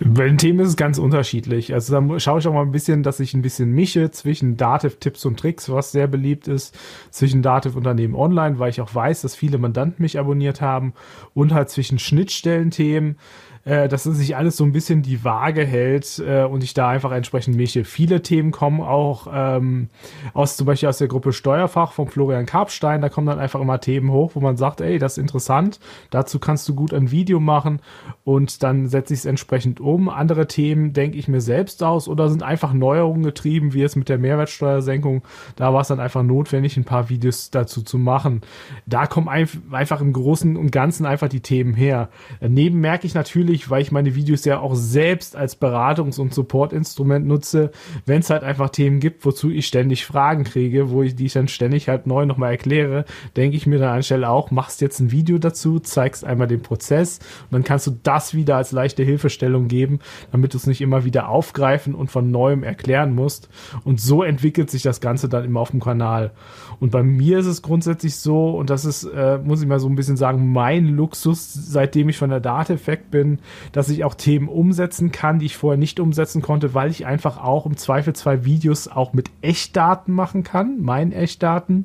Bei 0.00 0.26
den 0.26 0.38
Themen 0.38 0.60
ist 0.60 0.68
es 0.68 0.76
ganz 0.76 0.98
unterschiedlich. 0.98 1.72
Also 1.72 1.98
da 1.98 2.20
schaue 2.20 2.38
ich 2.38 2.46
auch 2.46 2.52
mal 2.52 2.62
ein 2.62 2.72
bisschen, 2.72 3.02
dass 3.02 3.20
ich 3.20 3.34
ein 3.34 3.42
bisschen 3.42 3.70
mische 3.70 4.10
zwischen 4.10 4.56
Dativ-Tipps 4.56 5.24
und 5.24 5.38
Tricks, 5.38 5.70
was 5.70 5.92
sehr 5.92 6.06
beliebt 6.06 6.48
ist, 6.48 6.76
zwischen 7.10 7.42
Dativ-Unternehmen 7.42 8.14
online, 8.14 8.58
weil 8.58 8.70
ich 8.70 8.80
auch 8.80 8.94
weiß, 8.94 9.22
dass 9.22 9.34
viele 9.34 9.58
Mandanten 9.58 10.02
mich 10.02 10.18
abonniert 10.18 10.60
haben 10.60 10.92
und 11.32 11.54
halt 11.54 11.70
zwischen 11.70 11.98
Schnittstellenthemen 11.98 13.16
äh, 13.64 13.88
dass 13.88 14.06
es 14.06 14.18
sich 14.18 14.36
alles 14.36 14.56
so 14.56 14.64
ein 14.64 14.72
bisschen 14.72 15.02
die 15.02 15.24
Waage 15.24 15.64
hält 15.64 16.22
äh, 16.26 16.44
und 16.44 16.62
ich 16.62 16.74
da 16.74 16.88
einfach 16.88 17.12
entsprechend 17.12 17.56
mische. 17.56 17.84
Viele 17.84 18.22
Themen 18.22 18.50
kommen 18.50 18.80
auch 18.80 19.26
ähm, 19.32 19.88
aus 20.32 20.56
zum 20.56 20.66
Beispiel 20.66 20.88
aus 20.88 20.98
der 20.98 21.08
Gruppe 21.08 21.32
Steuerfach 21.32 21.92
von 21.92 22.08
Florian 22.08 22.46
Karpstein. 22.46 23.00
Da 23.00 23.08
kommen 23.08 23.26
dann 23.26 23.38
einfach 23.38 23.60
immer 23.60 23.80
Themen 23.80 24.10
hoch, 24.10 24.32
wo 24.34 24.40
man 24.40 24.56
sagt, 24.56 24.80
ey, 24.80 24.98
das 24.98 25.12
ist 25.12 25.18
interessant. 25.18 25.80
Dazu 26.10 26.38
kannst 26.38 26.68
du 26.68 26.74
gut 26.74 26.92
ein 26.92 27.10
Video 27.10 27.40
machen 27.40 27.80
und 28.24 28.62
dann 28.62 28.88
setze 28.88 29.14
ich 29.14 29.20
es 29.20 29.26
entsprechend 29.26 29.80
um. 29.80 30.08
Andere 30.08 30.46
Themen 30.46 30.92
denke 30.92 31.16
ich 31.18 31.28
mir 31.28 31.40
selbst 31.40 31.82
aus 31.82 32.08
oder 32.08 32.28
sind 32.28 32.42
einfach 32.42 32.72
Neuerungen 32.72 33.22
getrieben, 33.22 33.72
wie 33.72 33.82
es 33.82 33.96
mit 33.96 34.08
der 34.08 34.18
Mehrwertsteuersenkung. 34.18 35.22
Da 35.56 35.72
war 35.72 35.80
es 35.80 35.88
dann 35.88 36.00
einfach 36.00 36.22
notwendig, 36.22 36.76
ein 36.76 36.84
paar 36.84 37.08
Videos 37.08 37.50
dazu 37.50 37.82
zu 37.82 37.98
machen. 37.98 38.42
Da 38.86 39.06
kommen 39.06 39.28
einfach 39.28 40.00
im 40.00 40.12
Großen 40.12 40.56
und 40.56 40.72
Ganzen 40.72 41.06
einfach 41.06 41.28
die 41.28 41.40
Themen 41.40 41.74
her. 41.74 42.08
Daneben 42.40 42.80
merke 42.80 43.06
ich 43.06 43.14
natürlich, 43.14 43.53
natürlich, 43.54 43.70
weil 43.70 43.82
ich 43.82 43.92
meine 43.92 44.14
Videos 44.14 44.44
ja 44.44 44.60
auch 44.60 44.74
selbst 44.74 45.36
als 45.36 45.60
Beratungs- 45.60 46.18
und 46.18 46.34
Supportinstrument 46.34 47.26
nutze, 47.26 47.70
wenn 48.06 48.20
es 48.20 48.30
halt 48.30 48.42
einfach 48.42 48.70
Themen 48.70 49.00
gibt, 49.00 49.24
wozu 49.24 49.50
ich 49.50 49.66
ständig 49.66 50.04
Fragen 50.04 50.44
kriege, 50.44 50.90
wo 50.90 51.02
ich 51.02 51.14
die 51.14 51.26
ich 51.26 51.32
dann 51.32 51.48
ständig 51.48 51.88
halt 51.88 52.06
neu 52.06 52.26
nochmal 52.26 52.52
erkläre, 52.52 53.04
denke 53.36 53.56
ich 53.56 53.66
mir 53.66 53.78
dann 53.78 53.94
anstelle 53.94 54.28
auch, 54.28 54.50
machst 54.50 54.80
jetzt 54.80 55.00
ein 55.00 55.10
Video 55.10 55.38
dazu, 55.38 55.78
zeigst 55.78 56.24
einmal 56.24 56.48
den 56.48 56.62
Prozess 56.62 57.18
und 57.44 57.52
dann 57.52 57.64
kannst 57.64 57.86
du 57.86 57.96
das 58.02 58.34
wieder 58.34 58.56
als 58.56 58.72
leichte 58.72 59.02
Hilfestellung 59.02 59.68
geben, 59.68 60.00
damit 60.32 60.54
du 60.54 60.58
es 60.58 60.66
nicht 60.66 60.80
immer 60.80 61.04
wieder 61.04 61.28
aufgreifen 61.28 61.94
und 61.94 62.10
von 62.10 62.30
neuem 62.30 62.62
erklären 62.62 63.14
musst. 63.14 63.48
Und 63.84 64.00
so 64.00 64.22
entwickelt 64.22 64.70
sich 64.70 64.82
das 64.82 65.00
Ganze 65.00 65.28
dann 65.28 65.44
immer 65.44 65.60
auf 65.60 65.70
dem 65.70 65.80
Kanal. 65.80 66.32
Und 66.80 66.90
bei 66.90 67.02
mir 67.02 67.38
ist 67.38 67.46
es 67.46 67.62
grundsätzlich 67.62 68.16
so, 68.16 68.50
und 68.50 68.70
das 68.70 68.84
ist, 68.84 69.04
äh, 69.04 69.38
muss 69.38 69.62
ich 69.62 69.68
mal 69.68 69.78
so 69.78 69.88
ein 69.88 69.94
bisschen 69.94 70.16
sagen, 70.16 70.52
mein 70.52 70.86
Luxus, 70.88 71.52
seitdem 71.52 72.08
ich 72.08 72.18
von 72.18 72.30
der 72.30 72.40
Dateffekt 72.40 73.10
bin, 73.10 73.38
dass 73.72 73.88
ich 73.88 74.04
auch 74.04 74.14
Themen 74.14 74.48
umsetzen 74.48 75.12
kann, 75.12 75.38
die 75.38 75.46
ich 75.46 75.56
vorher 75.56 75.78
nicht 75.78 76.00
umsetzen 76.00 76.42
konnte, 76.42 76.74
weil 76.74 76.90
ich 76.90 77.06
einfach 77.06 77.42
auch 77.42 77.66
im 77.66 77.76
Zweifel 77.76 78.14
zwei 78.14 78.44
Videos 78.44 78.88
auch 78.88 79.12
mit 79.12 79.30
Echtdaten 79.42 80.12
machen 80.12 80.42
kann, 80.42 80.80
meinen 80.80 81.12
Echtdaten, 81.12 81.84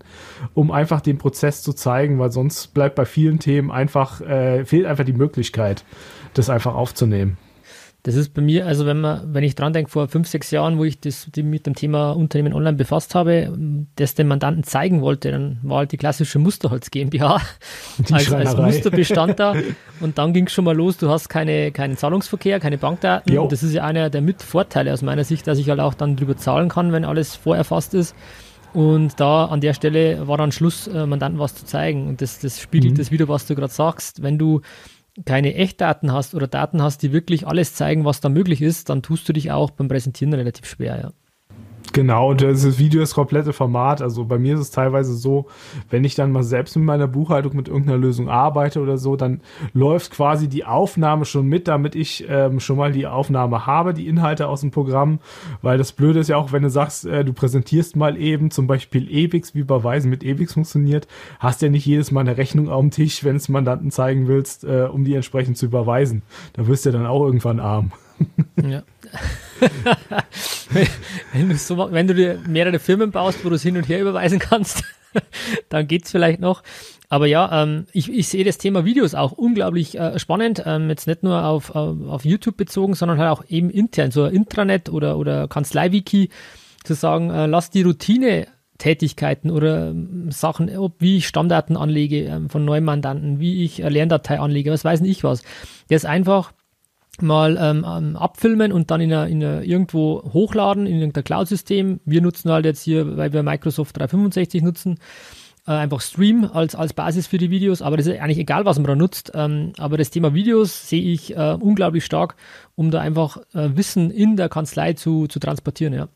um 0.54 0.72
einfach 0.72 1.02
den 1.02 1.18
Prozess 1.18 1.62
zu 1.62 1.74
zeigen, 1.74 2.20
weil 2.20 2.32
sonst 2.32 2.74
bleibt 2.74 2.96
bei 2.96 3.06
vielen 3.06 3.40
Themen 3.40 3.72
einfach, 3.72 4.22
äh, 4.22 4.66
fehlt 4.66 4.86
einfach 4.86 5.06
die 5.06 5.14
Möglichkeit, 5.14 5.84
das 6.34 6.50
einfach 6.50 6.76
aufzunehmen. 6.76 7.38
Das 8.04 8.16
ist 8.16 8.34
bei 8.34 8.42
mir, 8.42 8.66
also 8.66 8.86
wenn 8.86 9.02
man, 9.02 9.34
wenn 9.34 9.44
ich 9.44 9.56
dran 9.56 9.74
denke, 9.74 9.92
vor 9.92 10.08
fünf, 10.08 10.28
sechs 10.28 10.52
Jahren, 10.52 10.78
wo 10.78 10.86
ich 10.86 11.02
das 11.02 11.28
die 11.36 11.44
mit 11.44 11.66
dem 11.66 11.76
Thema 11.76 12.12
Unternehmen 12.12 12.54
online 12.54 12.78
befasst 12.78 13.14
habe, 13.14 13.54
das 13.98 14.16
den 14.16 14.28
Mandanten 14.28 14.64
zeigen 14.64 15.02
wollte, 15.02 15.32
dann 15.32 15.60
war 15.64 15.80
halt 15.80 15.92
die 15.92 15.98
klassische 15.98 16.40
Musterholz 16.40 16.92
GmbH 16.92 17.42
als, 18.12 18.32
als 18.32 18.56
Musterbestand 18.56 19.40
da. 19.40 19.54
Und 20.00 20.18
dann 20.18 20.32
ging 20.32 20.48
es 20.48 20.54
schon 20.54 20.64
mal 20.64 20.76
los, 20.76 20.98
du 20.98 21.10
hast 21.10 21.28
keine, 21.28 21.72
keinen 21.72 21.98
Zahlungsverkehr, 21.98 22.62
keine 22.62 22.78
Bankdaten. 22.78 23.34
Jo. 23.34 23.44
Und 23.44 23.52
das 23.52 23.64
ist 23.64 23.74
ja 23.74 23.84
einer 23.84 24.10
der 24.10 24.22
Mitvorteile 24.22 24.94
aus 24.94 25.02
meiner 25.02 25.26
Sicht, 25.26 25.46
dass 25.46 25.58
ich 25.58 25.70
halt 25.70 25.82
auch 25.82 25.94
dann 25.94 26.16
drüber 26.16 26.38
zahlen 26.38 26.70
kann, 26.70 26.94
wenn 26.94 27.04
alles 27.04 27.36
vorerfasst 27.36 27.94
ist. 27.94 28.16
Und 28.74 29.20
da 29.20 29.46
an 29.46 29.62
der 29.62 29.74
Stelle 29.74 30.28
war 30.28 30.38
dann 30.38 30.52
Schluss, 30.52 30.88
äh, 30.88 31.06
Mandanten 31.06 31.40
was 31.40 31.56
zu 31.56 31.66
zeigen. 31.66 32.08
Und 32.08 32.22
das, 32.22 32.40
das 32.40 32.62
spiegelt 32.62 32.94
mhm. 32.94 32.98
das 32.98 33.12
wieder, 33.12 33.28
was 33.28 33.46
du 33.46 33.56
gerade 33.56 33.74
sagst. 33.74 34.22
Wenn 34.22 34.38
du 34.38 34.62
keine 35.26 35.56
Echtdaten 35.56 36.12
hast 36.12 36.36
oder 36.36 36.48
Daten 36.48 36.82
hast, 36.82 37.04
die 37.04 37.12
wirklich 37.12 37.48
alles 37.48 37.76
zeigen, 37.76 38.06
was 38.06 38.22
da 38.22 38.30
möglich 38.30 38.62
ist, 38.62 38.90
dann 38.90 39.02
tust 39.02 39.28
du 39.28 39.34
dich 39.34 39.52
auch 39.52 39.72
beim 39.72 39.88
Präsentieren 39.88 40.34
relativ 40.34 40.66
schwer, 40.66 41.00
ja. 41.00 41.12
Genau, 41.92 42.30
und 42.30 42.42
das 42.42 42.78
Video 42.78 43.02
ist 43.02 43.16
komplette 43.16 43.52
Format. 43.52 44.02
Also 44.02 44.26
bei 44.26 44.38
mir 44.38 44.56
ist 44.56 44.60
es 44.60 44.72
teilweise 44.72 45.16
so, 45.16 45.48
wenn 45.90 46.04
ich 46.04 46.16
dann 46.16 46.32
mal 46.32 46.44
selbst 46.44 46.76
mit 46.76 46.86
meiner 46.86 47.08
Buchhaltung 47.08 47.56
mit 47.56 47.68
irgendeiner 47.68 47.98
Lösung 47.98 48.30
arbeite 48.30 48.80
oder 48.80 48.98
so, 48.98 49.16
dann 49.16 49.42
läuft 49.74 50.12
quasi 50.12 50.48
die 50.48 50.66
Aufnahme 50.66 51.26
schon 51.26 51.48
mit, 51.48 51.68
damit 51.68 51.96
ich 51.96 52.26
ähm, 52.30 52.60
schon 52.60 52.78
mal 52.78 52.92
die 52.92 53.08
Aufnahme 53.08 53.66
habe, 53.66 53.94
die 53.94 54.08
Inhalte 54.08 54.48
aus 54.48 54.62
dem 54.62 54.72
Programm. 54.72 55.20
Weil 55.62 55.78
das 55.78 55.92
Blöde 55.92 56.20
ist 56.20 56.30
ja 56.30 56.38
auch, 56.38 56.52
wenn 56.52 56.64
du 56.64 56.70
sagst, 56.70 57.06
äh, 57.06 57.26
du 57.26 57.34
präsentierst 57.34 57.96
mal 57.96 58.18
eben 58.18 58.52
zum 58.52 58.68
Beispiel 58.68 59.10
EBIX, 59.10 59.56
wie 59.56 59.60
überweisen 59.60 60.10
mit 60.10 60.24
EBIX 60.24 60.54
funktioniert, 60.54 61.08
hast 61.40 61.62
ja 61.62 61.70
nicht 61.70 61.86
jedes 61.86 62.12
Mal 62.12 62.22
eine 62.22 62.38
Rechnung 62.38 62.70
auf 62.70 62.82
dem 62.82 62.92
Tisch, 62.92 63.24
wenn 63.24 63.36
es 63.36 63.50
Mandanten 63.50 63.90
zeigen 63.90 64.28
willst, 64.28 64.64
äh, 64.64 64.88
um 64.92 65.06
die 65.06 65.16
entsprechend 65.16 65.58
zu 65.58 65.66
überweisen. 65.66 66.22
Da 66.54 66.68
wirst 66.68 66.86
du 66.86 66.92
ja 66.92 66.98
dann 66.98 67.08
auch 67.08 67.24
irgendwann 67.24 67.60
arm. 67.60 67.92
Ja. 68.64 68.84
wenn, 71.34 71.50
du 71.50 71.56
so, 71.56 71.92
wenn 71.92 72.08
du 72.08 72.14
dir 72.14 72.40
mehrere 72.48 72.80
Firmen 72.80 73.12
baust, 73.12 73.44
wo 73.44 73.50
du 73.50 73.56
es 73.56 73.64
hin 73.64 73.78
und 73.78 73.88
her 73.88 74.02
überweisen 74.02 74.40
kannst, 74.40 74.84
dann 75.70 75.88
geht 75.88 76.06
es 76.06 76.12
vielleicht 76.12 76.40
noch. 76.40 76.64
Aber 77.10 77.26
ja, 77.26 77.64
ähm, 77.64 77.86
ich, 77.92 78.12
ich 78.12 78.28
sehe 78.28 78.44
das 78.44 78.60
Thema 78.60 78.86
Videos 78.86 79.16
auch 79.16 79.32
unglaublich 79.32 79.98
äh, 79.98 80.20
spannend. 80.20 80.64
Ähm, 80.66 80.90
jetzt 80.90 81.08
nicht 81.08 81.24
nur 81.24 81.44
auf, 81.44 81.76
auf, 81.76 81.98
auf 82.08 82.26
YouTube 82.26 82.56
bezogen, 82.56 82.94
sondern 82.94 83.18
halt 83.18 83.32
auch 83.32 83.44
eben 83.48 83.70
intern, 83.70 84.12
so 84.12 84.24
ein 84.24 84.34
Intranet 84.34 84.90
oder, 84.90 85.18
oder 85.18 85.48
Kanzlei-Wiki, 85.48 86.30
zu 86.84 86.94
sagen, 86.94 87.30
äh, 87.32 87.46
lass 87.48 87.72
die 87.72 87.82
Routine 87.82 88.48
Tätigkeiten 88.80 89.52
oder 89.52 89.90
ähm, 89.90 90.32
Sachen, 90.32 90.76
ob, 90.76 90.96
wie 91.00 91.18
ich 91.18 91.28
Stammdaten 91.28 91.78
anlege 91.78 92.24
ähm, 92.26 92.50
von 92.50 92.66
neuen 92.66 92.86
Mandanten, 92.86 93.40
wie 93.40 93.64
ich 93.64 93.84
eine 93.84 93.92
Lerndatei 93.92 94.40
anlege, 94.40 94.72
was 94.72 94.86
weiß 94.86 95.02
ich 95.02 95.24
was. 95.24 95.44
Das 95.90 96.06
einfach 96.06 96.54
mal 97.22 97.58
ähm, 97.60 97.86
ähm, 97.88 98.16
abfilmen 98.16 98.72
und 98.72 98.92
dann 98.92 99.02
in, 99.02 99.14
a, 99.14 99.26
in 99.26 99.44
a, 99.44 99.62
irgendwo 99.62 100.24
hochladen 100.34 100.86
in 100.86 101.00
irgendein 101.00 101.24
Cloud-System. 101.24 102.00
Wir 102.06 102.22
nutzen 102.22 102.52
halt 102.52 102.66
jetzt 102.66 102.82
hier, 102.84 103.18
weil 103.18 103.34
wir 103.34 103.44
Microsoft 103.44 103.98
365 103.98 104.64
nutzen, 104.64 105.00
äh, 105.68 105.72
einfach 105.72 106.02
Stream 106.02 106.50
als, 106.52 106.76
als 106.76 106.94
Basis 106.94 107.28
für 107.28 107.38
die 107.38 107.50
Videos, 107.50 107.82
aber 107.82 107.98
das 107.98 108.08
ist 108.08 108.20
eigentlich 108.20 108.40
egal, 108.40 108.66
was 108.66 108.78
man 108.78 108.88
da 108.88 108.96
nutzt. 108.96 109.32
Ähm, 109.36 109.74
aber 109.78 109.98
das 109.98 110.10
Thema 110.10 110.34
Videos 110.34 110.90
sehe 110.90 111.02
ich 111.02 111.36
äh, 111.36 111.58
unglaublich 111.60 112.06
stark, 112.06 112.36
um 112.76 112.92
da 112.92 113.00
einfach 113.00 113.38
äh, 113.54 113.76
Wissen 113.76 114.12
in 114.12 114.36
der 114.36 114.50
Kanzlei 114.50 114.94
zu, 114.94 115.28
zu 115.28 115.40
transportieren, 115.40 115.94
ja. 115.94 116.10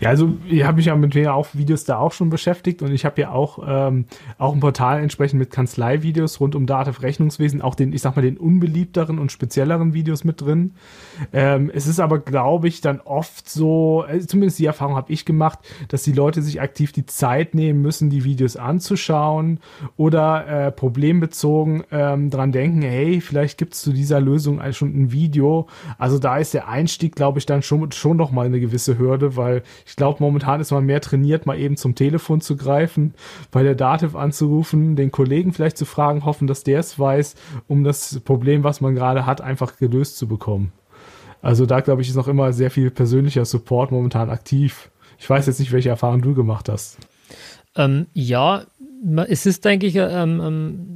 Ja, 0.00 0.08
also 0.08 0.34
ich 0.48 0.64
habe 0.64 0.76
mich 0.76 0.86
ja 0.86 0.96
mit 0.96 1.12
auch 1.28 1.48
Videos 1.52 1.84
da 1.84 1.98
auch 1.98 2.12
schon 2.12 2.30
beschäftigt 2.30 2.82
und 2.82 2.92
ich 2.92 3.04
habe 3.04 3.20
ja 3.20 3.30
auch, 3.30 3.58
ähm, 3.66 4.06
auch 4.38 4.54
ein 4.54 4.60
Portal 4.60 5.02
entsprechend 5.02 5.38
mit 5.38 5.50
Kanzlei-Videos 5.50 6.40
rund 6.40 6.54
um 6.54 6.66
Dativ 6.66 7.02
Rechnungswesen, 7.02 7.60
auch 7.60 7.74
den, 7.74 7.92
ich 7.92 8.00
sag 8.02 8.16
mal, 8.16 8.22
den 8.22 8.38
unbeliebteren 8.38 9.18
und 9.18 9.30
spezielleren 9.30 9.92
Videos 9.94 10.24
mit 10.24 10.40
drin. 10.40 10.72
Ähm, 11.32 11.70
es 11.72 11.86
ist 11.86 12.00
aber, 12.00 12.18
glaube 12.18 12.68
ich, 12.68 12.80
dann 12.80 13.00
oft 13.00 13.48
so, 13.48 14.04
also 14.06 14.26
zumindest 14.26 14.58
die 14.58 14.66
Erfahrung 14.66 14.96
habe 14.96 15.12
ich 15.12 15.24
gemacht, 15.24 15.58
dass 15.88 16.02
die 16.02 16.12
Leute 16.12 16.42
sich 16.42 16.60
aktiv 16.60 16.92
die 16.92 17.06
Zeit 17.06 17.54
nehmen 17.54 17.82
müssen, 17.82 18.10
die 18.10 18.24
Videos 18.24 18.56
anzuschauen 18.56 19.60
oder 19.96 20.46
äh, 20.46 20.72
problembezogen 20.72 21.84
ähm, 21.90 22.30
dran 22.30 22.52
denken, 22.52 22.82
hey, 22.82 23.20
vielleicht 23.20 23.58
gibt 23.58 23.74
es 23.74 23.82
zu 23.82 23.92
dieser 23.92 24.20
Lösung 24.20 24.60
schon 24.72 24.88
ein 24.88 25.12
Video. 25.12 25.68
Also 25.98 26.18
da 26.18 26.38
ist 26.38 26.54
der 26.54 26.68
Einstieg, 26.68 27.14
glaube 27.14 27.38
ich, 27.38 27.46
dann 27.46 27.62
schon, 27.62 27.92
schon 27.92 28.16
noch 28.16 28.30
mal 28.30 28.46
eine 28.46 28.60
gewisse 28.60 28.98
Hürde, 28.98 29.36
weil 29.36 29.51
weil 29.52 29.62
ich 29.86 29.96
glaube, 29.96 30.22
momentan 30.22 30.60
ist 30.60 30.70
man 30.70 30.84
mehr 30.84 31.00
trainiert, 31.00 31.46
mal 31.46 31.58
eben 31.58 31.76
zum 31.76 31.94
Telefon 31.94 32.40
zu 32.40 32.56
greifen, 32.56 33.14
bei 33.50 33.62
der 33.62 33.74
Dativ 33.74 34.16
anzurufen, 34.16 34.96
den 34.96 35.10
Kollegen 35.10 35.52
vielleicht 35.52 35.76
zu 35.76 35.84
fragen, 35.84 36.24
hoffen, 36.24 36.46
dass 36.46 36.64
der 36.64 36.80
es 36.80 36.98
weiß, 36.98 37.34
um 37.68 37.84
das 37.84 38.20
Problem, 38.20 38.64
was 38.64 38.80
man 38.80 38.94
gerade 38.94 39.26
hat, 39.26 39.40
einfach 39.40 39.76
gelöst 39.76 40.16
zu 40.16 40.26
bekommen. 40.26 40.72
Also 41.42 41.66
da 41.66 41.80
glaube 41.80 42.02
ich, 42.02 42.08
ist 42.08 42.16
noch 42.16 42.28
immer 42.28 42.52
sehr 42.52 42.70
viel 42.70 42.90
persönlicher 42.90 43.44
Support 43.44 43.90
momentan 43.90 44.30
aktiv. 44.30 44.90
Ich 45.18 45.28
weiß 45.28 45.46
jetzt 45.46 45.60
nicht, 45.60 45.72
welche 45.72 45.90
Erfahrung 45.90 46.22
du 46.22 46.34
gemacht 46.34 46.68
hast. 46.68 46.98
Ähm, 47.74 48.06
ja, 48.12 48.64
es 49.26 49.46
ist, 49.46 49.64
denke 49.64 49.86
ich, 49.86 49.96
ähm, 49.96 50.40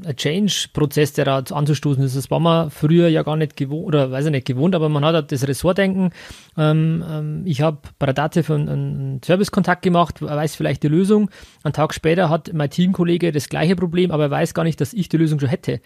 ein 0.05 0.16
Change-Prozess, 0.16 1.14
der 1.14 1.25
da 1.25 1.38
anzustoßen 1.38 2.05
ist. 2.05 2.16
Das 2.16 2.31
war 2.31 2.38
man 2.38 2.71
früher 2.71 3.09
ja 3.09 3.25
gar 3.25 3.37
nicht 3.37 3.57
gewohnt, 3.57 3.87
oder 3.87 4.12
weiß 4.12 4.27
ich 4.27 4.31
nicht 4.31 4.47
gewohnt, 4.47 4.77
aber 4.77 4.88
man 4.88 5.05
hat 5.05 5.14
halt 5.14 5.33
das 5.33 5.49
Ressortdenken. 5.49 6.11
Ähm, 6.57 7.05
ähm, 7.09 7.42
ich 7.45 7.62
habe 7.62 7.79
bei 7.99 8.07
der 8.07 8.14
Dativ 8.14 8.51
einen, 8.51 8.69
einen 8.69 9.21
Servicekontakt 9.25 9.83
gemacht, 9.83 10.23
weiß 10.23 10.55
vielleicht 10.55 10.85
die 10.85 10.88
Lösung. 10.88 11.31
Einen 11.64 11.73
Tag 11.73 11.95
später 11.95 12.31
hat 12.31 12.53
mein 12.53 12.71
Teamkollege 12.71 13.33
das 13.33 13.49
gleiche 13.49 13.75
Problem, 13.75 14.12
aber 14.12 14.25
er 14.25 14.31
weiß 14.31 14.55
gar 14.55 14.62
nicht, 14.62 14.81
dass 14.81 14.92
ich 14.92 15.09
die 15.09 15.16
Lösung 15.16 15.40
schon 15.40 15.49
hätte. 15.49 15.81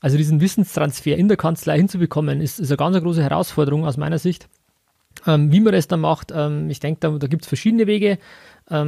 Also 0.00 0.18
diesen 0.18 0.42
Wissenstransfer 0.42 1.16
in 1.16 1.28
der 1.28 1.38
Kanzlei 1.38 1.78
hinzubekommen, 1.78 2.42
ist, 2.42 2.60
ist 2.60 2.70
eine 2.70 2.76
ganz 2.76 3.00
große 3.00 3.22
Herausforderung 3.22 3.86
aus 3.86 3.96
meiner 3.96 4.18
Sicht. 4.18 4.48
Ähm, 5.26 5.52
wie 5.52 5.60
man 5.60 5.72
das 5.72 5.88
dann 5.88 6.00
macht, 6.00 6.32
ich 6.68 6.80
denke, 6.80 7.00
da, 7.00 7.10
da 7.10 7.26
gibt 7.28 7.42
es 7.42 7.48
verschiedene 7.48 7.86
Wege. 7.86 8.18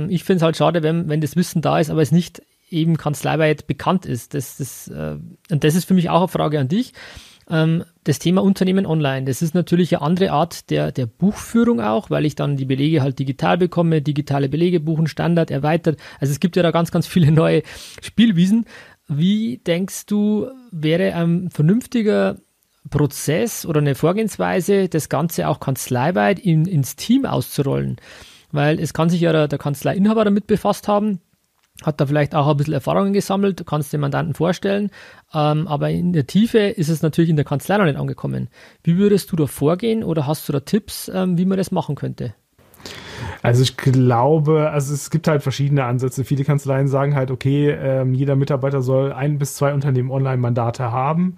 ich 0.09 0.25
finde 0.25 0.37
es 0.37 0.43
halt 0.43 0.57
schade, 0.57 0.83
wenn, 0.83 1.09
wenn 1.09 1.21
das 1.21 1.37
Wissen 1.37 1.63
da 1.63 1.79
ist, 1.79 1.91
aber 1.91 2.03
es 2.03 2.13
nicht 2.13 2.43
eben 2.75 2.97
kanzleiweit 2.97 3.67
bekannt 3.67 4.07
ist. 4.07 4.35
Das, 4.35 4.59
das, 4.59 4.89
äh, 4.89 5.17
und 5.51 5.65
das 5.65 5.75
ist 5.75 5.87
für 5.87 5.95
mich 5.95 6.11
auch 6.11 6.21
eine 6.21 6.29
Frage 6.29 6.59
an 6.59 6.69
dich. 6.69 6.93
Ähm, 7.49 7.85
das 8.05 8.19
Thema 8.19 8.43
Unternehmen 8.43 8.87
online, 8.87 9.27
das 9.27 9.43
ist 9.43 9.55
natürlich 9.55 9.95
eine 9.95 10.03
andere 10.03 10.31
Art 10.31 10.71
der, 10.71 10.93
der 10.93 11.07
Buchführung 11.07 11.81
auch, 11.81 12.11
weil 12.11 12.25
ich 12.25 12.35
dann 12.35 12.57
die 12.57 12.65
Belege 12.65 13.03
halt 13.03 13.19
digital 13.19 13.59
bekomme, 13.59 14.03
digitale 14.03 14.49
Belege 14.49 14.81
buchen, 14.81 15.07
Standard 15.07 15.51
erweitert. 15.51 15.99
Also 16.21 16.33
es 16.33 16.41
gibt 16.41 16.57
ja 16.57 16.63
da 16.63 16.71
ganz, 16.71 16.91
ganz 16.91 17.07
viele 17.07 17.31
neue 17.33 17.63
Spielwiesen. 18.03 18.67
Wie 19.09 19.59
denkst 19.59 20.07
du, 20.07 20.49
wäre 20.71 21.15
ein 21.15 21.51
vernünftiger 21.51 22.37
Prozess 22.91 23.67
oder 23.67 23.81
eine 23.81 23.95
Vorgehensweise, 23.95 24.89
das 24.89 25.09
Ganze 25.09 25.49
auch 25.49 25.61
kanzleiweit 25.61 26.39
in, 26.39 26.67
ins 26.67 26.97
Team 26.97 27.27
auszurollen? 27.27 27.97
Weil 28.53 28.79
es 28.79 28.95
kann 28.95 29.11
sich 29.11 29.21
ja 29.21 29.33
der, 29.33 29.49
der 29.49 29.59
Kanzleiinhaber 29.59 30.25
damit 30.25 30.47
befasst 30.47 30.89
haben, 30.89 31.21
hat 31.83 32.01
da 32.01 32.07
vielleicht 32.07 32.35
auch 32.35 32.47
ein 32.49 32.57
bisschen 32.57 32.75
Erfahrungen 32.75 33.13
gesammelt, 33.13 33.59
du 33.59 33.65
kannst 33.65 33.93
den 33.93 34.01
Mandanten 34.01 34.35
vorstellen, 34.35 34.91
ähm, 35.33 35.67
aber 35.67 35.91
in 35.91 36.13
der 36.13 36.27
Tiefe 36.27 36.59
ist 36.59 36.89
es 36.89 37.03
natürlich 37.03 37.31
in 37.31 37.37
der 37.37 37.45
Kanzlei 37.45 37.79
noch 37.79 37.85
nicht 37.85 37.99
angekommen. 37.99 38.49
Wie 38.83 38.97
würdest 38.97 39.33
du 39.33 39.37
da 39.37 39.47
vorgehen 39.47 40.05
oder 40.05 40.27
hast 40.27 40.49
du 40.49 40.53
da 40.53 40.61
Tipps, 40.61 41.11
ähm, 41.13 41.37
wie 41.37 41.45
man 41.45 41.59
das 41.59 41.73
machen 41.73 41.97
könnte? 41.97 42.35
Also 43.43 43.63
ich 43.63 43.77
glaube, 43.77 44.71
also 44.71 44.95
es 44.95 45.11
gibt 45.11 45.29
halt 45.29 45.43
verschiedene 45.43 45.85
Ansätze. 45.85 46.25
Viele 46.25 46.45
Kanzleien 46.45 46.89
sagen 46.89 47.15
halt, 47.15 47.31
okay, 47.31 47.71
ähm, 47.71 48.15
jeder 48.15 48.37
Mitarbeiter 48.37 48.81
soll 48.81 49.13
ein 49.13 49.39
bis 49.39 49.55
zwei 49.55 49.75
Unternehmen 49.75 50.11
Online-Mandate 50.11 50.91
haben. 50.91 51.37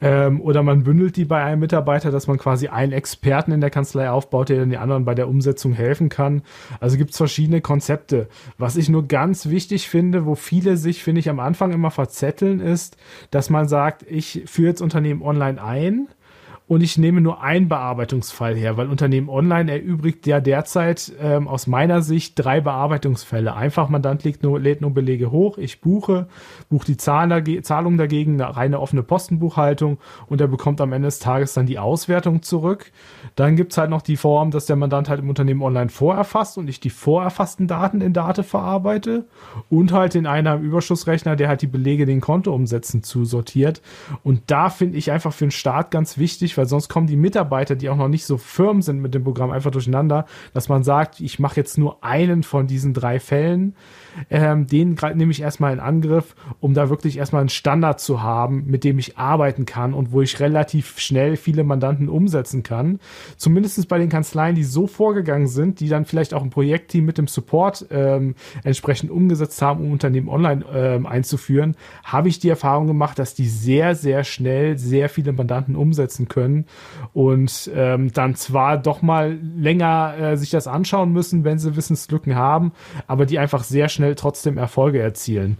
Ähm, 0.00 0.40
oder 0.40 0.62
man 0.62 0.84
bündelt 0.84 1.16
die 1.16 1.24
bei 1.24 1.42
einem 1.42 1.60
Mitarbeiter, 1.60 2.10
dass 2.10 2.26
man 2.28 2.38
quasi 2.38 2.68
einen 2.68 2.92
Experten 2.92 3.52
in 3.52 3.60
der 3.60 3.70
Kanzlei 3.70 4.10
aufbaut, 4.10 4.48
der 4.48 4.58
dann 4.60 4.70
die 4.70 4.76
anderen 4.76 5.04
bei 5.04 5.16
der 5.16 5.28
Umsetzung 5.28 5.72
helfen 5.72 6.08
kann. 6.08 6.42
Also 6.78 6.96
gibt 6.96 7.10
es 7.10 7.16
verschiedene 7.16 7.60
Konzepte. 7.60 8.28
Was 8.56 8.76
ich 8.76 8.88
nur 8.88 9.08
ganz 9.08 9.48
wichtig 9.48 9.88
finde, 9.88 10.26
wo 10.26 10.36
viele 10.36 10.76
sich, 10.76 11.02
finde 11.02 11.18
ich, 11.18 11.28
am 11.28 11.40
Anfang 11.40 11.72
immer 11.72 11.90
verzetteln, 11.90 12.60
ist, 12.60 12.96
dass 13.30 13.50
man 13.50 13.66
sagt, 13.66 14.04
ich 14.08 14.44
führe 14.46 14.68
jetzt 14.68 14.82
Unternehmen 14.82 15.22
online 15.22 15.62
ein 15.62 16.08
und 16.70 16.82
ich 16.82 16.98
nehme 16.98 17.20
nur 17.20 17.42
einen 17.42 17.68
Bearbeitungsfall 17.68 18.54
her, 18.54 18.76
weil 18.76 18.88
Unternehmen 18.88 19.28
Online 19.28 19.72
erübrigt 19.72 20.24
ja 20.28 20.38
derzeit 20.38 21.12
ähm, 21.20 21.48
aus 21.48 21.66
meiner 21.66 22.00
Sicht 22.00 22.34
drei 22.36 22.60
Bearbeitungsfälle. 22.60 23.56
Einfach 23.56 23.88
Mandant 23.88 24.22
legt 24.22 24.44
nur, 24.44 24.60
lädt 24.60 24.80
nur 24.80 24.94
Belege 24.94 25.32
hoch, 25.32 25.58
ich 25.58 25.80
buche, 25.80 26.28
buche 26.68 26.86
die 26.86 26.96
Zahlung, 26.96 27.44
Zahlung 27.64 27.98
dagegen, 27.98 28.40
eine 28.40 28.56
reine 28.56 28.78
offene 28.78 29.02
Postenbuchhaltung 29.02 29.98
und 30.28 30.40
er 30.40 30.46
bekommt 30.46 30.80
am 30.80 30.92
Ende 30.92 31.08
des 31.08 31.18
Tages 31.18 31.54
dann 31.54 31.66
die 31.66 31.80
Auswertung 31.80 32.42
zurück. 32.42 32.92
Dann 33.34 33.56
gibt's 33.56 33.76
halt 33.76 33.90
noch 33.90 34.02
die 34.02 34.16
Form, 34.16 34.52
dass 34.52 34.66
der 34.66 34.76
Mandant 34.76 35.08
halt 35.08 35.18
im 35.18 35.28
Unternehmen 35.28 35.62
Online 35.62 35.90
vorerfasst 35.90 36.56
und 36.56 36.68
ich 36.68 36.78
die 36.78 36.90
vorerfassten 36.90 37.66
Daten 37.66 38.00
in 38.00 38.12
Date 38.12 38.46
verarbeite 38.46 39.24
und 39.70 39.90
halt 39.90 40.14
in 40.14 40.28
einem 40.28 40.62
Überschussrechner, 40.62 41.34
der 41.34 41.48
halt 41.48 41.62
die 41.62 41.66
Belege 41.66 42.06
den 42.06 42.20
Kontoumsätzen 42.20 43.02
zusortiert. 43.02 43.82
Und 44.22 44.42
da 44.52 44.70
finde 44.70 44.98
ich 44.98 45.10
einfach 45.10 45.32
für 45.32 45.46
den 45.46 45.50
Start 45.50 45.90
ganz 45.90 46.16
wichtig, 46.16 46.59
weil 46.60 46.66
sonst 46.66 46.90
kommen 46.90 47.06
die 47.06 47.16
Mitarbeiter, 47.16 47.74
die 47.74 47.88
auch 47.88 47.96
noch 47.96 48.08
nicht 48.08 48.26
so 48.26 48.36
firm 48.36 48.82
sind 48.82 49.00
mit 49.00 49.14
dem 49.14 49.24
Programm, 49.24 49.50
einfach 49.50 49.70
durcheinander, 49.70 50.26
dass 50.52 50.68
man 50.68 50.82
sagt, 50.82 51.18
ich 51.18 51.38
mache 51.38 51.56
jetzt 51.56 51.78
nur 51.78 52.04
einen 52.04 52.42
von 52.42 52.66
diesen 52.66 52.92
drei 52.92 53.18
Fällen. 53.18 53.74
Ähm, 54.28 54.66
den 54.66 54.98
nehme 55.14 55.32
ich 55.32 55.40
erstmal 55.40 55.72
in 55.72 55.80
Angriff, 55.80 56.34
um 56.60 56.74
da 56.74 56.90
wirklich 56.90 57.16
erstmal 57.16 57.40
einen 57.40 57.48
Standard 57.48 57.98
zu 57.98 58.22
haben, 58.22 58.66
mit 58.66 58.84
dem 58.84 58.98
ich 58.98 59.16
arbeiten 59.16 59.64
kann 59.64 59.94
und 59.94 60.12
wo 60.12 60.20
ich 60.20 60.38
relativ 60.38 60.98
schnell 60.98 61.38
viele 61.38 61.64
Mandanten 61.64 62.10
umsetzen 62.10 62.62
kann. 62.62 63.00
Zumindest 63.38 63.88
bei 63.88 63.96
den 63.96 64.10
Kanzleien, 64.10 64.54
die 64.54 64.64
so 64.64 64.86
vorgegangen 64.86 65.48
sind, 65.48 65.80
die 65.80 65.88
dann 65.88 66.04
vielleicht 66.04 66.34
auch 66.34 66.42
ein 66.42 66.50
Projektteam 66.50 67.06
mit 67.06 67.16
dem 67.16 67.26
Support 67.26 67.86
ähm, 67.90 68.34
entsprechend 68.64 69.10
umgesetzt 69.10 69.62
haben, 69.62 69.82
um 69.82 69.92
Unternehmen 69.92 70.28
online 70.28 70.62
ähm, 70.70 71.06
einzuführen, 71.06 71.74
habe 72.04 72.28
ich 72.28 72.38
die 72.38 72.50
Erfahrung 72.50 72.86
gemacht, 72.86 73.18
dass 73.18 73.34
die 73.34 73.48
sehr, 73.48 73.94
sehr 73.94 74.24
schnell 74.24 74.76
sehr 74.76 75.08
viele 75.08 75.32
Mandanten 75.32 75.74
umsetzen 75.74 76.28
können 76.28 76.49
und 77.14 77.70
ähm, 77.74 78.12
dann 78.12 78.34
zwar 78.34 78.76
doch 78.76 79.02
mal 79.02 79.38
länger 79.56 80.14
äh, 80.18 80.36
sich 80.36 80.50
das 80.50 80.66
anschauen 80.66 81.12
müssen, 81.12 81.44
wenn 81.44 81.58
sie 81.58 81.76
Wissenslücken 81.76 82.34
haben, 82.34 82.72
aber 83.06 83.26
die 83.26 83.38
einfach 83.38 83.62
sehr 83.62 83.88
schnell 83.88 84.00
schnell 84.00 84.14
trotzdem 84.14 84.56
Erfolge 84.56 84.98
erzielen. 84.98 85.58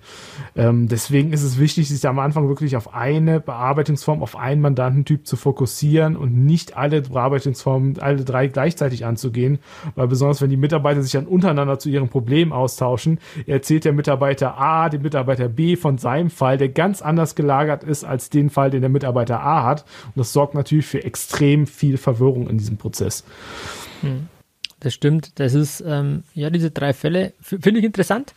Ähm, 0.57 0.88
deswegen 0.88 1.35
ist 1.35 1.42
es 1.42 1.59
wichtig, 1.59 1.90
sich 1.90 2.09
am 2.09 2.18
Anfang 2.18 2.48
wirklich 2.48 2.74
auf 2.74 2.94
eine 2.94 3.38
Bearbeitungsform, 3.38 4.22
auf 4.22 4.35
einen 4.35 4.62
Mandantentyp 4.62 5.26
zu 5.26 5.37
fokussieren 5.37 6.16
und 6.16 6.35
nicht 6.35 6.76
alle 6.76 7.03
Bearbeitungsformen, 7.03 7.98
alle 8.00 8.24
drei 8.24 8.46
gleichzeitig 8.46 9.05
anzugehen, 9.05 9.59
weil 9.94 10.09
besonders 10.09 10.40
wenn 10.40 10.48
die 10.48 10.57
Mitarbeiter 10.57 11.03
sich 11.03 11.12
dann 11.12 11.26
untereinander 11.26 11.79
zu 11.79 11.90
ihrem 11.90 12.09
Problem 12.09 12.50
austauschen, 12.53 13.18
erzählt 13.46 13.85
der 13.85 13.92
Mitarbeiter 13.92 14.59
A 14.59 14.88
dem 14.88 15.03
Mitarbeiter 15.03 15.48
B 15.48 15.76
von 15.76 15.98
seinem 15.98 16.31
Fall, 16.31 16.57
der 16.57 16.70
ganz 16.70 17.03
anders 17.03 17.35
gelagert 17.35 17.85
ist 17.85 18.05
als 18.05 18.31
den 18.31 18.48
Fall, 18.48 18.70
den 18.70 18.81
der 18.81 18.90
Mitarbeiter 18.90 19.42
A 19.42 19.64
hat. 19.64 19.85
Und 20.07 20.16
das 20.16 20.33
sorgt 20.33 20.55
natürlich 20.55 20.80
für 20.83 21.05
extrem 21.05 21.66
viel 21.66 21.97
Verwirrung 21.97 22.49
in 22.49 22.59
diesem 22.59 22.77
Prozess. 22.77 23.25
Hm. 24.01 24.29
Das 24.81 24.95
stimmt. 24.95 25.38
Das 25.38 25.55
ist, 25.55 25.83
ähm, 25.87 26.25
ja, 26.35 26.51
diese 26.51 26.71
drei 26.71 26.93
Fälle 26.93 27.35
finde 27.40 27.81
ich 27.81 27.85
interessant. 27.85 28.35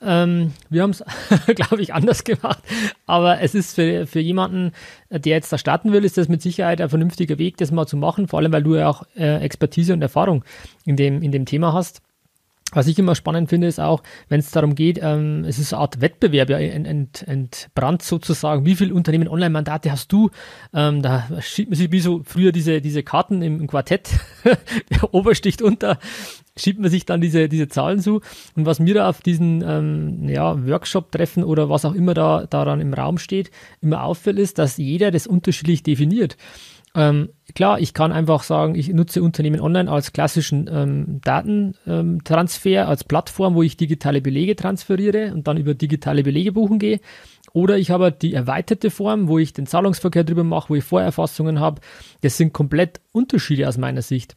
Ähm, 0.00 0.52
wir 0.70 0.82
haben 0.82 0.90
es, 0.90 1.02
glaube 1.54 1.82
ich, 1.82 1.92
anders 1.92 2.24
gemacht. 2.24 2.62
Aber 3.06 3.40
es 3.40 3.54
ist 3.54 3.74
für, 3.74 4.06
für 4.06 4.20
jemanden, 4.20 4.72
der 5.10 5.32
jetzt 5.32 5.52
da 5.52 5.58
starten 5.58 5.92
will, 5.92 6.04
ist 6.04 6.18
das 6.18 6.28
mit 6.28 6.42
Sicherheit 6.42 6.80
ein 6.80 6.88
vernünftiger 6.88 7.38
Weg, 7.38 7.56
das 7.56 7.72
mal 7.72 7.86
zu 7.86 7.96
machen. 7.96 8.28
Vor 8.28 8.38
allem, 8.38 8.52
weil 8.52 8.62
du 8.62 8.76
ja 8.76 8.88
auch 8.88 9.04
äh, 9.16 9.42
Expertise 9.42 9.92
und 9.92 10.02
Erfahrung 10.02 10.44
in 10.84 10.96
dem, 10.96 11.22
in 11.22 11.32
dem 11.32 11.46
Thema 11.46 11.72
hast. 11.72 12.02
Was 12.72 12.86
ich 12.86 12.98
immer 12.98 13.14
spannend 13.14 13.48
finde, 13.48 13.66
ist 13.66 13.80
auch, 13.80 14.02
wenn 14.28 14.40
es 14.40 14.50
darum 14.50 14.74
geht, 14.74 15.00
ähm, 15.02 15.44
es 15.46 15.58
ist 15.58 15.72
eine 15.72 15.80
Art 15.80 16.02
Wettbewerb, 16.02 16.50
ja, 16.50 16.58
ent, 16.58 16.86
ent, 16.86 17.26
entbrannt 17.26 18.02
sozusagen. 18.02 18.66
Wie 18.66 18.74
viele 18.74 18.92
Unternehmen 18.92 19.26
Online-Mandate 19.26 19.90
hast 19.90 20.12
du? 20.12 20.28
Ähm, 20.74 21.00
da 21.00 21.26
schiebt 21.40 21.70
man 21.70 21.78
sich 21.78 21.90
wie 21.92 22.00
so 22.00 22.20
früher 22.24 22.52
diese, 22.52 22.82
diese 22.82 23.02
Karten 23.02 23.40
im, 23.40 23.60
im 23.60 23.66
Quartett, 23.68 24.10
Obersticht 25.12 25.62
unter. 25.62 25.98
schiebt 26.58 26.78
man 26.78 26.90
sich 26.90 27.06
dann 27.06 27.22
diese, 27.22 27.48
diese 27.48 27.68
Zahlen 27.68 28.00
zu. 28.00 28.20
Und 28.54 28.66
was 28.66 28.80
mir 28.80 28.92
da 28.92 29.08
auf 29.08 29.22
diesen 29.22 29.64
ähm, 29.66 30.28
ja, 30.28 30.66
Workshop-Treffen 30.66 31.44
oder 31.44 31.70
was 31.70 31.86
auch 31.86 31.94
immer 31.94 32.12
da 32.12 32.46
daran 32.46 32.82
im 32.82 32.92
Raum 32.92 33.16
steht, 33.16 33.50
immer 33.80 34.02
auffällt, 34.04 34.38
ist, 34.38 34.58
dass 34.58 34.76
jeder 34.76 35.10
das 35.10 35.26
unterschiedlich 35.26 35.82
definiert. 35.82 36.36
Ähm, 36.98 37.28
klar, 37.54 37.78
ich 37.78 37.94
kann 37.94 38.10
einfach 38.10 38.42
sagen, 38.42 38.74
ich 38.74 38.88
nutze 38.88 39.22
Unternehmen 39.22 39.60
online 39.60 39.88
als 39.88 40.12
klassischen 40.12 40.68
ähm, 40.68 41.20
Datentransfer, 41.22 42.82
ähm, 42.82 42.88
als 42.88 43.04
Plattform, 43.04 43.54
wo 43.54 43.62
ich 43.62 43.76
digitale 43.76 44.20
Belege 44.20 44.56
transferiere 44.56 45.32
und 45.32 45.46
dann 45.46 45.58
über 45.58 45.74
digitale 45.74 46.24
Belege 46.24 46.50
buchen 46.50 46.80
gehe. 46.80 46.98
Oder 47.52 47.78
ich 47.78 47.92
habe 47.92 48.10
die 48.10 48.34
erweiterte 48.34 48.90
Form, 48.90 49.28
wo 49.28 49.38
ich 49.38 49.52
den 49.52 49.66
Zahlungsverkehr 49.66 50.24
drüber 50.24 50.42
mache, 50.42 50.70
wo 50.70 50.74
ich 50.74 50.82
Vorerfassungen 50.82 51.60
habe. 51.60 51.80
Das 52.22 52.36
sind 52.36 52.52
komplett 52.52 53.00
Unterschiede 53.12 53.68
aus 53.68 53.78
meiner 53.78 54.02
Sicht. 54.02 54.34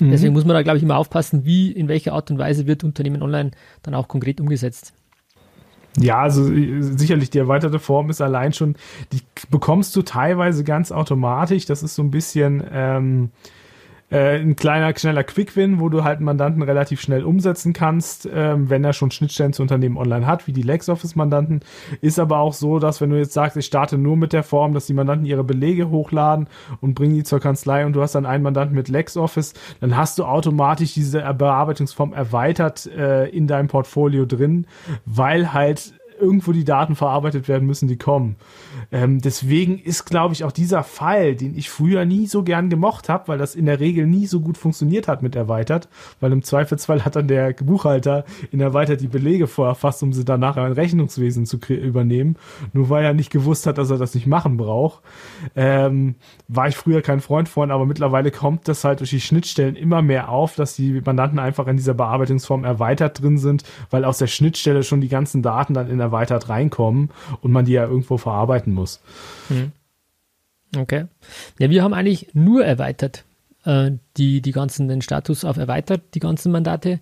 Mhm. 0.00 0.10
Deswegen 0.10 0.32
muss 0.32 0.46
man 0.46 0.54
da, 0.54 0.62
glaube 0.62 0.78
ich, 0.78 0.82
immer 0.82 0.96
aufpassen, 0.96 1.44
wie, 1.44 1.70
in 1.70 1.88
welcher 1.88 2.14
Art 2.14 2.30
und 2.30 2.38
Weise 2.38 2.66
wird 2.66 2.84
Unternehmen 2.84 3.22
online 3.22 3.50
dann 3.82 3.94
auch 3.94 4.08
konkret 4.08 4.40
umgesetzt. 4.40 4.94
Ja, 6.00 6.20
also 6.20 6.50
äh, 6.50 6.82
sicherlich 6.82 7.30
die 7.30 7.38
erweiterte 7.38 7.78
Form 7.78 8.10
ist 8.10 8.20
allein 8.20 8.52
schon, 8.52 8.76
die 9.12 9.20
bekommst 9.50 9.94
du 9.96 10.02
teilweise 10.02 10.64
ganz 10.64 10.92
automatisch. 10.92 11.66
Das 11.66 11.82
ist 11.82 11.94
so 11.94 12.02
ein 12.02 12.10
bisschen 12.10 12.62
ähm, 12.72 13.30
äh, 14.10 14.38
ein 14.38 14.56
kleiner, 14.56 14.96
schneller 14.96 15.24
Quick-Win, 15.24 15.80
wo 15.80 15.88
du 15.88 16.04
halt 16.04 16.16
einen 16.16 16.24
Mandanten 16.24 16.62
relativ 16.62 17.00
schnell 17.00 17.24
umsetzen 17.24 17.72
kannst, 17.72 18.28
ähm, 18.32 18.70
wenn 18.70 18.84
er 18.84 18.92
schon 18.92 19.10
Schnittstellen 19.10 19.52
zu 19.52 19.62
Unternehmen 19.62 19.98
online 19.98 20.26
hat, 20.26 20.46
wie 20.46 20.52
die 20.52 20.62
LexOffice-Mandanten. 20.62 21.60
Ist 22.00 22.18
aber 22.18 22.38
auch 22.38 22.54
so, 22.54 22.78
dass 22.78 23.00
wenn 23.00 23.10
du 23.10 23.18
jetzt 23.18 23.34
sagst, 23.34 23.56
ich 23.56 23.66
starte 23.66 23.98
nur 23.98 24.16
mit 24.16 24.32
der 24.32 24.42
Form, 24.42 24.72
dass 24.72 24.86
die 24.86 24.94
Mandanten 24.94 25.26
ihre 25.26 25.44
Belege 25.44 25.90
hochladen 25.90 26.48
und 26.80 26.94
bringen 26.94 27.14
die 27.14 27.24
zur 27.24 27.40
Kanzlei 27.40 27.84
und 27.84 27.92
du 27.92 28.02
hast 28.02 28.14
dann 28.14 28.26
einen 28.26 28.42
Mandanten 28.42 28.74
mit 28.74 28.88
LexOffice, 28.88 29.54
dann 29.80 29.96
hast 29.96 30.18
du 30.18 30.24
automatisch 30.24 30.94
diese 30.94 31.20
Bearbeitungsform 31.34 32.12
erweitert 32.12 32.86
äh, 32.86 33.28
in 33.28 33.46
deinem 33.46 33.68
Portfolio 33.68 34.24
drin, 34.24 34.66
weil 35.04 35.52
halt 35.52 35.97
irgendwo 36.20 36.52
die 36.52 36.64
Daten 36.64 36.96
verarbeitet 36.96 37.48
werden 37.48 37.66
müssen, 37.66 37.88
die 37.88 37.98
kommen. 37.98 38.36
Ähm, 38.92 39.20
deswegen 39.20 39.78
ist, 39.78 40.04
glaube 40.04 40.34
ich, 40.34 40.44
auch 40.44 40.52
dieser 40.52 40.82
Fall, 40.82 41.34
den 41.34 41.56
ich 41.56 41.70
früher 41.70 42.04
nie 42.04 42.26
so 42.26 42.42
gern 42.42 42.70
gemocht 42.70 43.08
habe, 43.08 43.28
weil 43.28 43.38
das 43.38 43.54
in 43.54 43.66
der 43.66 43.80
Regel 43.80 44.06
nie 44.06 44.26
so 44.26 44.40
gut 44.40 44.56
funktioniert 44.56 45.08
hat 45.08 45.22
mit 45.22 45.36
erweitert, 45.36 45.88
weil 46.20 46.32
im 46.32 46.42
Zweifelsfall 46.42 47.04
hat 47.04 47.16
dann 47.16 47.28
der 47.28 47.52
Buchhalter 47.52 48.24
in 48.50 48.60
erweitert 48.60 49.00
die 49.00 49.08
Belege 49.08 49.46
vorerfasst, 49.46 50.02
um 50.02 50.12
sie 50.12 50.24
dann 50.24 50.40
nachher 50.40 50.64
ein 50.64 50.72
Rechnungswesen 50.72 51.46
zu 51.46 51.58
übernehmen, 51.68 52.36
nur 52.72 52.90
weil 52.90 53.04
er 53.04 53.14
nicht 53.14 53.30
gewusst 53.30 53.66
hat, 53.66 53.78
dass 53.78 53.90
er 53.90 53.98
das 53.98 54.14
nicht 54.14 54.26
machen 54.26 54.56
braucht. 54.56 55.02
Ähm, 55.56 56.14
war 56.48 56.68
ich 56.68 56.76
früher 56.76 57.02
kein 57.02 57.20
Freund 57.20 57.48
von, 57.48 57.70
aber 57.70 57.86
mittlerweile 57.86 58.30
kommt 58.30 58.68
das 58.68 58.84
halt 58.84 59.00
durch 59.00 59.10
die 59.10 59.20
Schnittstellen 59.20 59.76
immer 59.76 60.02
mehr 60.02 60.28
auf, 60.28 60.54
dass 60.54 60.74
die 60.74 61.00
Mandanten 61.04 61.38
einfach 61.38 61.66
in 61.66 61.76
dieser 61.76 61.94
Bearbeitungsform 61.94 62.64
erweitert 62.64 63.22
drin 63.22 63.38
sind, 63.38 63.64
weil 63.90 64.04
aus 64.04 64.18
der 64.18 64.26
Schnittstelle 64.26 64.82
schon 64.82 65.00
die 65.00 65.08
ganzen 65.08 65.42
Daten 65.42 65.74
dann 65.74 65.88
in 65.88 66.00
erweitert 66.08 66.48
reinkommen 66.48 67.10
und 67.42 67.52
man 67.52 67.64
die 67.64 67.72
ja 67.72 67.84
irgendwo 67.84 68.16
verarbeiten 68.16 68.72
muss. 68.72 69.00
Hm. 69.48 69.72
Okay. 70.76 71.06
Ja, 71.58 71.70
wir 71.70 71.82
haben 71.82 71.94
eigentlich 71.94 72.28
nur 72.34 72.64
erweitert 72.64 73.24
äh, 73.64 73.92
die, 74.16 74.40
die 74.40 74.52
ganzen, 74.52 74.88
den 74.88 75.02
Status 75.02 75.44
auf 75.44 75.56
erweitert, 75.56 76.02
die 76.14 76.20
ganzen 76.20 76.52
Mandate, 76.52 77.00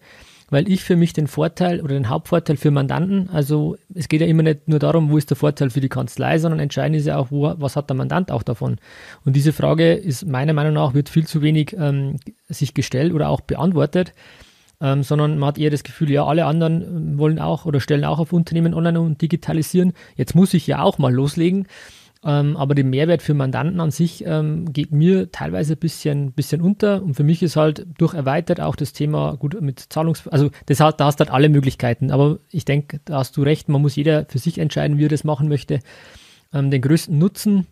weil 0.51 0.69
ich 0.69 0.85
für 0.85 0.95
mich 0.95 1.13
den 1.13 1.27
Vorteil 1.27 1.81
oder 1.81 1.95
den 1.95 2.09
Hauptvorteil 2.09 2.57
für 2.57 2.71
Mandanten, 2.71 3.29
also 3.31 3.77
es 3.95 4.09
geht 4.09 4.21
ja 4.21 4.29
immer 4.29 4.45
nicht 4.45 4.69
nur 4.69 4.79
darum, 4.79 5.11
wo 5.11 5.19
ist 5.19 5.31
der 5.31 5.37
Vorteil 5.37 5.71
für 5.71 5.81
die 5.81 5.89
Kanzlei, 5.89 6.39
sondern 6.39 6.61
entscheidend 6.61 6.99
ist 7.01 7.07
ja 7.07 7.19
auch, 7.19 7.33
wo, 7.33 7.53
was 7.59 7.75
hat 7.75 7.91
der 7.91 7.97
Mandant 7.97 8.31
auch 8.31 8.45
davon. 8.45 8.79
Und 9.25 9.35
diese 9.35 9.53
Frage 9.53 9.95
ist 9.95 10.27
meiner 10.27 10.53
Meinung 10.53 10.75
nach, 10.75 10.95
wird 10.95 11.09
viel 11.09 11.27
zu 11.27 11.43
wenig 11.43 11.75
ähm, 11.77 12.17
sich 12.49 12.75
gestellt 12.75 13.13
oder 13.13 13.29
auch 13.29 13.41
beantwortet 13.41 14.13
ähm, 14.81 15.03
sondern 15.03 15.39
man 15.39 15.49
hat 15.49 15.59
eher 15.59 15.71
das 15.71 15.85
Gefühl, 15.85 16.11
ja, 16.11 16.25
alle 16.25 16.45
anderen 16.45 16.83
ähm, 16.83 17.19
wollen 17.19 17.39
auch 17.39 17.65
oder 17.65 17.81
stellen 17.81 18.05
auch 18.05 18.19
auf 18.19 18.33
Unternehmen 18.33 18.75
online 18.75 19.01
und 19.01 19.23
digitalisieren. 19.23 19.93
Jetzt 20.17 20.35
muss 20.35 20.55
ich 20.55 20.67
ja 20.67 20.83
auch 20.83 20.99
mal 20.99 21.13
loslegen. 21.13 21.67
Ähm, 22.25 22.57
aber 22.57 22.75
der 22.75 22.85
Mehrwert 22.85 23.23
für 23.23 23.35
Mandanten 23.35 23.79
an 23.79 23.91
sich 23.91 24.25
ähm, 24.27 24.73
geht 24.73 24.91
mir 24.91 25.31
teilweise 25.31 25.75
ein 25.75 25.79
bisschen, 25.79 26.33
bisschen 26.33 26.61
unter. 26.61 27.03
Und 27.03 27.15
für 27.15 27.23
mich 27.23 27.43
ist 27.43 27.57
halt 27.57 27.87
durch 27.99 28.15
erweitert 28.15 28.61
auch 28.61 28.75
das 28.75 28.93
Thema 28.93 29.37
gut 29.37 29.61
mit 29.61 29.81
Zahlungs... 29.81 30.27
Also 30.29 30.51
das 30.67 30.81
hat, 30.81 31.01
da 31.01 31.07
hast 31.07 31.21
du 31.21 31.25
halt 31.25 31.33
alle 31.33 31.49
Möglichkeiten. 31.49 32.11
Aber 32.11 32.39
ich 32.51 32.65
denke, 32.65 33.01
da 33.05 33.19
hast 33.19 33.37
du 33.37 33.43
recht, 33.43 33.69
man 33.69 33.81
muss 33.81 33.97
jeder 33.97 34.27
für 34.27 34.39
sich 34.39 34.59
entscheiden, 34.59 34.99
wie 34.99 35.05
er 35.05 35.09
das 35.09 35.25
machen 35.25 35.49
möchte. 35.49 35.81
Ähm, 36.53 36.71
den 36.71 36.83
größten 36.83 37.17
Nutzen 37.17 37.67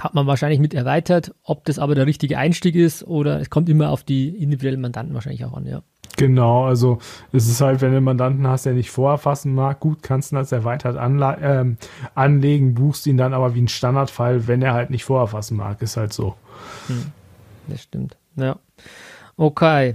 hat 0.00 0.14
man 0.14 0.26
wahrscheinlich 0.26 0.60
mit 0.60 0.72
erweitert. 0.72 1.34
Ob 1.42 1.64
das 1.66 1.78
aber 1.78 1.94
der 1.94 2.06
richtige 2.06 2.38
Einstieg 2.38 2.76
ist 2.76 3.04
oder 3.04 3.40
es 3.40 3.50
kommt 3.50 3.68
immer 3.68 3.90
auf 3.90 4.04
die 4.04 4.28
individuellen 4.28 4.80
Mandanten 4.80 5.12
wahrscheinlich 5.12 5.44
auch 5.44 5.52
an, 5.52 5.66
ja. 5.66 5.82
Genau, 6.16 6.64
also 6.64 6.98
es 7.32 7.48
ist 7.48 7.60
halt, 7.60 7.80
wenn 7.80 7.90
du 7.90 7.96
einen 7.96 8.04
Mandanten 8.04 8.46
hast, 8.46 8.66
der 8.66 8.74
nicht 8.74 8.90
vorerfassen 8.90 9.54
mag, 9.54 9.80
gut, 9.80 10.02
kannst 10.02 10.32
du 10.32 10.36
das 10.36 10.52
erweitert 10.52 10.98
ähm, 11.00 11.78
anlegen, 12.14 12.74
buchst 12.74 13.06
ihn 13.06 13.16
dann 13.16 13.32
aber 13.32 13.54
wie 13.54 13.62
ein 13.62 13.68
Standardfall, 13.68 14.46
wenn 14.46 14.62
er 14.62 14.74
halt 14.74 14.90
nicht 14.90 15.04
vorerfassen 15.04 15.56
mag, 15.56 15.80
ist 15.80 15.96
halt 15.96 16.12
so. 16.12 16.34
Hm, 16.88 17.06
das 17.68 17.82
stimmt, 17.82 18.16
ja. 18.36 18.56
Okay. 19.36 19.94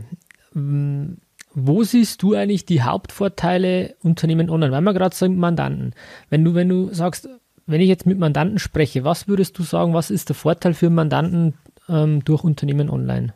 Hm, 0.53 1.17
wo 1.53 1.83
siehst 1.83 2.21
du 2.21 2.35
eigentlich 2.35 2.65
die 2.65 2.83
Hauptvorteile 2.83 3.95
Unternehmen 4.03 4.49
online? 4.49 4.71
Weil 4.71 4.81
wir 4.81 4.93
gerade 4.93 5.15
sagen, 5.15 5.37
Mandanten. 5.37 5.93
Wenn 6.29 6.43
du, 6.43 6.53
wenn 6.53 6.69
du 6.69 6.93
sagst, 6.93 7.27
wenn 7.65 7.81
ich 7.81 7.87
jetzt 7.87 8.05
mit 8.05 8.19
Mandanten 8.19 8.59
spreche, 8.59 9.03
was 9.03 9.27
würdest 9.27 9.57
du 9.57 9.63
sagen, 9.63 9.93
was 9.93 10.11
ist 10.11 10.29
der 10.29 10.35
Vorteil 10.35 10.73
für 10.73 10.89
Mandanten 10.89 11.55
ähm, 11.89 12.23
durch 12.23 12.43
Unternehmen 12.43 12.89
online? 12.89 13.33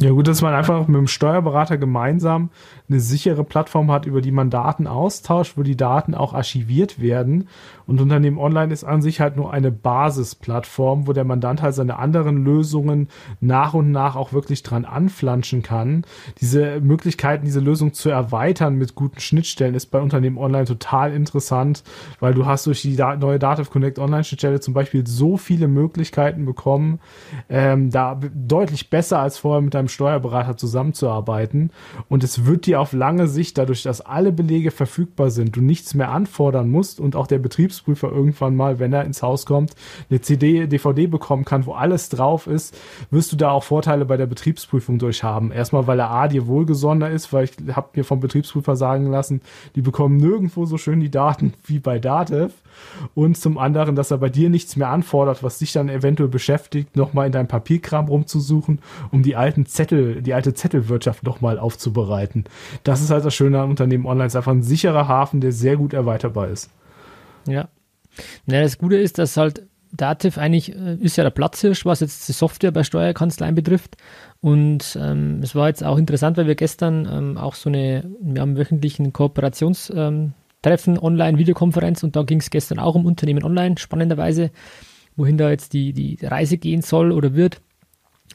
Ja 0.00 0.10
gut, 0.10 0.28
dass 0.28 0.42
man 0.42 0.54
einfach 0.54 0.86
mit 0.86 0.96
dem 0.96 1.08
Steuerberater 1.08 1.76
gemeinsam 1.76 2.50
eine 2.88 3.00
sichere 3.00 3.42
Plattform 3.42 3.90
hat, 3.90 4.06
über 4.06 4.20
die 4.20 4.30
man 4.30 4.50
Daten 4.50 4.86
austauscht, 4.86 5.56
wo 5.56 5.62
die 5.62 5.76
Daten 5.76 6.14
auch 6.14 6.34
archiviert 6.34 7.00
werden. 7.00 7.48
Und 7.86 8.00
Unternehmen 8.00 8.38
Online 8.38 8.72
ist 8.72 8.84
an 8.84 9.02
sich 9.02 9.20
halt 9.20 9.36
nur 9.36 9.52
eine 9.52 9.72
Basisplattform, 9.72 11.06
wo 11.06 11.12
der 11.12 11.24
Mandant 11.24 11.62
halt 11.62 11.74
seine 11.74 11.98
anderen 11.98 12.44
Lösungen 12.44 13.08
nach 13.40 13.74
und 13.74 13.90
nach 13.90 14.14
auch 14.14 14.32
wirklich 14.32 14.62
dran 14.62 14.84
anflanschen 14.84 15.62
kann. 15.62 16.04
Diese 16.40 16.80
Möglichkeiten, 16.80 17.44
diese 17.44 17.60
Lösung 17.60 17.92
zu 17.94 18.10
erweitern 18.10 18.76
mit 18.76 18.94
guten 18.94 19.20
Schnittstellen 19.20 19.74
ist 19.74 19.86
bei 19.86 20.00
Unternehmen 20.00 20.38
Online 20.38 20.64
total 20.64 21.12
interessant, 21.12 21.82
weil 22.20 22.34
du 22.34 22.46
hast 22.46 22.66
durch 22.66 22.82
die 22.82 22.96
neue 22.96 23.38
Dativ 23.38 23.70
Connect 23.70 23.98
Online 23.98 24.22
Schnittstelle 24.22 24.60
zum 24.60 24.74
Beispiel 24.74 25.06
so 25.06 25.36
viele 25.36 25.66
Möglichkeiten 25.66 26.44
bekommen, 26.44 27.00
ähm, 27.48 27.90
da 27.90 28.20
deutlich 28.34 28.90
besser 28.90 29.18
als 29.18 29.38
vorher 29.38 29.60
mit 29.60 29.74
deinem 29.74 29.88
einem 29.88 29.88
Steuerberater 29.88 30.56
zusammenzuarbeiten. 30.56 31.70
Und 32.08 32.22
es 32.22 32.46
wird 32.46 32.66
dir 32.66 32.77
auf 32.80 32.92
lange 32.92 33.28
Sicht, 33.28 33.58
dadurch, 33.58 33.82
dass 33.82 34.00
alle 34.00 34.32
Belege 34.32 34.70
verfügbar 34.70 35.30
sind, 35.30 35.56
du 35.56 35.60
nichts 35.60 35.94
mehr 35.94 36.10
anfordern 36.10 36.70
musst 36.70 37.00
und 37.00 37.16
auch 37.16 37.26
der 37.26 37.38
Betriebsprüfer 37.38 38.10
irgendwann 38.10 38.56
mal, 38.56 38.78
wenn 38.78 38.92
er 38.92 39.04
ins 39.04 39.22
Haus 39.22 39.46
kommt, 39.46 39.72
eine 40.10 40.20
CD, 40.20 40.66
DVD 40.66 41.06
bekommen 41.06 41.44
kann, 41.44 41.66
wo 41.66 41.72
alles 41.72 42.08
drauf 42.08 42.46
ist, 42.46 42.76
wirst 43.10 43.32
du 43.32 43.36
da 43.36 43.50
auch 43.50 43.64
Vorteile 43.64 44.04
bei 44.04 44.16
der 44.16 44.26
Betriebsprüfung 44.26 44.98
durch 44.98 45.22
haben. 45.22 45.52
Erstmal, 45.52 45.86
weil 45.86 45.98
er 45.98 46.10
A 46.10 46.28
dir 46.28 46.46
wohlgesonder 46.46 47.10
ist, 47.10 47.32
weil 47.32 47.44
ich 47.44 47.52
habe 47.74 47.88
mir 47.94 48.04
vom 48.04 48.20
Betriebsprüfer 48.20 48.76
sagen 48.76 49.10
lassen, 49.10 49.40
die 49.74 49.82
bekommen 49.82 50.16
nirgendwo 50.16 50.64
so 50.64 50.78
schön 50.78 51.00
die 51.00 51.10
Daten 51.10 51.54
wie 51.64 51.78
bei 51.78 51.98
Datev 51.98 52.52
und 53.14 53.36
zum 53.36 53.58
anderen, 53.58 53.96
dass 53.96 54.10
er 54.10 54.18
bei 54.18 54.28
dir 54.28 54.50
nichts 54.50 54.76
mehr 54.76 54.88
anfordert, 54.88 55.42
was 55.42 55.58
dich 55.58 55.72
dann 55.72 55.88
eventuell 55.88 56.28
beschäftigt, 56.28 56.96
nochmal 56.96 57.26
in 57.26 57.32
deinem 57.32 57.48
Papierkram 57.48 58.08
rumzusuchen, 58.08 58.80
um 59.10 59.22
die 59.22 59.36
alten 59.36 59.66
Zettel, 59.66 60.22
die 60.22 60.34
alte 60.34 60.54
Zettelwirtschaft 60.54 61.24
nochmal 61.24 61.58
aufzubereiten. 61.58 62.44
Das 62.84 63.00
ist 63.00 63.10
halt 63.10 63.24
das 63.24 63.34
Schöne 63.34 63.60
an 63.60 63.70
Unternehmen 63.70 64.06
Online, 64.06 64.26
es 64.26 64.32
ist 64.32 64.36
einfach 64.36 64.52
ein 64.52 64.62
sicherer 64.62 65.08
Hafen, 65.08 65.40
der 65.40 65.52
sehr 65.52 65.76
gut 65.76 65.92
erweiterbar 65.92 66.48
ist. 66.48 66.70
Ja. 67.46 67.68
ja 68.46 68.62
das 68.62 68.78
Gute 68.78 68.96
ist, 68.96 69.18
dass 69.18 69.36
halt 69.36 69.62
Dativ 69.90 70.36
eigentlich 70.36 70.74
äh, 70.74 70.96
ist 70.96 71.16
ja 71.16 71.24
der 71.24 71.30
Platzhirsch, 71.30 71.86
was 71.86 72.00
jetzt 72.00 72.28
die 72.28 72.32
Software 72.32 72.72
bei 72.72 72.84
Steuerkanzleien 72.84 73.54
betrifft. 73.54 73.96
Und 74.40 74.98
ähm, 75.00 75.40
es 75.42 75.54
war 75.54 75.68
jetzt 75.68 75.82
auch 75.82 75.96
interessant, 75.96 76.36
weil 76.36 76.46
wir 76.46 76.56
gestern 76.56 77.08
ähm, 77.10 77.38
auch 77.38 77.54
so 77.54 77.70
eine, 77.70 78.04
wir 78.20 78.42
haben 78.42 78.56
wöchentlichen 78.56 79.12
Kooperations- 79.12 79.92
ähm, 79.94 80.34
Treffen, 80.62 80.98
online, 80.98 81.38
Videokonferenz 81.38 82.02
und 82.02 82.16
da 82.16 82.22
ging 82.22 82.40
es 82.40 82.50
gestern 82.50 82.78
auch 82.78 82.94
um 82.94 83.06
Unternehmen 83.06 83.44
online, 83.44 83.78
spannenderweise, 83.78 84.50
wohin 85.16 85.38
da 85.38 85.50
jetzt 85.50 85.72
die, 85.72 85.92
die 85.92 86.18
Reise 86.22 86.58
gehen 86.58 86.82
soll 86.82 87.12
oder 87.12 87.34
wird. 87.34 87.60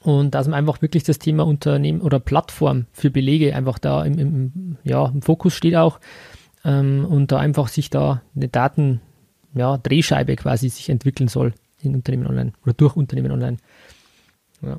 Und 0.02 0.34
dass 0.36 0.48
man 0.48 0.56
einfach 0.56 0.82
wirklich 0.82 1.04
das 1.04 1.20
Thema 1.20 1.46
Unternehmen 1.46 2.02
oder 2.02 2.20
Plattform 2.20 2.88
für 2.92 3.10
Belege 3.10 3.56
einfach 3.56 3.80
da 3.80 4.04
im, 4.04 4.18
im 4.18 4.78
ja, 4.84 5.06
im 5.08 5.22
Fokus 5.22 5.54
steht 5.54 5.76
auch 5.76 6.00
ähm, 6.66 7.06
und 7.06 7.32
da 7.32 7.38
einfach 7.40 7.68
sich 7.68 7.90
da 7.90 8.22
eine 8.36 8.48
Daten, 8.48 9.02
ja, 9.54 9.78
Drehscheibe 9.78 10.36
quasi 10.36 10.70
sich 10.70 10.90
entwickeln 10.90 11.28
soll 11.28 11.54
in 11.82 11.96
Unternehmen 11.96 12.28
online 12.28 12.54
oder 12.64 12.74
durch 12.74 12.96
Unternehmen 12.96 13.32
online. 13.32 13.58
Ja. 14.62 14.78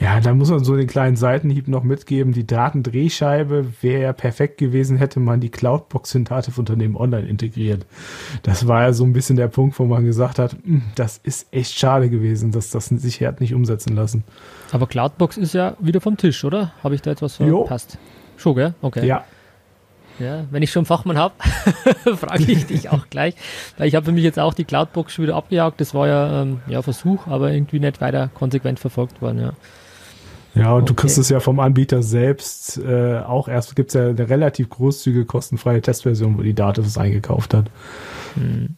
Ja, 0.00 0.20
da 0.20 0.34
muss 0.34 0.50
man 0.50 0.62
so 0.62 0.76
den 0.76 0.86
kleinen 0.86 1.16
Seitenhieb 1.16 1.68
noch 1.68 1.82
mitgeben. 1.82 2.32
Die 2.32 2.46
Datendrehscheibe 2.46 3.66
wäre 3.80 4.02
ja 4.02 4.12
perfekt 4.12 4.58
gewesen, 4.58 4.96
hätte 4.96 5.20
man 5.20 5.40
die 5.40 5.50
Cloudbox 5.50 6.14
in 6.14 6.24
Dativ-Unternehmen 6.24 6.96
online 6.96 7.28
integriert. 7.28 7.86
Das 8.42 8.68
war 8.68 8.82
ja 8.82 8.92
so 8.92 9.04
ein 9.04 9.12
bisschen 9.12 9.36
der 9.36 9.48
Punkt, 9.48 9.78
wo 9.78 9.84
man 9.84 10.04
gesagt 10.04 10.38
hat, 10.38 10.56
hm, 10.64 10.82
das 10.94 11.18
ist 11.22 11.48
echt 11.52 11.78
schade 11.78 12.10
gewesen, 12.10 12.52
dass 12.52 12.70
das 12.70 12.86
sich 12.86 13.22
hat 13.22 13.40
nicht 13.40 13.54
umsetzen 13.54 13.94
lassen. 13.94 14.24
Aber 14.72 14.86
Cloudbox 14.86 15.36
ist 15.36 15.54
ja 15.54 15.76
wieder 15.80 16.00
vom 16.00 16.16
Tisch, 16.16 16.44
oder? 16.44 16.72
Habe 16.82 16.94
ich 16.94 17.02
da 17.02 17.10
etwas 17.10 17.36
verpasst? 17.36 17.98
Schon, 18.36 18.56
gell? 18.56 18.74
Okay. 18.82 19.06
Ja, 19.06 19.24
ja, 20.18 20.44
wenn 20.50 20.62
ich 20.62 20.70
schon 20.70 20.86
Fachmann 20.86 21.18
habe, 21.18 21.34
frage 22.16 22.44
ich 22.44 22.66
dich 22.66 22.88
auch 22.90 23.08
gleich. 23.10 23.34
Weil 23.76 23.88
ich 23.88 23.94
habe 23.94 24.06
für 24.06 24.12
mich 24.12 24.24
jetzt 24.24 24.38
auch 24.38 24.54
die 24.54 24.64
Cloudbox 24.64 25.12
schon 25.12 25.24
wieder 25.24 25.36
abgejagt. 25.36 25.80
Das 25.80 25.94
war 25.94 26.06
ja, 26.06 26.42
ähm, 26.42 26.60
ja 26.66 26.82
Versuch, 26.82 27.26
aber 27.26 27.52
irgendwie 27.52 27.80
nicht 27.80 28.00
weiter 28.00 28.30
konsequent 28.34 28.78
verfolgt 28.78 29.20
worden, 29.20 29.40
ja. 29.40 29.52
Ja, 30.54 30.72
und 30.72 30.82
okay. 30.82 30.86
du 30.86 30.94
kriegst 30.94 31.18
es 31.18 31.30
ja 31.30 31.40
vom 31.40 31.58
Anbieter 31.58 32.02
selbst 32.04 32.78
äh, 32.78 33.18
auch 33.18 33.48
erst, 33.48 33.74
gibt 33.74 33.88
es 33.90 33.94
ja 33.94 34.08
eine 34.08 34.28
relativ 34.28 34.70
großzügige, 34.70 35.24
kostenfreie 35.24 35.82
Testversion, 35.82 36.38
wo 36.38 36.42
die 36.42 36.54
Daten 36.54 36.84
es 36.84 36.96
eingekauft 36.96 37.54
hat. 37.54 37.66
Hm. 38.34 38.76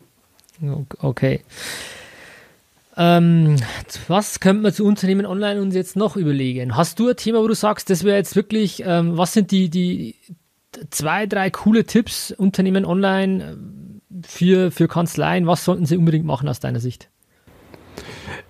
Okay. 1.03 1.43
Ähm, 2.97 3.57
was 4.09 4.41
könnte 4.41 4.63
man 4.63 4.73
zu 4.73 4.87
Unternehmen 4.87 5.27
online 5.27 5.61
uns 5.61 5.75
jetzt 5.75 5.97
noch 5.97 6.17
überlegen? 6.17 6.77
Hast 6.77 6.99
du 6.99 7.09
ein 7.09 7.17
Thema, 7.17 7.43
wo 7.43 7.47
du 7.47 7.55
sagst, 7.55 7.91
das 7.91 8.05
wäre 8.05 8.17
jetzt 8.17 8.37
wirklich, 8.37 8.83
ähm, 8.87 9.19
was 9.19 9.35
sind 9.35 9.51
die, 9.51 9.69
die, 9.69 10.15
zwei, 10.91 11.27
drei 11.27 11.51
coole 11.51 11.85
Tipps, 11.85 12.33
Unternehmen 12.33 12.85
online 12.85 13.45
äh, 13.45 14.27
für, 14.27 14.71
für 14.71 14.89
Kanzleien. 14.89 15.47
Was 15.47 15.65
sollten 15.65 15.87
sie 15.87 15.97
unbedingt 15.97 16.27
machen 16.27 16.49
aus 16.49 16.61
deiner 16.61 16.81
Sicht? 16.81 17.11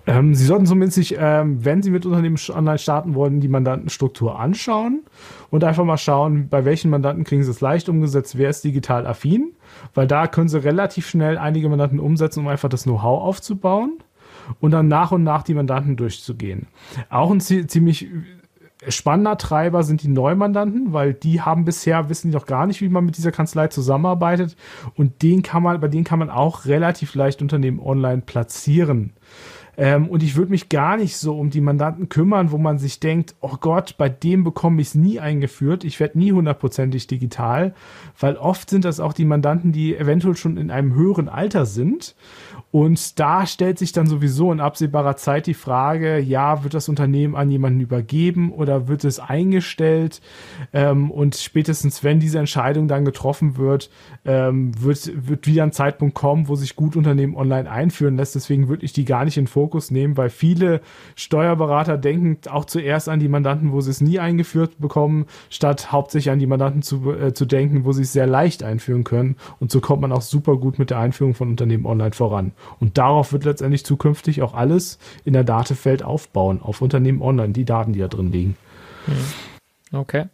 Ähm, 0.05 0.33
sie 0.33 0.45
sollten 0.45 0.65
zumindest 0.65 0.95
sich, 0.95 1.17
ähm, 1.19 1.63
wenn 1.63 1.81
Sie 1.81 1.91
mit 1.91 2.05
Unternehmen 2.05 2.37
online 2.49 2.77
starten 2.77 3.13
wollen, 3.13 3.41
die 3.41 3.49
Mandantenstruktur 3.49 4.39
anschauen 4.39 5.03
und 5.49 5.63
einfach 5.63 5.83
mal 5.83 5.97
schauen, 5.97 6.47
bei 6.49 6.63
welchen 6.63 6.89
Mandanten 6.89 7.25
kriegen 7.25 7.43
Sie 7.43 7.51
es 7.51 7.61
leicht 7.61 7.89
umgesetzt, 7.89 8.37
wer 8.37 8.49
ist 8.49 8.63
digital 8.63 9.05
affin, 9.05 9.53
weil 9.93 10.07
da 10.07 10.27
können 10.27 10.47
Sie 10.47 10.63
relativ 10.63 11.09
schnell 11.09 11.37
einige 11.37 11.67
Mandanten 11.67 11.99
umsetzen, 11.99 12.39
um 12.39 12.47
einfach 12.47 12.69
das 12.69 12.83
Know-how 12.83 13.21
aufzubauen 13.21 13.97
und 14.61 14.71
dann 14.71 14.87
nach 14.87 15.11
und 15.11 15.23
nach 15.23 15.43
die 15.43 15.53
Mandanten 15.53 15.97
durchzugehen. 15.97 16.67
Auch 17.09 17.29
ein 17.31 17.41
ziemlich 17.41 18.07
spannender 18.87 19.37
Treiber 19.37 19.83
sind 19.83 20.03
die 20.03 20.07
Neumandanten, 20.07 20.93
weil 20.93 21.13
die 21.13 21.41
haben 21.41 21.65
bisher, 21.65 22.09
wissen 22.09 22.29
die 22.29 22.35
noch 22.35 22.45
gar 22.45 22.67
nicht, 22.67 22.81
wie 22.81 22.89
man 22.89 23.05
mit 23.05 23.17
dieser 23.17 23.31
Kanzlei 23.31 23.67
zusammenarbeitet. 23.67 24.55
Und 24.95 25.21
den 25.23 25.41
kann 25.41 25.63
man, 25.63 25.79
bei 25.79 25.87
denen 25.87 26.03
kann 26.03 26.19
man 26.19 26.29
auch 26.29 26.65
relativ 26.65 27.15
leicht 27.15 27.41
Unternehmen 27.41 27.79
online 27.79 28.21
platzieren. 28.25 29.13
Ähm, 29.77 30.07
und 30.09 30.23
ich 30.23 30.35
würde 30.35 30.51
mich 30.51 30.69
gar 30.69 30.97
nicht 30.97 31.17
so 31.17 31.37
um 31.37 31.51
die 31.51 31.61
Mandanten 31.61 32.09
kümmern, 32.09 32.51
wo 32.51 32.57
man 32.57 32.79
sich 32.79 32.99
denkt, 32.99 33.35
oh 33.41 33.57
Gott, 33.59 33.95
bei 33.97 34.09
dem 34.09 34.43
bekomme 34.43 34.81
ich 34.81 34.89
es 34.89 34.95
nie 34.95 35.19
eingeführt. 35.19 35.83
Ich 35.83 35.99
werde 35.99 36.17
nie 36.17 36.31
hundertprozentig 36.31 37.05
digital, 37.07 37.75
weil 38.19 38.35
oft 38.35 38.69
sind 38.69 38.85
das 38.85 38.99
auch 38.99 39.13
die 39.13 39.25
Mandanten, 39.25 39.71
die 39.71 39.95
eventuell 39.95 40.35
schon 40.35 40.57
in 40.57 40.71
einem 40.71 40.95
höheren 40.95 41.29
Alter 41.29 41.65
sind 41.65 42.15
und 42.71 43.17
da 43.19 43.45
stellt 43.45 43.79
sich 43.79 43.93
dann 43.93 44.07
sowieso 44.07 44.51
in 44.51 44.59
absehbarer 44.59 45.15
Zeit 45.15 45.47
die 45.47 45.53
Frage, 45.53 46.19
ja, 46.19 46.63
wird 46.63 46.73
das 46.73 46.89
Unternehmen 46.89 47.35
an 47.35 47.49
jemanden 47.49 47.79
übergeben 47.79 48.51
oder 48.51 48.89
wird 48.89 49.05
es 49.05 49.19
eingestellt? 49.19 50.21
Ähm, 50.73 51.09
und 51.09 51.35
spätestens, 51.35 52.03
wenn 52.03 52.19
diese 52.19 52.39
Entscheidung 52.39 52.89
dann 52.89 53.05
getroffen 53.05 53.57
wird, 53.57 53.89
ähm, 54.25 54.71
wird, 54.79 55.27
wird 55.27 55.47
wieder 55.47 55.63
ein 55.63 55.71
Zeitpunkt 55.71 56.13
kommen, 56.13 56.49
wo 56.49 56.55
sich 56.55 56.75
gut 56.75 56.97
Unternehmen 56.97 57.35
online 57.35 57.71
einführen 57.71 58.17
lässt. 58.17 58.35
Deswegen 58.35 58.67
würde 58.67 58.85
ich 58.85 58.91
die 58.91 59.05
gar 59.05 59.23
nicht 59.23 59.37
in 59.37 59.47
Fokus 59.47 59.66
nehmen, 59.91 60.17
weil 60.17 60.29
viele 60.29 60.81
Steuerberater 61.15 61.97
denken 61.97 62.37
auch 62.49 62.65
zuerst 62.65 63.09
an 63.09 63.19
die 63.19 63.27
Mandanten, 63.27 63.71
wo 63.71 63.81
sie 63.81 63.91
es 63.91 64.01
nie 64.01 64.19
eingeführt 64.19 64.79
bekommen, 64.79 65.25
statt 65.49 65.91
hauptsächlich 65.91 66.31
an 66.31 66.39
die 66.39 66.47
Mandanten 66.47 66.81
zu, 66.81 67.11
äh, 67.11 67.33
zu 67.33 67.45
denken, 67.45 67.85
wo 67.85 67.91
sie 67.91 68.03
es 68.03 68.13
sehr 68.13 68.27
leicht 68.27 68.63
einführen 68.63 69.03
können. 69.03 69.35
Und 69.59 69.71
so 69.71 69.81
kommt 69.81 70.01
man 70.01 70.11
auch 70.11 70.21
super 70.21 70.57
gut 70.57 70.79
mit 70.79 70.89
der 70.89 70.99
Einführung 70.99 71.33
von 71.33 71.49
Unternehmen 71.49 71.85
online 71.85 72.13
voran. 72.13 72.51
Und 72.79 72.97
darauf 72.97 73.33
wird 73.33 73.45
letztendlich 73.45 73.85
zukünftig 73.85 74.41
auch 74.41 74.53
alles 74.53 74.99
in 75.25 75.33
der 75.33 75.43
Datefeld 75.43 76.03
aufbauen, 76.03 76.61
auf 76.61 76.81
Unternehmen 76.81 77.21
online, 77.21 77.53
die 77.53 77.65
Daten, 77.65 77.93
die 77.93 77.99
da 77.99 78.07
drin 78.07 78.31
liegen. 78.31 78.57
Hm. 79.05 79.15
Okay. 79.99 80.25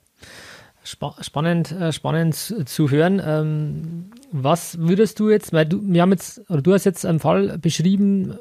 spannend, 0.84 1.72
äh, 1.72 1.92
spannend 1.92 2.36
zu 2.36 2.90
hören. 2.90 3.22
Ähm, 3.24 4.12
was 4.32 4.80
würdest 4.80 5.20
du 5.20 5.30
jetzt, 5.30 5.54
weil 5.54 5.66
du, 5.66 5.80
wir 5.84 6.02
haben 6.02 6.12
jetzt, 6.12 6.50
oder 6.50 6.62
du 6.62 6.74
hast 6.74 6.86
jetzt 6.86 7.06
einen 7.06 7.20
Fall 7.20 7.58
beschrieben, 7.60 8.36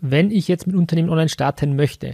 wenn 0.00 0.30
ich 0.30 0.48
jetzt 0.48 0.66
mit 0.66 0.76
Unternehmen 0.76 1.10
online 1.10 1.28
starten 1.28 1.76
möchte. 1.76 2.12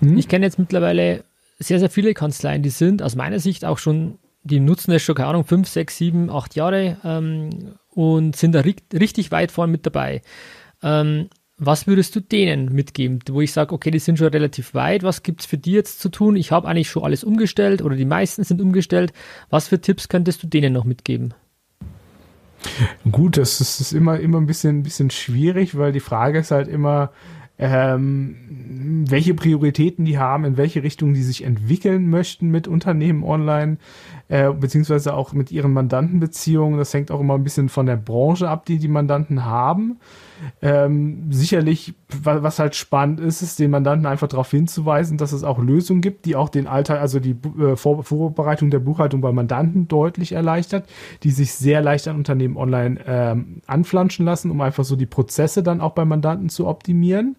Hm? 0.00 0.16
Ich 0.16 0.28
kenne 0.28 0.46
jetzt 0.46 0.58
mittlerweile 0.58 1.24
sehr, 1.58 1.78
sehr 1.78 1.90
viele 1.90 2.14
Kanzleien, 2.14 2.62
die 2.62 2.70
sind 2.70 3.02
aus 3.02 3.16
meiner 3.16 3.38
Sicht 3.38 3.64
auch 3.64 3.78
schon, 3.78 4.18
die 4.42 4.60
nutzen 4.60 4.92
es 4.92 5.02
schon, 5.02 5.14
keine 5.14 5.28
Ahnung, 5.28 5.44
fünf, 5.44 5.68
sechs, 5.68 5.98
sieben, 5.98 6.30
acht 6.30 6.56
Jahre 6.56 6.96
ähm, 7.04 7.74
und 7.90 8.36
sind 8.36 8.54
da 8.54 8.60
richtig 8.60 9.30
weit 9.30 9.52
vorne 9.52 9.70
mit 9.70 9.84
dabei. 9.84 10.22
Ähm, 10.82 11.28
was 11.62 11.86
würdest 11.86 12.16
du 12.16 12.20
denen 12.20 12.72
mitgeben, 12.72 13.18
wo 13.28 13.42
ich 13.42 13.52
sage, 13.52 13.74
okay, 13.74 13.90
die 13.90 13.98
sind 13.98 14.16
schon 14.16 14.28
relativ 14.28 14.72
weit, 14.72 15.02
was 15.02 15.22
gibt 15.22 15.42
es 15.42 15.46
für 15.46 15.58
die 15.58 15.72
jetzt 15.72 16.00
zu 16.00 16.08
tun? 16.08 16.34
Ich 16.34 16.52
habe 16.52 16.66
eigentlich 16.66 16.88
schon 16.88 17.04
alles 17.04 17.22
umgestellt 17.22 17.82
oder 17.82 17.96
die 17.96 18.06
meisten 18.06 18.42
sind 18.44 18.62
umgestellt. 18.62 19.12
Was 19.50 19.68
für 19.68 19.78
Tipps 19.78 20.08
könntest 20.08 20.42
du 20.42 20.46
denen 20.46 20.72
noch 20.72 20.84
mitgeben? 20.84 21.34
Gut, 23.10 23.36
das 23.36 23.60
ist, 23.60 23.80
das 23.80 23.80
ist 23.80 23.92
immer, 23.92 24.20
immer 24.20 24.38
ein 24.38 24.46
bisschen, 24.46 24.78
ein 24.78 24.82
bisschen 24.82 25.10
schwierig, 25.10 25.76
weil 25.76 25.92
die 25.92 26.00
Frage 26.00 26.38
ist 26.38 26.50
halt 26.50 26.68
immer, 26.68 27.10
ähm, 27.58 29.04
welche 29.08 29.34
Prioritäten 29.34 30.06
die 30.06 30.18
haben, 30.18 30.44
in 30.44 30.56
welche 30.56 30.82
Richtung 30.82 31.12
die 31.12 31.22
sich 31.22 31.44
entwickeln 31.44 32.08
möchten 32.08 32.50
mit 32.50 32.66
Unternehmen 32.66 33.22
online, 33.22 33.76
äh, 34.28 34.50
beziehungsweise 34.50 35.12
auch 35.12 35.34
mit 35.34 35.52
ihren 35.52 35.72
Mandantenbeziehungen. 35.72 36.78
Das 36.78 36.94
hängt 36.94 37.10
auch 37.10 37.20
immer 37.20 37.34
ein 37.34 37.44
bisschen 37.44 37.68
von 37.68 37.84
der 37.84 37.96
Branche 37.96 38.48
ab, 38.48 38.64
die 38.64 38.78
die 38.78 38.88
Mandanten 38.88 39.44
haben. 39.44 39.98
Ähm, 40.62 41.26
sicherlich, 41.30 41.94
was 42.22 42.58
halt 42.58 42.74
spannend 42.74 43.20
ist, 43.20 43.42
ist 43.42 43.58
den 43.58 43.70
Mandanten 43.70 44.06
einfach 44.06 44.28
darauf 44.28 44.50
hinzuweisen, 44.50 45.18
dass 45.18 45.32
es 45.32 45.44
auch 45.44 45.58
Lösungen 45.58 46.00
gibt, 46.00 46.24
die 46.24 46.36
auch 46.36 46.48
den 46.48 46.66
Alltag, 46.66 47.00
also 47.00 47.20
die 47.20 47.36
äh, 47.58 47.76
Vor 47.76 48.04
Vorbereitung 48.04 48.70
der 48.70 48.78
Buchhaltung 48.78 49.20
bei 49.20 49.32
Mandanten 49.32 49.88
deutlich 49.88 50.32
erleichtert, 50.32 50.88
die 51.22 51.30
sich 51.30 51.52
sehr 51.52 51.82
leicht 51.82 52.08
an 52.08 52.16
Unternehmen 52.16 52.56
online 52.56 53.00
ähm, 53.06 53.62
anflanschen 53.66 54.24
lassen, 54.24 54.50
um 54.50 54.60
einfach 54.60 54.84
so 54.84 54.96
die 54.96 55.06
Prozesse 55.06 55.62
dann 55.62 55.80
auch 55.80 55.92
bei 55.92 56.04
Mandanten 56.04 56.48
zu 56.48 56.66
optimieren. 56.66 57.36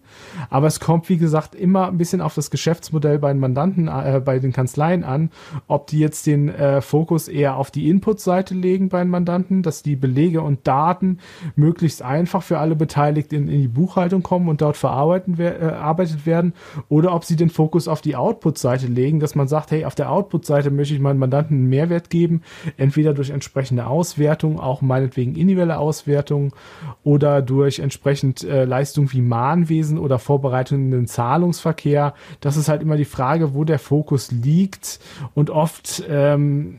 Aber 0.50 0.66
es 0.66 0.80
kommt, 0.80 1.08
wie 1.08 1.18
gesagt, 1.18 1.54
immer 1.54 1.88
ein 1.88 1.98
bisschen 1.98 2.20
auf 2.20 2.34
das 2.34 2.50
Geschäftsmodell 2.50 3.18
bei 3.18 3.32
den 3.32 3.40
Mandanten, 3.40 3.88
äh, 3.88 4.20
bei 4.24 4.38
den 4.38 4.52
Kanzleien 4.52 5.04
an, 5.04 5.30
ob 5.66 5.86
die 5.88 5.98
jetzt 5.98 6.26
den 6.26 6.48
äh, 6.48 6.80
Fokus 6.80 7.28
eher 7.28 7.56
auf 7.56 7.70
die 7.70 7.88
Input-Seite 7.88 8.54
legen 8.54 8.88
bei 8.88 8.98
den 8.98 9.10
Mandanten, 9.10 9.62
dass 9.62 9.82
die 9.82 9.96
Belege 9.96 10.42
und 10.42 10.66
Daten 10.66 11.18
möglichst 11.56 12.02
einfach 12.02 12.42
für 12.42 12.58
alle 12.58 12.74
Beteiligten 12.76 12.91
beteiligt 12.92 13.32
in, 13.32 13.48
in 13.48 13.62
die 13.62 13.68
Buchhaltung 13.68 14.22
kommen 14.22 14.50
und 14.50 14.60
dort 14.60 14.76
verarbeitet 14.76 15.38
äh, 15.38 16.26
werden 16.26 16.52
oder 16.90 17.14
ob 17.14 17.24
sie 17.24 17.36
den 17.36 17.48
Fokus 17.48 17.88
auf 17.88 18.02
die 18.02 18.16
Output-Seite 18.16 18.86
legen, 18.86 19.18
dass 19.18 19.34
man 19.34 19.48
sagt, 19.48 19.70
hey, 19.70 19.86
auf 19.86 19.94
der 19.94 20.10
Output-Seite 20.10 20.70
möchte 20.70 20.92
ich 20.92 21.00
meinen 21.00 21.18
Mandanten 21.18 21.56
einen 21.56 21.68
Mehrwert 21.70 22.10
geben, 22.10 22.42
entweder 22.76 23.14
durch 23.14 23.30
entsprechende 23.30 23.86
Auswertung, 23.86 24.60
auch 24.60 24.82
meinetwegen 24.82 25.36
individuelle 25.36 25.78
Auswertung 25.78 26.54
oder 27.02 27.40
durch 27.40 27.78
entsprechend 27.78 28.44
äh, 28.44 28.66
Leistungen 28.66 29.10
wie 29.12 29.22
Mahnwesen 29.22 29.98
oder 29.98 30.18
Vorbereitung 30.18 30.80
in 30.80 30.90
den 30.90 31.06
Zahlungsverkehr. 31.06 32.12
Das 32.40 32.58
ist 32.58 32.68
halt 32.68 32.82
immer 32.82 32.98
die 32.98 33.06
Frage, 33.06 33.54
wo 33.54 33.64
der 33.64 33.78
Fokus 33.78 34.30
liegt 34.30 35.00
und 35.32 35.48
oft 35.48 36.04
ähm, 36.10 36.78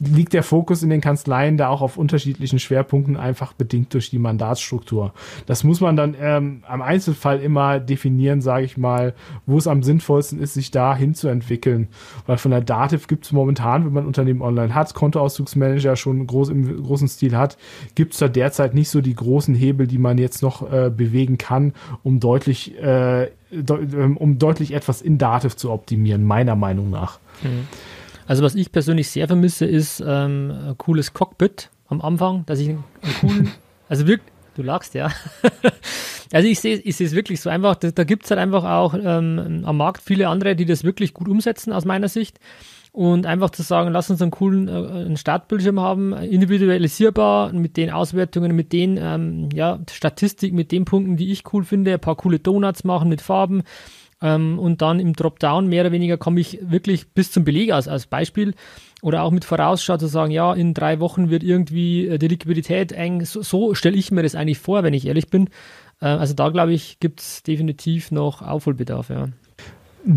liegt 0.00 0.32
der 0.32 0.42
Fokus 0.42 0.82
in 0.82 0.90
den 0.90 1.00
Kanzleien 1.00 1.56
da 1.56 1.68
auch 1.68 1.82
auf 1.82 1.96
unterschiedlichen 1.96 2.58
Schwerpunkten 2.58 3.16
einfach 3.16 3.52
bedingt 3.52 3.94
durch 3.94 4.10
die 4.10 4.18
Mandatsstruktur. 4.18 5.12
Das 5.46 5.64
muss 5.64 5.80
man 5.80 5.96
dann 5.96 6.16
ähm, 6.20 6.62
am 6.66 6.82
Einzelfall 6.82 7.40
immer 7.40 7.80
definieren, 7.80 8.40
sage 8.40 8.64
ich 8.64 8.76
mal, 8.76 9.14
wo 9.46 9.58
es 9.58 9.66
am 9.66 9.82
sinnvollsten 9.82 10.40
ist, 10.40 10.54
sich 10.54 10.70
da 10.70 10.94
hinzuentwickeln. 10.96 11.88
Weil 12.26 12.38
von 12.38 12.50
der 12.50 12.60
Dativ 12.60 13.06
gibt 13.06 13.24
es 13.24 13.32
momentan, 13.32 13.84
wenn 13.84 13.92
man 13.92 14.06
Unternehmen 14.06 14.42
online 14.42 14.74
hat, 14.74 14.94
Kontoauszugsmanager 14.94 15.96
schon 15.96 16.26
groß 16.26 16.48
im 16.50 16.82
großen 16.82 17.08
Stil 17.08 17.36
hat, 17.36 17.56
gibt 17.94 18.12
es 18.12 18.18
da 18.18 18.28
derzeit 18.28 18.74
nicht 18.74 18.90
so 18.90 19.00
die 19.00 19.14
großen 19.14 19.54
Hebel, 19.54 19.86
die 19.86 19.98
man 19.98 20.18
jetzt 20.18 20.42
noch 20.42 20.70
äh, 20.70 20.90
bewegen 20.90 21.38
kann, 21.38 21.72
um 22.02 22.20
deutlich, 22.20 22.76
äh, 22.78 23.30
de 23.50 23.78
ähm, 23.94 24.16
um 24.16 24.38
deutlich 24.38 24.72
etwas 24.74 25.02
in 25.02 25.18
Dativ 25.18 25.56
zu 25.56 25.70
optimieren, 25.70 26.24
meiner 26.24 26.56
Meinung 26.56 26.90
nach. 26.90 27.18
Mhm. 27.42 27.66
Also 28.26 28.42
was 28.42 28.54
ich 28.54 28.72
persönlich 28.72 29.08
sehr 29.10 29.26
vermisse, 29.26 29.66
ist 29.66 30.02
ähm, 30.06 30.50
ein 30.50 30.78
cooles 30.78 31.12
Cockpit 31.12 31.70
am 31.88 32.00
Anfang, 32.00 32.44
dass 32.46 32.58
ich 32.58 32.70
einen, 32.70 32.84
einen 33.02 33.14
coolen, 33.20 33.52
also 33.88 34.06
wirklich, 34.06 34.32
du 34.54 34.62
lagst 34.62 34.94
ja. 34.94 35.10
also 36.32 36.48
ich 36.48 36.60
sehe 36.60 36.76
ich 36.76 36.96
sehe 36.96 37.06
es 37.06 37.14
wirklich 37.14 37.40
so 37.40 37.50
einfach, 37.50 37.76
da, 37.76 37.90
da 37.90 38.04
gibt 38.04 38.24
es 38.24 38.30
halt 38.30 38.40
einfach 38.40 38.64
auch 38.64 38.94
ähm, 38.94 39.62
am 39.64 39.76
Markt 39.76 40.02
viele 40.02 40.28
andere, 40.28 40.56
die 40.56 40.64
das 40.64 40.84
wirklich 40.84 41.12
gut 41.12 41.28
umsetzen 41.28 41.72
aus 41.72 41.84
meiner 41.84 42.08
Sicht. 42.08 42.38
und 42.92 43.26
einfach 43.26 43.50
zu 43.50 43.62
sagen, 43.62 43.92
lass 43.92 44.08
uns 44.08 44.22
einen 44.22 44.30
coolen 44.30 44.68
äh, 44.68 44.72
einen 44.72 45.16
Startbildschirm 45.18 45.80
haben, 45.80 46.14
individualisierbar 46.14 47.52
mit 47.52 47.76
den 47.76 47.90
Auswertungen, 47.90 48.56
mit 48.56 48.72
den 48.72 48.96
ähm, 48.96 49.48
ja, 49.52 49.80
Statistik, 49.90 50.54
mit 50.54 50.72
den 50.72 50.86
Punkten, 50.86 51.16
die 51.16 51.30
ich 51.30 51.42
cool 51.52 51.64
finde, 51.64 51.92
ein 51.92 52.00
paar 52.00 52.16
coole 52.16 52.38
Donuts 52.38 52.84
machen 52.84 53.10
mit 53.10 53.20
Farben 53.20 53.64
ähm, 54.22 54.58
und 54.58 54.82
dann 54.82 55.00
im 55.00 55.14
Dropdown 55.14 55.66
mehr 55.66 55.82
oder 55.82 55.92
weniger 55.92 56.16
komme 56.16 56.40
ich 56.40 56.58
wirklich 56.62 57.08
bis 57.12 57.32
zum 57.32 57.44
Beleg 57.44 57.72
aus, 57.72 57.88
als 57.88 58.06
Beispiel 58.06 58.54
oder 59.02 59.22
auch 59.22 59.30
mit 59.30 59.44
Vorausschau 59.44 59.98
zu 59.98 60.06
sagen, 60.06 60.30
ja, 60.30 60.54
in 60.54 60.72
drei 60.72 60.98
Wochen 61.00 61.28
wird 61.28 61.42
irgendwie 61.42 62.08
äh, 62.08 62.18
die 62.18 62.28
Liquidität 62.28 62.92
eng, 62.92 63.24
so, 63.24 63.42
so 63.42 63.74
stelle 63.74 63.96
ich 63.96 64.10
mir 64.10 64.22
das 64.22 64.34
eigentlich 64.34 64.58
vor, 64.58 64.82
wenn 64.82 64.94
ich 64.94 65.06
ehrlich 65.06 65.28
bin. 65.28 65.50
Äh, 66.00 66.06
also 66.06 66.34
da 66.34 66.48
glaube 66.48 66.72
ich, 66.72 67.00
gibt 67.00 67.20
es 67.20 67.42
definitiv 67.42 68.10
noch 68.10 68.40
Aufholbedarf, 68.42 69.10
ja. 69.10 69.28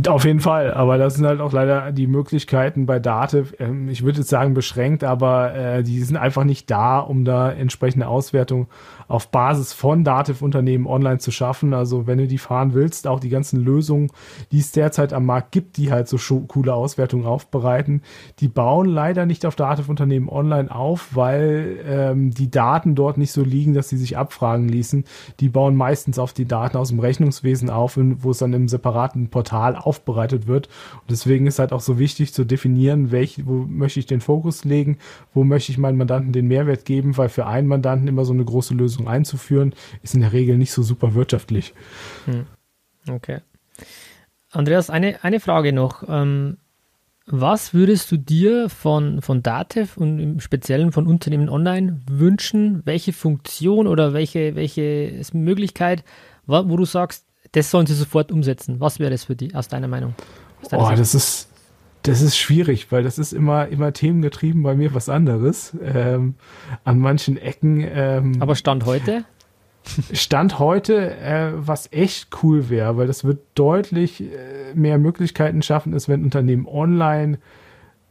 Auf 0.08 0.26
jeden 0.26 0.42
Fall, 0.42 0.74
aber 0.74 0.98
das 0.98 1.16
sind 1.16 1.26
halt 1.26 1.40
auch 1.40 1.54
leider 1.54 1.94
die 1.94 2.08
Möglichkeiten 2.08 2.86
bei 2.86 3.00
Dativ, 3.00 3.56
ähm, 3.58 3.88
ich 3.88 4.04
würde 4.04 4.20
jetzt 4.20 4.30
sagen 4.30 4.54
beschränkt, 4.54 5.06
aber 5.06 5.56
äh, 5.56 5.84
die 5.84 6.02
sind 6.02 6.18
einfach 6.18 6.44
nicht 6.44 6.70
da, 6.70 7.00
um 7.00 7.24
da 7.24 7.50
entsprechende 7.52 8.08
Auswertung 8.08 8.68
auf 9.08 9.30
Basis 9.30 9.74
von 9.74 10.04
Dativ-Unternehmen 10.04 10.88
online 10.88 11.20
zu 11.20 11.32
schaffen. 11.32 11.74
Also 11.74 12.08
wenn 12.08 12.18
du 12.18 12.28
die 12.28 12.38
fahren 12.38 12.74
willst, 12.74 13.08
auch 13.08 13.20
die 13.20 13.30
ganzen 13.30 13.64
Lösungen, 13.64 14.12
die 14.52 14.60
es 14.60 14.72
derzeit 14.72 15.14
am 15.14 15.26
Markt 15.26 15.52
gibt, 15.52 15.78
die 15.78 15.92
halt 15.92 16.08
so 16.08 16.18
coole 16.48 16.74
Auswertungen 16.74 17.26
aufbereiten, 17.26 18.02
die 18.40 18.48
bauen 18.48 18.88
leider 18.88 19.26
nicht 19.26 19.46
auf 19.46 19.56
Dativ-Unternehmen 19.56 20.30
online 20.30 20.74
auf, 20.74 21.16
weil 21.16 21.78
ähm, 21.88 22.32
die 22.32 22.52
Daten 22.52 22.96
dort 22.96 23.18
nicht 23.18 23.32
so 23.32 23.44
liegen, 23.44 23.74
dass 23.74 23.90
sie 23.90 23.98
sich 23.98 24.18
abfragen 24.18 24.68
ließen. 24.68 25.06
Die 25.40 25.50
bauen 25.50 25.76
meistens 25.76 26.20
auf 26.20 26.34
die 26.34 26.46
Daten 26.46 26.78
aus 26.78 26.90
dem 26.90 27.00
Rechnungswesen 27.00 27.70
auf, 27.70 27.98
wo 27.98 28.32
es 28.32 28.40
dann 28.40 28.54
im 28.54 28.68
separaten 28.68 29.30
Portal 29.30 29.76
aufbereitet 29.76 30.48
wird. 30.48 30.68
Und 31.02 31.12
deswegen 31.12 31.48
ist 31.48 31.60
halt 31.60 31.74
auch 31.74 31.82
so 31.82 32.00
wichtig 32.00 32.34
zu 32.34 32.44
definieren, 32.44 33.12
welch, 33.12 33.46
wo 33.46 33.66
möchte 33.68 34.00
ich 34.00 34.06
den 34.06 34.22
Fokus 34.22 34.66
legen, 34.66 34.98
wo 35.34 35.44
möchte 35.44 35.72
ich 35.72 35.78
meinen 35.78 35.98
Mandanten 35.98 36.34
den 36.34 36.48
Mehrwert 36.48 36.86
geben, 36.86 37.18
weil 37.18 37.30
für 37.30 37.46
einen 37.46 37.68
Mandanten 37.68 38.08
immer 38.08 38.26
so 38.26 38.34
eine 38.34 38.46
große 38.46 38.74
Lösung 38.74 38.97
Lösung 38.98 39.08
einzuführen, 39.08 39.74
ist 40.02 40.16
in 40.16 40.22
der 40.22 40.34
Regel 40.34 40.58
nicht 40.58 40.72
so 40.72 40.84
super 40.84 41.14
wirtschaftlich. 41.14 41.74
Hm. 42.26 42.46
Okay. 43.10 43.40
Andreas, 44.52 44.90
eine, 44.90 45.24
eine 45.24 45.40
Frage 45.40 45.74
noch. 45.74 46.04
Ähm, 46.08 46.58
was 47.26 47.74
würdest 47.74 48.10
du 48.12 48.18
dir 48.18 48.70
von, 48.70 49.22
von 49.22 49.44
Datev 49.44 49.98
und 49.98 50.20
im 50.20 50.40
Speziellen 50.40 50.92
von 50.92 51.08
Unternehmen 51.08 51.50
online 51.50 52.00
wünschen? 52.10 52.82
Welche 52.86 53.12
Funktion 53.12 53.86
oder 53.86 54.14
welche, 54.14 54.56
welche 54.56 55.22
Möglichkeit, 55.34 56.04
wo 56.46 56.78
du 56.78 56.86
sagst, 56.86 57.26
das 57.52 57.70
sollen 57.70 57.86
sie 57.86 57.96
sofort 57.96 58.32
umsetzen? 58.32 58.80
Was 58.80 59.00
wäre 59.00 59.12
das 59.12 59.26
für 59.26 59.36
die, 59.36 59.54
aus 59.54 59.68
deiner 59.68 59.90
Meinung? 59.90 60.16
Aus 60.62 60.70
deiner 60.70 60.88
oh, 60.88 60.96
das 60.96 61.14
ist, 61.14 61.47
das 62.08 62.22
ist 62.22 62.38
schwierig, 62.38 62.92
weil 62.92 63.04
das 63.04 63.20
ist 63.20 63.34
immer, 63.34 63.68
immer 63.68 63.94
themengetrieben 63.94 64.64
bei 64.64 64.76
mir 64.76 64.94
was 64.94 65.10
anderes. 65.10 65.76
Ähm, 65.84 66.36
an 66.84 67.00
manchen 67.00 67.38
Ecken. 67.38 67.86
Ähm, 67.88 68.38
Aber 68.40 68.56
Stand 68.56 68.86
heute? 68.86 69.26
Stand 70.12 70.60
heute, 70.60 71.16
äh, 71.18 71.52
was 71.56 71.92
echt 71.92 72.30
cool 72.44 72.70
wäre, 72.70 72.98
weil 72.98 73.08
das 73.08 73.24
wird 73.24 73.40
deutlich 73.56 74.22
äh, 74.22 74.74
mehr 74.74 74.98
Möglichkeiten 74.98 75.62
schaffen, 75.62 75.94
ist, 75.94 76.10
wenn 76.10 76.24
Unternehmen 76.24 76.68
online 76.68 77.40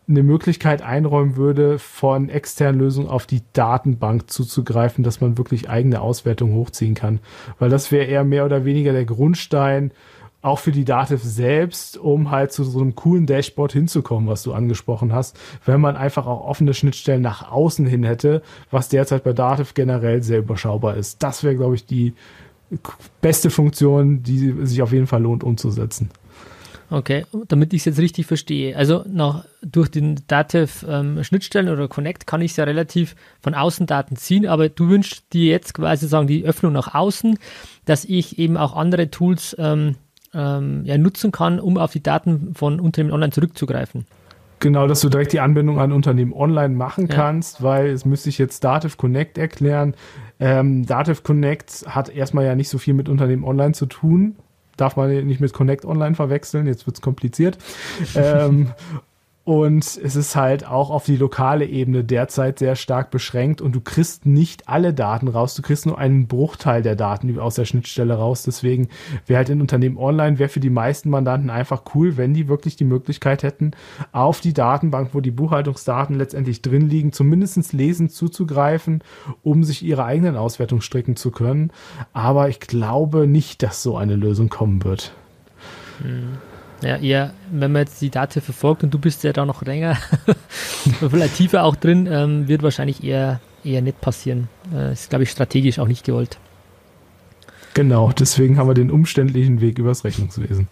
eine 0.08 0.22
Möglichkeit 0.22 0.82
einräumen 0.82 1.36
würde, 1.36 1.78
von 1.78 2.28
externen 2.28 2.80
Lösungen 2.80 3.08
auf 3.08 3.26
die 3.26 3.42
Datenbank 3.52 4.30
zuzugreifen, 4.30 5.02
dass 5.02 5.20
man 5.20 5.36
wirklich 5.36 5.68
eigene 5.68 6.00
Auswertungen 6.00 6.54
hochziehen 6.54 6.94
kann. 6.94 7.18
Weil 7.58 7.70
das 7.70 7.90
wäre 7.90 8.04
eher 8.04 8.24
mehr 8.24 8.44
oder 8.44 8.64
weniger 8.64 8.92
der 8.92 9.04
Grundstein, 9.04 9.90
auch 10.46 10.60
für 10.60 10.72
die 10.72 10.84
Dativ 10.84 11.22
selbst, 11.22 11.98
um 11.98 12.30
halt 12.30 12.52
zu 12.52 12.62
so 12.62 12.80
einem 12.80 12.94
coolen 12.94 13.26
Dashboard 13.26 13.72
hinzukommen, 13.72 14.28
was 14.28 14.44
du 14.44 14.52
angesprochen 14.52 15.12
hast, 15.12 15.38
wenn 15.64 15.80
man 15.80 15.96
einfach 15.96 16.26
auch 16.26 16.46
offene 16.46 16.72
Schnittstellen 16.72 17.20
nach 17.20 17.50
außen 17.50 17.84
hin 17.84 18.04
hätte, 18.04 18.42
was 18.70 18.88
derzeit 18.88 19.24
bei 19.24 19.32
Dativ 19.32 19.74
generell 19.74 20.22
sehr 20.22 20.38
überschaubar 20.38 20.96
ist. 20.96 21.22
Das 21.22 21.42
wäre, 21.42 21.56
glaube 21.56 21.74
ich, 21.74 21.84
die 21.84 22.14
beste 23.20 23.50
Funktion, 23.50 24.22
die 24.22 24.54
sich 24.62 24.82
auf 24.82 24.92
jeden 24.92 25.06
Fall 25.06 25.22
lohnt 25.22 25.42
umzusetzen. 25.42 26.10
Okay, 26.88 27.26
damit 27.48 27.72
ich 27.72 27.80
es 27.80 27.86
jetzt 27.86 27.98
richtig 27.98 28.26
verstehe. 28.26 28.76
Also 28.76 29.04
nach, 29.08 29.44
durch 29.62 29.88
den 29.88 30.20
Dativ 30.28 30.86
ähm, 30.88 31.20
oder 31.20 31.88
Connect 31.88 32.28
kann 32.28 32.40
ich 32.40 32.52
es 32.52 32.56
ja 32.56 32.64
relativ 32.64 33.16
von 33.40 33.54
außen 33.54 33.86
Daten 33.86 34.14
ziehen, 34.14 34.46
aber 34.46 34.68
du 34.68 34.88
wünschst 34.88 35.32
dir 35.32 35.46
jetzt 35.46 35.74
quasi 35.74 36.06
sagen, 36.06 36.28
die 36.28 36.44
Öffnung 36.44 36.72
nach 36.72 36.94
außen, 36.94 37.38
dass 37.84 38.04
ich 38.04 38.38
eben 38.38 38.56
auch 38.56 38.76
andere 38.76 39.10
Tools 39.10 39.56
ähm, 39.58 39.96
ähm, 40.34 40.82
ja, 40.84 40.98
nutzen 40.98 41.32
kann, 41.32 41.60
um 41.60 41.78
auf 41.78 41.92
die 41.92 42.02
Daten 42.02 42.54
von 42.54 42.80
Unternehmen 42.80 43.12
online 43.12 43.32
zurückzugreifen. 43.32 44.06
Genau, 44.58 44.86
dass 44.86 45.00
du 45.00 45.08
direkt 45.08 45.32
die 45.32 45.40
Anbindung 45.40 45.78
an 45.78 45.92
Unternehmen 45.92 46.32
online 46.32 46.74
machen 46.74 47.08
ja. 47.08 47.14
kannst, 47.14 47.62
weil 47.62 47.88
es 47.88 48.04
müsste 48.04 48.30
ich 48.30 48.38
jetzt 48.38 48.64
Dativ 48.64 48.96
Connect 48.96 49.36
erklären. 49.36 49.94
Ähm, 50.40 50.86
Dativ 50.86 51.22
Connect 51.22 51.84
hat 51.88 52.08
erstmal 52.08 52.46
ja 52.46 52.54
nicht 52.54 52.68
so 52.68 52.78
viel 52.78 52.94
mit 52.94 53.08
Unternehmen 53.08 53.44
online 53.44 53.72
zu 53.72 53.86
tun. 53.86 54.36
Darf 54.76 54.96
man 54.96 55.26
nicht 55.26 55.40
mit 55.40 55.52
Connect 55.52 55.84
Online 55.84 56.14
verwechseln, 56.14 56.66
jetzt 56.66 56.86
wird 56.86 56.96
es 56.96 57.02
kompliziert. 57.02 57.58
ähm, 58.14 58.72
und 59.46 59.84
es 59.84 60.16
ist 60.16 60.34
halt 60.34 60.66
auch 60.66 60.90
auf 60.90 61.04
die 61.04 61.14
lokale 61.14 61.66
Ebene 61.66 62.02
derzeit 62.02 62.58
sehr 62.58 62.74
stark 62.74 63.12
beschränkt 63.12 63.60
und 63.60 63.76
du 63.76 63.80
kriegst 63.80 64.26
nicht 64.26 64.68
alle 64.68 64.92
Daten 64.92 65.28
raus. 65.28 65.54
Du 65.54 65.62
kriegst 65.62 65.86
nur 65.86 65.98
einen 65.98 66.26
Bruchteil 66.26 66.82
der 66.82 66.96
Daten 66.96 67.38
aus 67.38 67.54
der 67.54 67.64
Schnittstelle 67.64 68.14
raus. 68.14 68.42
Deswegen 68.42 68.88
wäre 69.24 69.38
halt 69.38 69.48
in 69.48 69.60
Unternehmen 69.60 69.98
online, 69.98 70.40
wäre 70.40 70.48
für 70.48 70.58
die 70.58 70.68
meisten 70.68 71.10
Mandanten 71.10 71.48
einfach 71.48 71.84
cool, 71.94 72.16
wenn 72.16 72.34
die 72.34 72.48
wirklich 72.48 72.74
die 72.74 72.84
Möglichkeit 72.84 73.44
hätten, 73.44 73.70
auf 74.10 74.40
die 74.40 74.52
Datenbank, 74.52 75.10
wo 75.12 75.20
die 75.20 75.30
Buchhaltungsdaten 75.30 76.16
letztendlich 76.16 76.60
drin 76.60 76.88
liegen, 76.88 77.12
zumindest 77.12 77.72
lesend 77.72 78.10
zuzugreifen, 78.10 79.04
um 79.44 79.62
sich 79.62 79.84
ihre 79.84 80.04
eigenen 80.04 80.34
Auswertungen 80.34 80.82
stricken 80.82 81.14
zu 81.14 81.30
können. 81.30 81.70
Aber 82.12 82.48
ich 82.48 82.58
glaube 82.58 83.28
nicht, 83.28 83.62
dass 83.62 83.80
so 83.80 83.96
eine 83.96 84.16
Lösung 84.16 84.48
kommen 84.48 84.82
wird. 84.82 85.12
Hm. 86.02 86.38
Ja, 86.82 86.96
eher, 86.96 87.32
wenn 87.50 87.72
man 87.72 87.82
jetzt 87.82 88.00
die 88.02 88.10
Daten 88.10 88.40
verfolgt 88.40 88.84
und 88.84 88.92
du 88.92 88.98
bist 88.98 89.24
ja 89.24 89.32
da 89.32 89.46
noch 89.46 89.62
länger, 89.62 89.96
vielleicht 91.00 91.36
tiefer 91.36 91.64
auch 91.64 91.76
drin, 91.76 92.06
ähm, 92.10 92.48
wird 92.48 92.62
wahrscheinlich 92.62 93.02
eher, 93.02 93.40
eher 93.64 93.80
nicht 93.80 94.00
passieren. 94.00 94.48
Äh, 94.74 94.92
ist, 94.92 95.08
glaube 95.08 95.22
ich, 95.24 95.30
strategisch 95.30 95.78
auch 95.78 95.88
nicht 95.88 96.04
gewollt. 96.04 96.38
Genau, 97.72 98.12
deswegen 98.12 98.58
haben 98.58 98.68
wir 98.68 98.74
den 98.74 98.90
umständlichen 98.90 99.60
Weg 99.60 99.78
übers 99.78 100.04
Rechnungswesen. 100.04 100.68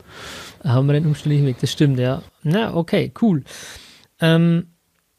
Haben 0.63 0.87
wir 0.87 0.95
den 0.95 1.07
umständlichen 1.07 1.47
Weg, 1.47 1.59
das 1.61 1.73
stimmt, 1.73 1.99
ja. 1.99 2.23
Na, 2.43 2.75
okay, 2.75 3.13
cool. 3.21 3.45
Ähm, 4.21 4.69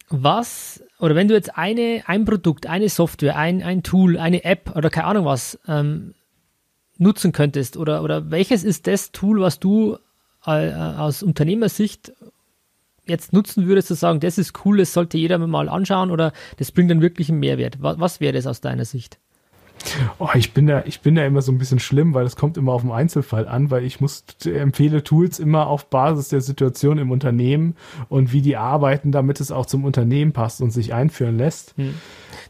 was, 0.09 0.83
oder 0.99 1.15
wenn 1.15 1.27
du 1.27 1.33
jetzt 1.33 1.57
eine, 1.57 2.03
ein 2.05 2.25
Produkt, 2.25 2.67
eine 2.67 2.89
Software, 2.89 3.35
ein, 3.35 3.63
ein 3.63 3.83
Tool, 3.83 4.17
eine 4.17 4.43
App 4.43 4.75
oder 4.75 4.89
keine 4.89 5.07
Ahnung 5.07 5.25
was 5.25 5.59
ähm, 5.67 6.13
nutzen 6.97 7.31
könntest, 7.31 7.75
oder, 7.77 8.03
oder 8.03 8.31
welches 8.31 8.63
ist 8.63 8.87
das 8.87 9.11
Tool, 9.11 9.41
was 9.41 9.59
du 9.59 9.97
aus 10.45 11.23
Unternehmersicht 11.23 12.13
jetzt 13.07 13.33
nutzen 13.33 13.67
würdest, 13.67 13.87
zu 13.87 13.93
sagen, 13.95 14.19
das 14.19 14.37
ist 14.37 14.65
cool, 14.65 14.77
das 14.77 14.93
sollte 14.93 15.17
jeder 15.17 15.37
mal 15.37 15.69
anschauen 15.69 16.11
oder 16.11 16.33
das 16.57 16.71
bringt 16.71 16.89
dann 16.91 17.01
wirklich 17.01 17.29
einen 17.29 17.39
Mehrwert? 17.39 17.81
Was, 17.81 17.99
was 17.99 18.19
wäre 18.19 18.33
das 18.33 18.47
aus 18.47 18.61
deiner 18.61 18.85
Sicht? 18.85 19.19
Oh, 20.19 20.29
ich 20.33 20.53
bin 20.53 20.67
da, 20.67 20.83
ich 20.85 21.01
bin 21.01 21.15
da 21.15 21.25
immer 21.25 21.41
so 21.41 21.51
ein 21.51 21.57
bisschen 21.57 21.79
schlimm, 21.79 22.13
weil 22.13 22.25
es 22.25 22.35
kommt 22.35 22.57
immer 22.57 22.73
auf 22.73 22.81
den 22.81 22.91
Einzelfall 22.91 23.47
an, 23.47 23.71
weil 23.71 23.83
ich 23.83 24.01
muss 24.01 24.23
empfehle 24.45 25.03
Tools 25.03 25.39
immer 25.39 25.67
auf 25.67 25.89
Basis 25.89 26.29
der 26.29 26.41
Situation 26.41 26.97
im 26.97 27.11
Unternehmen 27.11 27.75
und 28.09 28.33
wie 28.33 28.41
die 28.41 28.57
arbeiten, 28.57 29.11
damit 29.11 29.39
es 29.39 29.51
auch 29.51 29.65
zum 29.65 29.85
Unternehmen 29.85 30.31
passt 30.33 30.61
und 30.61 30.71
sich 30.71 30.93
einführen 30.93 31.37
lässt. 31.37 31.75
Hm. 31.77 31.93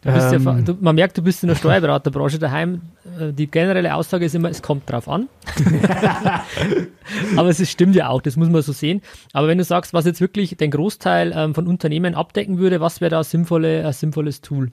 Ähm, 0.06 0.44
ja, 0.44 0.54
du, 0.62 0.78
man 0.80 0.96
merkt, 0.96 1.18
du 1.18 1.24
bist 1.24 1.44
in 1.44 1.50
der 1.50 1.56
Steuerberaterbranche 1.56 2.38
daheim. 2.38 2.82
Äh, 3.20 3.34
die 3.34 3.48
generelle 3.48 3.96
Aussage 3.96 4.26
ist 4.26 4.36
immer, 4.36 4.50
es 4.50 4.62
kommt 4.62 4.90
drauf 4.90 5.10
an. 5.10 5.28
Aber 7.36 7.50
es 7.50 7.70
stimmt 7.70 7.96
ja 7.96 8.10
auch, 8.10 8.22
das 8.22 8.38
muss 8.38 8.50
man 8.50 8.62
so 8.62 8.72
sehen. 8.72 9.02
Aber 9.34 9.48
wenn 9.48 9.58
du 9.58 9.64
sagst, 9.64 9.94
was 9.94 10.06
jetzt 10.06 10.22
wirklich 10.22 10.58
den 10.58 10.70
Großteil 10.70 11.34
ähm, 11.36 11.56
von 11.56 11.68
Unternehmen 11.68 12.14
abdecken 12.14 12.60
würde, 12.60 12.82
was 12.82 13.02
wäre 13.02 13.10
da 13.10 13.24
sinnvolle, 13.24 13.86
ein 13.86 13.94
sinnvolles 13.94 14.42
Tool? 14.42 14.72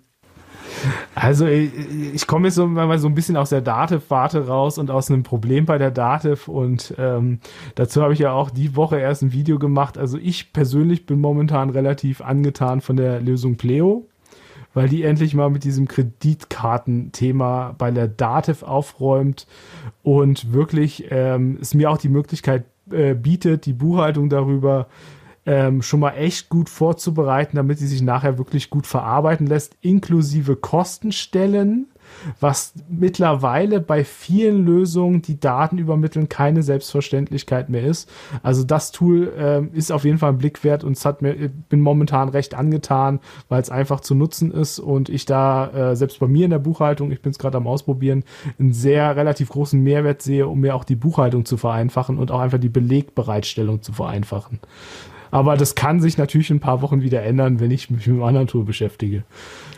Also 1.14 1.46
ich, 1.46 1.70
ich 2.14 2.26
komme 2.26 2.48
jetzt 2.48 2.56
so, 2.56 2.66
mal 2.66 2.98
so 2.98 3.08
ein 3.08 3.14
bisschen 3.14 3.36
aus 3.36 3.50
der 3.50 3.60
Dativ-Warte 3.60 4.46
raus 4.46 4.78
und 4.78 4.90
aus 4.90 5.10
einem 5.10 5.22
Problem 5.22 5.66
bei 5.66 5.78
der 5.78 5.90
Dativ 5.90 6.48
und 6.48 6.94
ähm, 6.98 7.40
dazu 7.74 8.02
habe 8.02 8.12
ich 8.12 8.18
ja 8.18 8.32
auch 8.32 8.50
die 8.50 8.76
Woche 8.76 8.98
erst 8.98 9.22
ein 9.22 9.32
Video 9.32 9.58
gemacht. 9.58 9.98
Also 9.98 10.18
ich 10.18 10.52
persönlich 10.52 11.06
bin 11.06 11.20
momentan 11.20 11.70
relativ 11.70 12.20
angetan 12.20 12.80
von 12.80 12.96
der 12.96 13.20
Lösung 13.20 13.56
Pleo, 13.56 14.06
weil 14.74 14.88
die 14.88 15.02
endlich 15.02 15.34
mal 15.34 15.50
mit 15.50 15.64
diesem 15.64 15.86
Kreditkartenthema 15.86 17.74
bei 17.76 17.90
der 17.90 18.08
Dativ 18.08 18.62
aufräumt 18.62 19.46
und 20.02 20.52
wirklich 20.52 21.06
ähm, 21.10 21.58
es 21.60 21.74
mir 21.74 21.90
auch 21.90 21.98
die 21.98 22.08
Möglichkeit 22.08 22.64
äh, 22.90 23.14
bietet, 23.14 23.66
die 23.66 23.74
Buchhaltung 23.74 24.28
darüber 24.28 24.88
ähm, 25.46 25.82
schon 25.82 26.00
mal 26.00 26.12
echt 26.12 26.48
gut 26.48 26.68
vorzubereiten, 26.68 27.56
damit 27.56 27.78
sie 27.78 27.86
sich 27.86 28.02
nachher 28.02 28.38
wirklich 28.38 28.70
gut 28.70 28.86
verarbeiten 28.86 29.46
lässt, 29.46 29.76
inklusive 29.80 30.56
Kostenstellen. 30.56 31.88
was 32.40 32.74
mittlerweile 32.88 33.80
bei 33.80 34.04
vielen 34.04 34.64
Lösungen, 34.64 35.22
die 35.22 35.40
Daten 35.40 35.78
übermitteln, 35.78 36.28
keine 36.28 36.62
Selbstverständlichkeit 36.62 37.68
mehr 37.68 37.84
ist. 37.84 38.10
Also 38.42 38.64
das 38.64 38.92
Tool 38.92 39.32
äh, 39.36 39.76
ist 39.76 39.92
auf 39.92 40.04
jeden 40.04 40.18
Fall 40.18 40.32
ein 40.32 40.38
Blick 40.38 40.62
wert 40.64 40.84
und 40.84 40.96
es 40.96 41.04
hat 41.04 41.22
mir, 41.22 41.34
bin 41.68 41.80
momentan 41.80 42.28
recht 42.28 42.54
angetan, 42.54 43.20
weil 43.48 43.62
es 43.62 43.70
einfach 43.70 44.00
zu 44.00 44.14
nutzen 44.14 44.50
ist 44.50 44.78
und 44.78 45.08
ich 45.08 45.24
da 45.24 45.92
äh, 45.92 45.96
selbst 45.96 46.20
bei 46.20 46.26
mir 46.26 46.44
in 46.44 46.50
der 46.50 46.58
Buchhaltung, 46.58 47.10
ich 47.12 47.22
bin 47.22 47.30
es 47.30 47.38
gerade 47.38 47.56
am 47.56 47.66
Ausprobieren, 47.66 48.24
einen 48.58 48.72
sehr 48.72 49.16
relativ 49.16 49.48
großen 49.50 49.82
Mehrwert 49.82 50.22
sehe, 50.22 50.46
um 50.46 50.60
mir 50.60 50.74
auch 50.74 50.84
die 50.84 50.96
Buchhaltung 50.96 51.44
zu 51.44 51.56
vereinfachen 51.56 52.18
und 52.18 52.30
auch 52.30 52.40
einfach 52.40 52.58
die 52.58 52.68
Belegbereitstellung 52.68 53.82
zu 53.82 53.92
vereinfachen. 53.92 54.60
Aber 55.32 55.56
das 55.56 55.74
kann 55.74 56.00
sich 56.00 56.18
natürlich 56.18 56.50
in 56.50 56.58
ein 56.58 56.60
paar 56.60 56.82
Wochen 56.82 57.00
wieder 57.00 57.22
ändern, 57.22 57.58
wenn 57.58 57.70
ich 57.70 57.88
mich 57.88 58.06
mit 58.06 58.14
einem 58.14 58.22
anderen 58.22 58.46
Tool 58.46 58.64
beschäftige. 58.64 59.24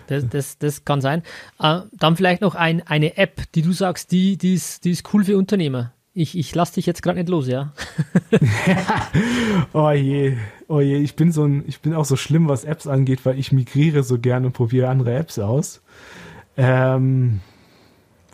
Das, 0.08 0.28
das, 0.28 0.58
das 0.58 0.84
kann 0.84 1.00
sein. 1.00 1.22
Äh, 1.60 1.82
dann 1.92 2.16
vielleicht 2.16 2.42
noch 2.42 2.56
ein, 2.56 2.84
eine 2.86 3.16
App, 3.16 3.40
die 3.54 3.62
du 3.62 3.70
sagst, 3.70 4.10
die, 4.10 4.36
die, 4.36 4.54
ist, 4.54 4.84
die 4.84 4.90
ist 4.90 5.14
cool 5.14 5.24
für 5.24 5.38
Unternehmer. 5.38 5.92
Ich, 6.12 6.36
ich 6.36 6.52
lasse 6.56 6.74
dich 6.74 6.86
jetzt 6.86 7.02
gerade 7.02 7.20
nicht 7.20 7.28
los, 7.28 7.46
ja? 7.46 7.72
oh 9.72 9.90
je, 9.92 10.36
oh 10.66 10.80
je, 10.80 10.96
ich 10.96 11.14
bin 11.14 11.30
so 11.30 11.44
ein, 11.44 11.62
ich 11.68 11.80
bin 11.80 11.94
auch 11.94 12.04
so 12.04 12.16
schlimm, 12.16 12.48
was 12.48 12.64
Apps 12.64 12.88
angeht, 12.88 13.24
weil 13.24 13.38
ich 13.38 13.52
migriere 13.52 14.02
so 14.02 14.18
gern 14.18 14.44
und 14.44 14.52
probiere 14.52 14.88
andere 14.88 15.14
Apps 15.14 15.38
aus. 15.38 15.82
Ähm, 16.56 17.40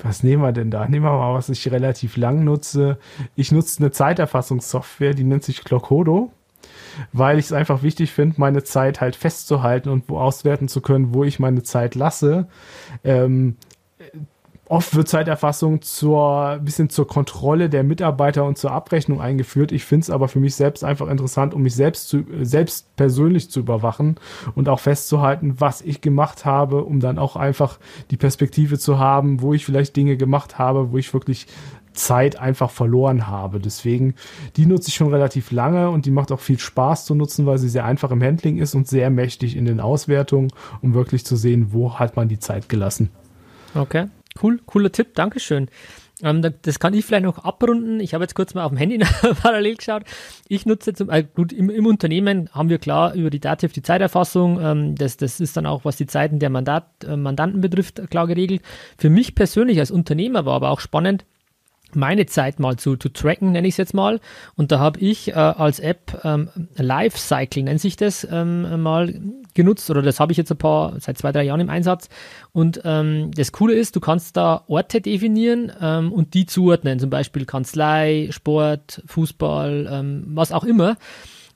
was 0.03 0.23
nehmen 0.23 0.43
wir 0.43 0.53
denn 0.53 0.71
da? 0.71 0.89
Nehmen 0.89 1.05
wir 1.05 1.13
mal, 1.13 1.35
was 1.35 1.51
ich 1.51 1.71
relativ 1.71 2.17
lang 2.17 2.45
nutze. 2.45 2.99
Ich 3.37 3.53
nutze 3.53 3.81
eine 3.81 3.91
Zeiterfassungssoftware, 3.91 5.13
die 5.13 5.25
nennt 5.25 5.45
sich 5.45 5.63
Clockodo 5.65 6.33
weil 7.13 7.39
ich 7.39 7.47
es 7.47 7.53
einfach 7.53 7.83
wichtig 7.83 8.13
finde, 8.13 8.41
meine 8.41 8.63
Zeit 8.63 9.01
halt 9.01 9.17
festzuhalten 9.17 9.89
und 9.89 10.09
wo 10.09 10.19
auswerten 10.19 10.69
zu 10.69 10.81
können, 10.81 11.15
wo 11.15 11.25
ich 11.25 11.39
meine 11.39 11.63
Zeit 11.63 11.95
lasse. 11.95 12.47
Ähm, 13.05 13.57
Oft 14.71 14.95
wird 14.95 15.09
Zeiterfassung 15.09 15.83
zur 15.83 16.61
bisschen 16.63 16.91
zur 16.91 17.09
Kontrolle 17.09 17.69
der 17.69 17.83
Mitarbeiter 17.83 18.45
und 18.45 18.57
zur 18.57 18.71
Abrechnung 18.71 19.21
eingeführt. 19.21 19.73
Ich 19.73 19.85
finde 19.85 20.05
es 20.05 20.11
aber 20.11 20.29
für 20.29 20.39
mich 20.39 20.55
selbst 20.55 20.85
einfach 20.85 21.09
interessant, 21.09 21.55
um 21.55 21.63
mich 21.63 21.75
selbst 21.75 22.09
zu, 22.09 22.25
selbst 22.43 22.95
persönlich 22.95 23.51
zu 23.51 23.59
überwachen 23.59 24.15
und 24.55 24.69
auch 24.69 24.79
festzuhalten, 24.79 25.57
was 25.59 25.83
ich 25.83 26.03
gemacht 26.03 26.45
habe, 26.45 26.85
um 26.85 27.01
dann 27.01 27.19
auch 27.19 27.35
einfach 27.35 27.81
die 28.13 28.17
Perspektive 28.17 28.79
zu 28.79 29.01
haben, 29.01 29.43
wo 29.43 29.55
ich 29.55 29.65
vielleicht 29.65 29.97
Dinge 29.97 30.17
gemacht 30.17 30.61
habe, 30.61 30.93
wo 30.93 30.99
ich 30.99 31.13
wirklich 31.13 31.49
Zeit 31.93 32.39
einfach 32.39 32.71
verloren 32.71 33.27
habe. 33.27 33.61
Deswegen, 33.61 34.15
die 34.57 34.67
nutze 34.67 34.89
ich 34.89 34.95
schon 34.95 35.13
relativ 35.13 35.51
lange 35.51 35.91
und 35.91 36.07
die 36.07 36.11
macht 36.11 36.33
auch 36.33 36.41
viel 36.41 36.59
Spaß 36.59 37.05
zu 37.05 37.15
nutzen, 37.15 37.47
weil 37.47 37.59
sie 37.59 37.69
sehr 37.69 37.85
einfach 37.85 38.11
im 38.11 38.23
Handling 38.23 38.59
ist 38.59 38.75
und 38.75 38.89
sehr 38.89 39.11
mächtig 39.11 39.57
in 39.57 39.65
den 39.65 39.81
Auswertungen, 39.81 40.53
um 40.83 40.95
wirklich 40.95 41.25
zu 41.25 41.37
sehen, 41.37 41.69
wo 41.73 41.99
hat 41.99 42.17
man 42.17 42.29
die 42.29 42.39
Zeit 42.39 42.69
gelassen. 42.69 43.11
Okay, 43.75 44.07
cool, 44.43 44.61
cooler 44.67 44.93
Tipp, 44.93 45.15
Dankeschön. 45.15 45.69
Ähm, 46.23 46.43
das 46.63 46.79
kann 46.79 46.95
ich 46.95 47.05
vielleicht 47.05 47.25
noch 47.25 47.39
abrunden. 47.39 48.01
Ich 48.01 48.15
habe 48.15 48.25
jetzt 48.25 48.35
kurz 48.35 48.55
mal 48.55 48.65
auf 48.65 48.71
dem 48.71 48.79
Handy 48.79 48.99
parallel 49.43 49.77
geschaut. 49.77 50.03
Ich 50.49 50.67
nutze 50.67 50.93
zum 50.93 51.11
äh, 51.11 51.25
gut, 51.25 51.53
im, 51.53 51.71
im, 51.71 51.87
Unternehmen 51.87 52.51
haben 52.53 52.69
wir 52.69 52.79
klar 52.79 53.15
über 53.15 53.31
die 53.31 53.41
Dativ 53.41 53.73
die 53.73 53.83
Zeiterfassung. 53.83 54.61
Ähm, 54.61 54.95
das, 54.95 55.17
das 55.17 55.41
ist 55.41 55.57
dann 55.57 55.67
auch, 55.67 55.85
was 55.85 55.97
die 55.97 56.07
Zeiten 56.07 56.39
der 56.39 56.51
Mandat, 56.51 56.87
äh, 57.05 57.17
Mandanten 57.17 57.61
betrifft, 57.61 58.01
klar 58.11 58.27
geregelt. 58.27 58.63
Für 58.99 59.11
mich 59.11 59.35
persönlich 59.35 59.79
als 59.79 59.91
Unternehmer 59.91 60.45
war 60.45 60.55
aber 60.55 60.71
auch 60.71 60.81
spannend, 60.81 61.25
meine 61.97 62.27
Zeit 62.27 62.61
mal 62.61 62.77
zu, 62.77 62.97
zu 62.97 63.09
tracken, 63.09 63.53
nenne 63.53 63.69
ich 63.69 63.75
es 63.75 63.79
jetzt 63.79 63.95
mal. 63.95 64.21
Und 64.57 64.73
da 64.73 64.79
habe 64.79 65.01
ich 65.01 65.29
äh, 65.29 65.33
als 65.35 65.81
App 65.81 66.21
ähm, 66.25 66.49
Lifecycle, 66.77 67.63
nennt 67.63 67.81
sich 67.81 67.97
das, 67.97 68.27
ähm, 68.31 68.83
mal 68.83 69.15
genutzt 69.55 69.91
oder 69.91 70.03
das 70.03 70.21
habe 70.21 70.33
ich 70.33 70.39
jetzt 70.39 70.51
ein 70.51 70.59
paar, 70.59 70.99
seit 71.01 71.19
zwei, 71.19 71.33
drei 71.33 71.45
Jahren 71.45 71.61
im 71.61 71.71
Einsatz. 71.71 72.09
Und 72.53 72.81
ähm, 72.85 73.31
das 73.35 73.53
Coole 73.53 73.75
ist, 73.75 73.97
du 73.97 74.01
kannst 74.01 74.37
da 74.37 74.65
Orte 74.69 75.01
definieren 75.01 75.73
ähm, 75.81 76.13
und 76.13 76.35
die 76.35 76.47
zuordnen, 76.47 76.99
zum 76.99 77.11
Beispiel 77.11 77.45
Kanzlei, 77.45 78.29
Sport, 78.31 79.03
Fußball, 79.07 79.89
ähm, 79.91 80.25
was 80.29 80.53
auch 80.53 80.65
immer. 80.65 80.97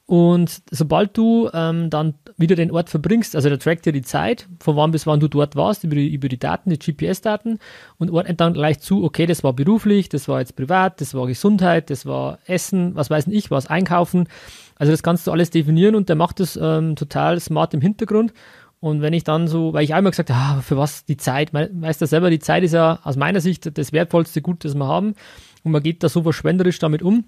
Und 0.06 0.62
sobald 0.70 1.16
du 1.16 1.48
ähm, 1.54 1.88
dann 1.88 2.14
wieder 2.36 2.56
den 2.56 2.70
Ort 2.70 2.90
verbringst, 2.90 3.34
also 3.34 3.48
der 3.48 3.58
trackt 3.58 3.86
dir 3.86 3.92
die 3.92 4.02
Zeit, 4.02 4.46
von 4.60 4.76
wann 4.76 4.90
bis 4.90 5.06
wann 5.06 5.18
du 5.18 5.28
dort 5.28 5.56
warst, 5.56 5.82
über 5.84 5.94
die, 5.94 6.12
über 6.12 6.28
die 6.28 6.38
Daten, 6.38 6.68
die 6.68 6.78
GPS-Daten 6.78 7.58
und 7.98 8.10
ordnet 8.10 8.38
dann 8.38 8.52
gleich 8.52 8.80
zu, 8.80 9.02
okay, 9.02 9.24
das 9.24 9.42
war 9.42 9.54
beruflich, 9.54 10.10
das 10.10 10.28
war 10.28 10.40
jetzt 10.40 10.56
privat, 10.56 11.00
das 11.00 11.14
war 11.14 11.26
Gesundheit, 11.26 11.88
das 11.88 12.04
war 12.04 12.38
Essen, 12.46 12.94
was 12.94 13.08
weiß 13.08 13.28
ich, 13.28 13.50
was 13.50 13.66
einkaufen. 13.66 14.28
Also 14.76 14.92
das 14.92 15.02
kannst 15.02 15.26
du 15.26 15.32
alles 15.32 15.48
definieren 15.50 15.94
und 15.94 16.10
der 16.10 16.16
macht 16.16 16.38
das 16.38 16.58
ähm, 16.60 16.96
total 16.96 17.40
smart 17.40 17.72
im 17.72 17.80
Hintergrund. 17.80 18.34
Und 18.80 19.00
wenn 19.00 19.14
ich 19.14 19.24
dann 19.24 19.48
so, 19.48 19.72
weil 19.72 19.84
ich 19.84 19.94
einmal 19.94 20.10
gesagt 20.10 20.28
habe, 20.28 20.58
ah, 20.58 20.60
für 20.60 20.76
was 20.76 21.06
die 21.06 21.16
Zeit, 21.16 21.54
weißt 21.54 22.02
du 22.02 22.06
selber, 22.06 22.28
die 22.28 22.40
Zeit 22.40 22.62
ist 22.62 22.74
ja 22.74 22.98
aus 23.04 23.16
meiner 23.16 23.40
Sicht 23.40 23.78
das 23.78 23.92
wertvollste 23.94 24.42
Gut, 24.42 24.66
das 24.66 24.74
wir 24.74 24.86
haben. 24.86 25.14
Und 25.62 25.72
man 25.72 25.82
geht 25.82 26.02
da 26.02 26.10
so 26.10 26.22
verschwenderisch 26.22 26.78
damit 26.78 27.02
um. 27.02 27.24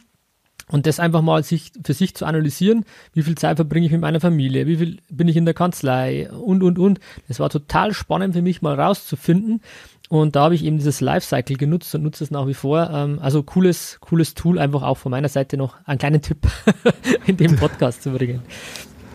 Und 0.71 0.87
das 0.87 0.99
einfach 0.99 1.23
mal 1.23 1.45
sich, 1.45 1.71
für 1.85 1.95
sich 1.95 2.14
zu 2.17 2.25
analysieren, 2.25 2.85
wie 3.12 3.23
viel 3.23 3.37
Zeit 3.37 3.57
verbringe 3.57 3.87
ich 3.87 3.93
mit 3.93 4.01
meiner 4.01 4.21
Familie, 4.21 4.67
wie 4.67 4.77
viel 4.77 4.99
bin 5.09 5.29
ich 5.29 5.37
in 5.37 5.45
der 5.45 5.55
Kanzlei 5.55 6.29
und, 6.31 6.62
und, 6.62 6.79
und. 6.79 6.99
Das 7.29 7.39
war 7.39 7.51
total 7.51 7.95
spannend 7.95 8.35
für 8.35 8.43
mich 8.43 8.62
mal 8.62 8.79
rauszufinden. 8.79 9.61
Und 10.09 10.37
da 10.37 10.45
habe 10.45 10.55
ich 10.55 10.64
eben 10.64 10.79
dieses 10.79 11.01
Lifecycle 11.01 11.57
genutzt 11.57 11.95
und 11.95 12.03
nutze 12.03 12.23
es 12.23 12.31
nach 12.31 12.47
wie 12.47 12.55
vor. 12.55 12.91
Ähm, 12.91 13.19
also 13.21 13.43
cooles, 13.43 13.99
cooles 14.01 14.35
Tool, 14.35 14.59
einfach 14.59 14.83
auch 14.83 14.97
von 14.97 15.11
meiner 15.11 15.29
Seite 15.29 15.57
noch 15.57 15.77
einen 15.85 15.99
kleinen 15.99 16.23
Tipp 16.23 16.39
in 17.27 17.37
dem 17.37 17.57
Podcast 17.57 18.03
zu 18.03 18.11
bringen. 18.11 18.43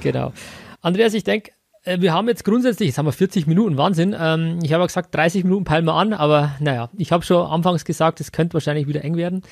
Genau. 0.01 0.33
Andreas, 0.81 1.13
ich 1.13 1.23
denke, 1.23 1.51
äh, 1.83 1.99
wir 2.01 2.13
haben 2.13 2.27
jetzt 2.27 2.43
grundsätzlich, 2.43 2.87
jetzt 2.87 2.97
haben 2.97 3.05
wir 3.05 3.13
40 3.13 3.47
Minuten, 3.47 3.77
Wahnsinn. 3.77 4.15
Ähm, 4.17 4.59
ich 4.63 4.73
habe 4.73 4.85
gesagt, 4.85 5.13
30 5.15 5.43
Minuten 5.43 5.63
peilen 5.63 5.85
wir 5.85 5.95
an, 5.95 6.13
aber 6.13 6.55
naja, 6.59 6.89
ich 6.97 7.11
habe 7.11 7.23
schon 7.23 7.45
anfangs 7.45 7.85
gesagt, 7.85 8.19
es 8.19 8.31
könnte 8.31 8.53
wahrscheinlich 8.53 8.87
wieder 8.87 9.03
eng 9.03 9.15
werden. 9.15 9.43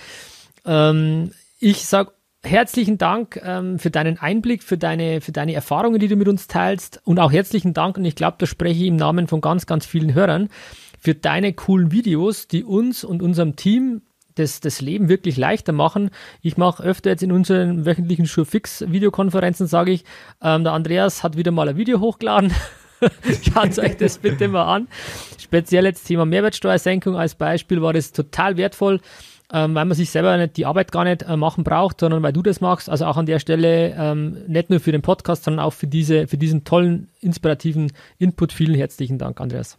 Ich 1.62 1.86
sage 1.86 2.14
herzlichen 2.42 2.98
Dank 2.98 3.38
ähm, 3.44 3.80
für 3.80 3.92
deinen 3.92 4.18
Einblick, 4.18 4.64
für 4.64 4.78
deine, 4.78 5.20
für 5.20 5.34
deine 5.34 5.54
Erfahrungen, 5.54 6.00
die 6.00 6.08
du 6.08 6.16
mit 6.16 6.30
uns 6.30 6.48
teilst 6.48 7.02
und 7.04 7.20
auch 7.20 7.34
herzlichen 7.34 7.74
Dank, 7.74 7.98
und 7.98 8.06
ich 8.06 8.16
glaube, 8.16 8.38
da 8.40 8.46
spreche 8.46 8.80
ich 8.82 8.88
im 8.88 8.96
Namen 8.96 9.28
von 9.28 9.42
ganz, 9.42 9.66
ganz 9.66 9.86
vielen 9.86 10.14
Hörern, 10.14 10.48
für 10.98 11.16
deine 11.16 11.52
coolen 11.52 11.92
Videos, 11.92 12.48
die 12.48 12.64
uns 12.64 13.04
und 13.04 13.22
unserem 13.22 13.58
Team 13.58 14.04
das, 14.36 14.62
das 14.62 14.80
Leben 14.80 15.10
wirklich 15.10 15.36
leichter 15.36 15.74
machen. 15.74 16.12
Ich 16.42 16.56
mache 16.56 16.82
öfter 16.82 17.10
jetzt 17.10 17.24
in 17.24 17.34
unseren 17.34 17.86
wöchentlichen 17.86 18.26
Surefix-Videokonferenzen, 18.26 19.68
sage 19.68 19.92
ich, 19.92 20.06
ähm, 20.42 20.64
der 20.64 20.72
Andreas 20.72 21.24
hat 21.24 21.36
wieder 21.36 21.52
mal 21.52 21.68
ein 21.68 21.76
Video 21.76 22.00
hochgeladen. 22.00 22.54
Schaut 23.54 23.78
euch 23.80 23.98
das 23.98 24.18
bitte 24.18 24.48
mal 24.48 24.64
an. 24.64 24.88
Speziell 25.38 25.84
jetzt 25.84 26.06
Thema 26.06 26.26
Mehrwertsteuersenkung 26.26 27.18
als 27.18 27.36
Beispiel 27.36 27.82
war 27.82 27.92
das 27.92 28.14
total 28.14 28.56
wertvoll 28.56 29.02
ähm, 29.52 29.76
weil 29.76 29.86
man 29.86 29.96
sich 29.96 30.12
selber 30.12 30.38
nicht 30.38 30.58
die 30.58 30.66
Arbeit 30.66 30.92
gar 30.92 31.04
nicht 31.04 31.24
äh, 31.24 31.36
machen 31.36 31.64
braucht, 31.64 32.00
sondern 32.00 32.22
weil 32.22 32.34
du 32.34 32.42
das 32.42 32.62
machst. 32.62 32.90
Also 32.90 33.06
auch 33.06 33.18
an 33.18 33.26
der 33.26 33.40
Stelle 33.40 33.96
ähm, 33.98 34.38
nicht 34.48 34.70
nur 34.70 34.80
für 34.80 34.92
den 34.92 35.02
Podcast, 35.02 35.44
sondern 35.44 35.66
auch 35.66 35.74
für, 35.74 35.88
diese, 35.88 36.28
für 36.28 36.38
diesen 36.38 36.64
tollen, 36.64 37.10
inspirativen 37.20 37.92
Input. 38.18 38.54
Vielen 38.54 38.76
herzlichen 38.76 39.18
Dank, 39.18 39.42
Andreas. 39.42 39.78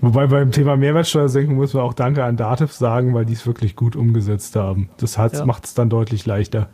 Wobei 0.00 0.26
beim 0.26 0.50
Thema 0.50 0.76
Mehrwertsteuersenkung 0.76 1.54
muss 1.54 1.74
man 1.74 1.84
auch 1.84 1.94
Danke 1.94 2.24
an 2.24 2.36
Dativ 2.36 2.72
sagen, 2.72 3.14
weil 3.14 3.24
die 3.24 3.34
es 3.34 3.46
wirklich 3.46 3.76
gut 3.76 3.94
umgesetzt 3.94 4.56
haben. 4.56 4.90
Das 4.96 5.16
ja. 5.16 5.44
macht 5.44 5.64
es 5.64 5.74
dann 5.74 5.90
deutlich 5.90 6.26
leichter. 6.26 6.70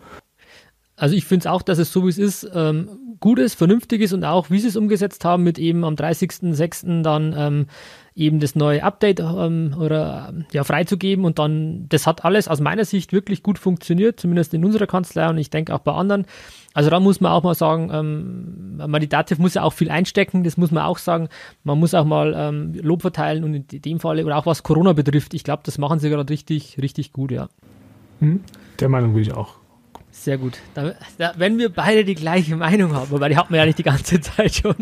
Also 0.96 1.14
ich 1.14 1.26
finde 1.26 1.42
es 1.42 1.46
auch, 1.46 1.62
dass 1.62 1.78
es 1.78 1.92
so 1.92 2.04
wie 2.04 2.08
es 2.08 2.18
ist, 2.18 2.50
ähm, 2.54 2.88
gut 3.20 3.38
ist, 3.38 3.54
vernünftig 3.54 4.00
ist 4.00 4.12
und 4.12 4.24
auch 4.24 4.50
wie 4.50 4.58
sie 4.58 4.68
es 4.68 4.76
umgesetzt 4.76 5.24
haben 5.24 5.44
mit 5.44 5.58
eben 5.58 5.84
am 5.84 5.94
30.06. 5.94 7.02
dann 7.02 7.34
ähm, 7.36 7.66
eben 8.18 8.40
das 8.40 8.54
neue 8.54 8.82
Update 8.82 9.20
ähm, 9.20 9.74
oder 9.78 10.34
ja 10.52 10.64
freizugeben 10.64 11.24
und 11.24 11.38
dann 11.38 11.86
das 11.88 12.06
hat 12.06 12.24
alles 12.24 12.48
aus 12.48 12.60
meiner 12.60 12.84
Sicht 12.84 13.12
wirklich 13.12 13.42
gut 13.42 13.58
funktioniert, 13.58 14.18
zumindest 14.18 14.52
in 14.54 14.64
unserer 14.64 14.86
Kanzlei 14.86 15.28
und 15.28 15.38
ich 15.38 15.50
denke 15.50 15.74
auch 15.74 15.80
bei 15.80 15.92
anderen. 15.92 16.26
Also 16.74 16.90
da 16.90 17.00
muss 17.00 17.20
man 17.20 17.32
auch 17.32 17.42
mal 17.42 17.54
sagen, 17.54 17.90
ähm, 17.92 19.08
Dativ 19.08 19.38
muss 19.38 19.54
ja 19.54 19.62
auch 19.62 19.72
viel 19.72 19.90
einstecken, 19.90 20.44
das 20.44 20.56
muss 20.56 20.70
man 20.70 20.82
auch 20.82 20.98
sagen. 20.98 21.28
Man 21.64 21.78
muss 21.78 21.94
auch 21.94 22.04
mal 22.04 22.34
ähm, 22.36 22.74
Lob 22.74 23.02
verteilen 23.02 23.44
und 23.44 23.72
in 23.72 23.82
dem 23.82 24.00
Fall 24.00 24.22
oder 24.24 24.36
auch 24.36 24.46
was 24.46 24.62
Corona 24.62 24.92
betrifft, 24.92 25.34
ich 25.34 25.44
glaube, 25.44 25.62
das 25.64 25.78
machen 25.78 25.98
sie 26.00 26.10
gerade 26.10 26.30
richtig, 26.30 26.78
richtig 26.82 27.12
gut, 27.12 27.30
ja. 27.30 27.48
Hm, 28.20 28.40
der 28.80 28.88
Meinung 28.88 29.14
bin 29.14 29.22
ich 29.22 29.32
auch. 29.32 29.57
Sehr 30.18 30.36
gut. 30.36 30.58
Da, 30.74 30.94
da, 31.16 31.32
wenn 31.36 31.58
wir 31.58 31.68
beide 31.68 32.04
die 32.04 32.16
gleiche 32.16 32.56
Meinung 32.56 32.92
haben, 32.92 33.14
aber 33.14 33.28
die 33.28 33.36
hat 33.36 33.50
man 33.50 33.60
ja 33.60 33.66
nicht 33.66 33.78
die 33.78 33.84
ganze 33.84 34.20
Zeit 34.20 34.52
schon, 34.52 34.74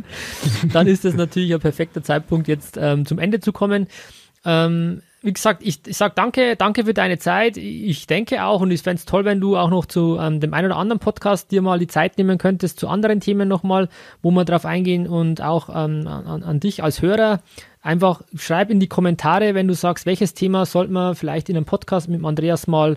dann 0.72 0.86
ist 0.86 1.04
das 1.04 1.14
natürlich 1.14 1.52
ein 1.52 1.60
perfekter 1.60 2.02
Zeitpunkt, 2.02 2.48
jetzt 2.48 2.78
ähm, 2.80 3.04
zum 3.04 3.18
Ende 3.18 3.40
zu 3.40 3.52
kommen. 3.52 3.86
Ähm, 4.46 5.02
wie 5.20 5.32
gesagt, 5.32 5.62
ich, 5.62 5.80
ich 5.86 5.96
sage 5.96 6.14
danke, 6.16 6.56
danke 6.56 6.84
für 6.84 6.94
deine 6.94 7.18
Zeit. 7.18 7.58
Ich 7.58 8.06
denke 8.06 8.44
auch, 8.44 8.62
und 8.62 8.70
ich 8.70 8.80
fände 8.80 8.98
es 8.98 9.04
toll, 9.04 9.26
wenn 9.26 9.40
du 9.40 9.58
auch 9.58 9.68
noch 9.68 9.84
zu 9.84 10.16
ähm, 10.18 10.40
dem 10.40 10.54
einen 10.54 10.68
oder 10.68 10.78
anderen 10.78 11.00
Podcast 11.00 11.50
dir 11.50 11.60
mal 11.60 11.78
die 11.78 11.86
Zeit 11.86 12.16
nehmen 12.16 12.38
könntest, 12.38 12.80
zu 12.80 12.88
anderen 12.88 13.20
Themen 13.20 13.46
nochmal, 13.46 13.88
wo 14.22 14.30
wir 14.30 14.44
drauf 14.44 14.64
eingehen 14.64 15.06
und 15.06 15.42
auch 15.42 15.68
ähm, 15.68 16.06
an, 16.06 16.42
an 16.44 16.60
dich 16.60 16.82
als 16.82 17.02
Hörer. 17.02 17.40
Einfach 17.82 18.22
schreib 18.36 18.70
in 18.70 18.80
die 18.80 18.88
Kommentare, 18.88 19.54
wenn 19.54 19.68
du 19.68 19.74
sagst, 19.74 20.06
welches 20.06 20.32
Thema 20.32 20.64
sollte 20.64 20.92
man 20.92 21.14
vielleicht 21.14 21.50
in 21.50 21.56
einem 21.56 21.66
Podcast 21.66 22.08
mit 22.08 22.24
Andreas 22.24 22.66
mal 22.66 22.96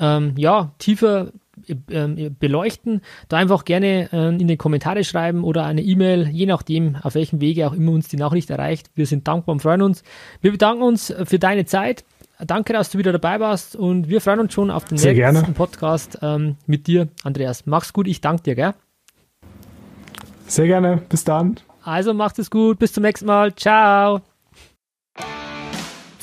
ähm, 0.00 0.34
ja, 0.36 0.72
tiefer 0.78 1.32
beleuchten, 1.76 3.02
da 3.28 3.36
einfach 3.36 3.64
gerne 3.64 4.08
äh, 4.12 4.28
in 4.28 4.48
die 4.48 4.56
Kommentare 4.56 5.04
schreiben 5.04 5.44
oder 5.44 5.64
eine 5.64 5.82
E-Mail, 5.82 6.28
je 6.28 6.46
nachdem, 6.46 6.96
auf 6.96 7.14
welchem 7.14 7.40
Wege 7.40 7.66
auch 7.66 7.72
immer 7.72 7.92
uns 7.92 8.08
die 8.08 8.16
Nachricht 8.16 8.50
erreicht. 8.50 8.90
Wir 8.94 9.06
sind 9.06 9.26
dankbar 9.28 9.54
und 9.54 9.60
freuen 9.60 9.82
uns. 9.82 10.02
Wir 10.40 10.52
bedanken 10.52 10.82
uns 10.82 11.14
für 11.24 11.38
deine 11.38 11.64
Zeit. 11.64 12.04
Danke, 12.46 12.72
dass 12.72 12.90
du 12.90 12.98
wieder 12.98 13.10
dabei 13.12 13.40
warst 13.40 13.74
und 13.74 14.08
wir 14.08 14.20
freuen 14.20 14.40
uns 14.40 14.52
schon 14.52 14.70
auf 14.70 14.84
den 14.84 14.96
Sehr 14.96 15.12
nächsten 15.12 15.34
gerne. 15.34 15.54
Podcast 15.54 16.18
ähm, 16.22 16.56
mit 16.66 16.86
dir, 16.86 17.08
Andreas. 17.24 17.66
Mach's 17.66 17.92
gut, 17.92 18.06
ich 18.06 18.20
danke 18.20 18.42
dir, 18.44 18.54
gell? 18.54 18.74
Sehr 20.46 20.66
gerne. 20.66 21.02
Bis 21.08 21.24
dann. 21.24 21.56
Also 21.82 22.14
macht 22.14 22.38
es 22.38 22.50
gut, 22.50 22.78
bis 22.78 22.92
zum 22.92 23.02
nächsten 23.02 23.26
Mal. 23.26 23.54
Ciao. 23.54 24.22